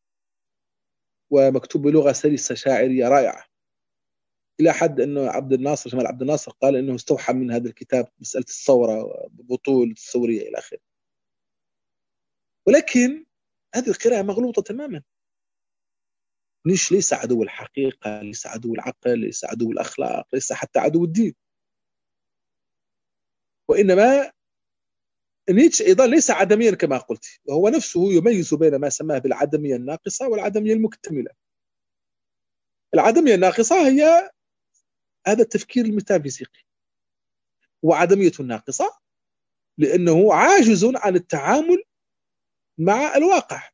[1.30, 3.44] ومكتوب بلغة سلسة شاعرية رائعة.
[4.60, 8.44] إلى حد أنه عبد الناصر جمال عبد الناصر قال أنه استوحى من هذا الكتاب مسألة
[8.48, 10.78] الثورة بطول الثورية إلى آخره.
[12.66, 13.26] ولكن
[13.74, 15.02] هذه القراءة مغلوطة تماما.
[16.66, 21.34] نيش ليس عدو الحقيقة ليس عدو العقل ليس عدو الأخلاق ليس حتى عدو الدين.
[23.68, 24.32] وإنما
[25.50, 27.40] نيتش أيضا ليس عدميا كما قلت.
[27.44, 31.30] وهو نفسه يميز بين ما سماه بالعدمية الناقصة والعدمية المكتملة.
[32.94, 34.30] العدمية الناقصة هي
[35.26, 36.60] هذا التفكير الميتافيزيقي
[37.82, 38.98] وعدمية الناقصة
[39.78, 41.82] لأنه عاجز عن التعامل
[42.78, 43.68] مع الواقع.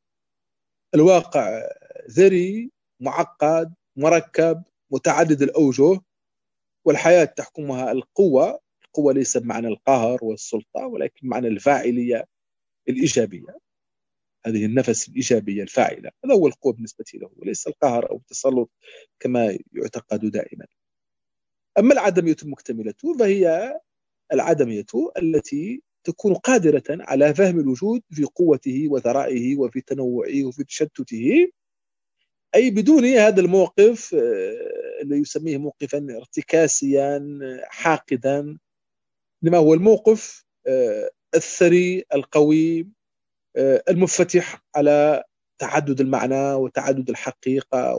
[0.95, 1.63] الواقع
[2.11, 6.01] ذري معقد مركب متعدد الأوجه
[6.85, 8.61] والحياة تحكمها القوة.
[8.85, 12.25] القوة ليس بمعنى القهر والسلطة ولكن بمعنى الفاعلية
[12.89, 13.59] الإيجابية.
[14.47, 16.11] هذه النفس الإيجابية الفاعلة.
[16.25, 18.71] هذا هو القوة بالنسبة له وليس القهر أو التسلط
[19.21, 20.67] كما يعتقد دائما.
[21.79, 23.75] أما العدمية المكتملة فهي
[24.33, 24.87] العدمية
[25.19, 31.49] التي تكون قادرة على فهم الوجود في قوته وثرائه وفي تنوعه وفي تشتته
[32.55, 38.59] أي بدون هذا الموقف آه، الذي يسميه موقفا ارتكاسيا حاقدا
[39.43, 42.89] لما هو الموقف آه، الثري القوي
[43.57, 45.25] آه، المنفتح على
[45.59, 47.97] تعدد المعنى وتعدد الحقيقة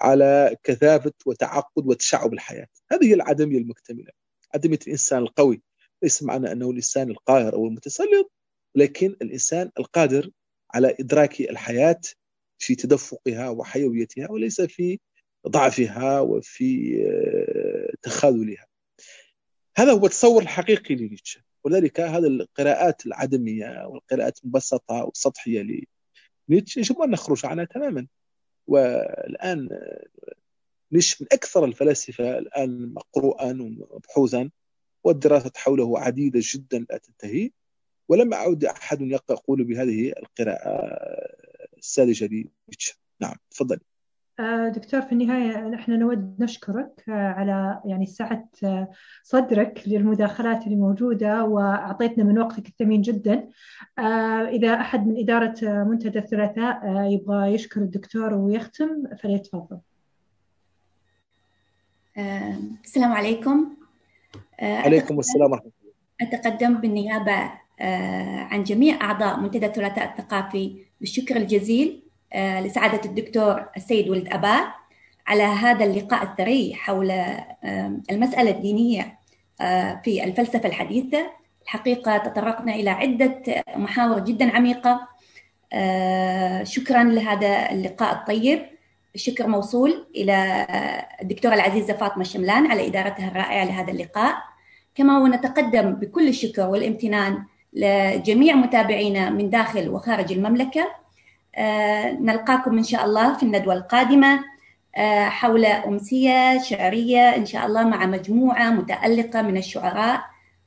[0.00, 2.66] وعلى كثافة وتعقد وتشعب الحياة.
[2.92, 4.12] هذه هي العدمية المكتملة.
[4.54, 5.62] عدمية الإنسان القوي.
[6.02, 8.32] ليس معنى أنه الإنسان القاهر أو المتسلط
[8.74, 10.30] لكن الإنسان القادر
[10.74, 12.00] على إدراك الحياة
[12.58, 14.98] في تدفقها وحيويتها وليس في
[15.48, 18.66] ضعفها وفي آه، تخاذلها.
[19.76, 21.40] هذا هو التصور الحقيقي لنيتشه.
[21.64, 25.86] ولذلك هذه القراءات العدمية والقراءات المبسطة والسطحية
[26.48, 28.06] لنيتشه يجب أن نخرج عنها تماما.
[28.70, 30.06] والآن آه،
[30.92, 34.50] نيتشه من أكثر الفلاسفة الآن مقروءا ومبحوثا
[35.04, 37.50] والدراسات حوله عديدة جدا لا تنتهي
[38.08, 40.70] ولم أعد أحد يقول بهذه القراءة
[41.78, 43.80] الساذجة لنيتشه نعم تفضلي.
[44.68, 48.90] دكتور في النهاية نحن نود نشكرك آه، على يعني سعة آه،
[49.22, 53.48] صدرك للمداخلات اللي موجودة وأعطيتنا من وقتك الثمين جدا.
[54.48, 56.80] إذا أحد من إدارة منتدى الثلاثاء
[57.12, 59.78] يبغى يشكر الدكتور ويختم فليتفضل.
[62.84, 63.76] السلام عليكم.
[64.62, 65.70] عليكم السلام ورحمة
[66.20, 66.34] الله.
[66.34, 67.52] أتقدم بالنيابة
[68.50, 71.99] عن جميع أعضاء منتدى الثلاثاء الثقافي بالشكر الجزيل.
[71.99, 71.99] آه،
[72.36, 74.56] لسعادة الدكتور السيد ولد أبا
[75.26, 77.10] على هذا اللقاء الثري حول
[78.10, 79.20] المسألة الدينية
[79.60, 81.30] آه، في الفلسفة الحديثة.
[81.62, 83.42] الحقيقة تطرقنا إلى عدة
[83.76, 85.08] محاور جدا عميقة.
[85.72, 88.62] آه، شكرا لهذا اللقاء الطيب.
[89.14, 90.66] الشكر موصول إلى
[91.22, 94.34] الدكتورة العزيزة فاطمة الشملان على إدارتها الرائعة لهذا اللقاء.
[94.94, 100.80] كما ونتقدم بكل الشكر والامتنان لجميع متابعينا من داخل وخارج المملكة.
[100.80, 100.99] آه،
[102.20, 104.44] نلقاكم إن شاء الله في الندوة القادمة.
[104.96, 110.24] آه، حول أمسية شعرية إن شاء الله مع مجموعة متألقة من الشعراء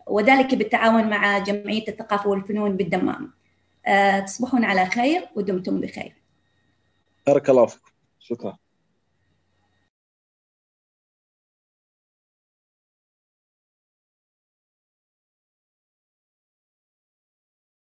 [0.08, 3.34] وذلك بالتعاون مع جمعية الثقافة والفنون بالدمام.
[3.86, 6.16] آه، تصبحون على خير ودمتم بخير.
[7.28, 7.92] بارك الله فيكم.
[8.20, 8.58] شكرا.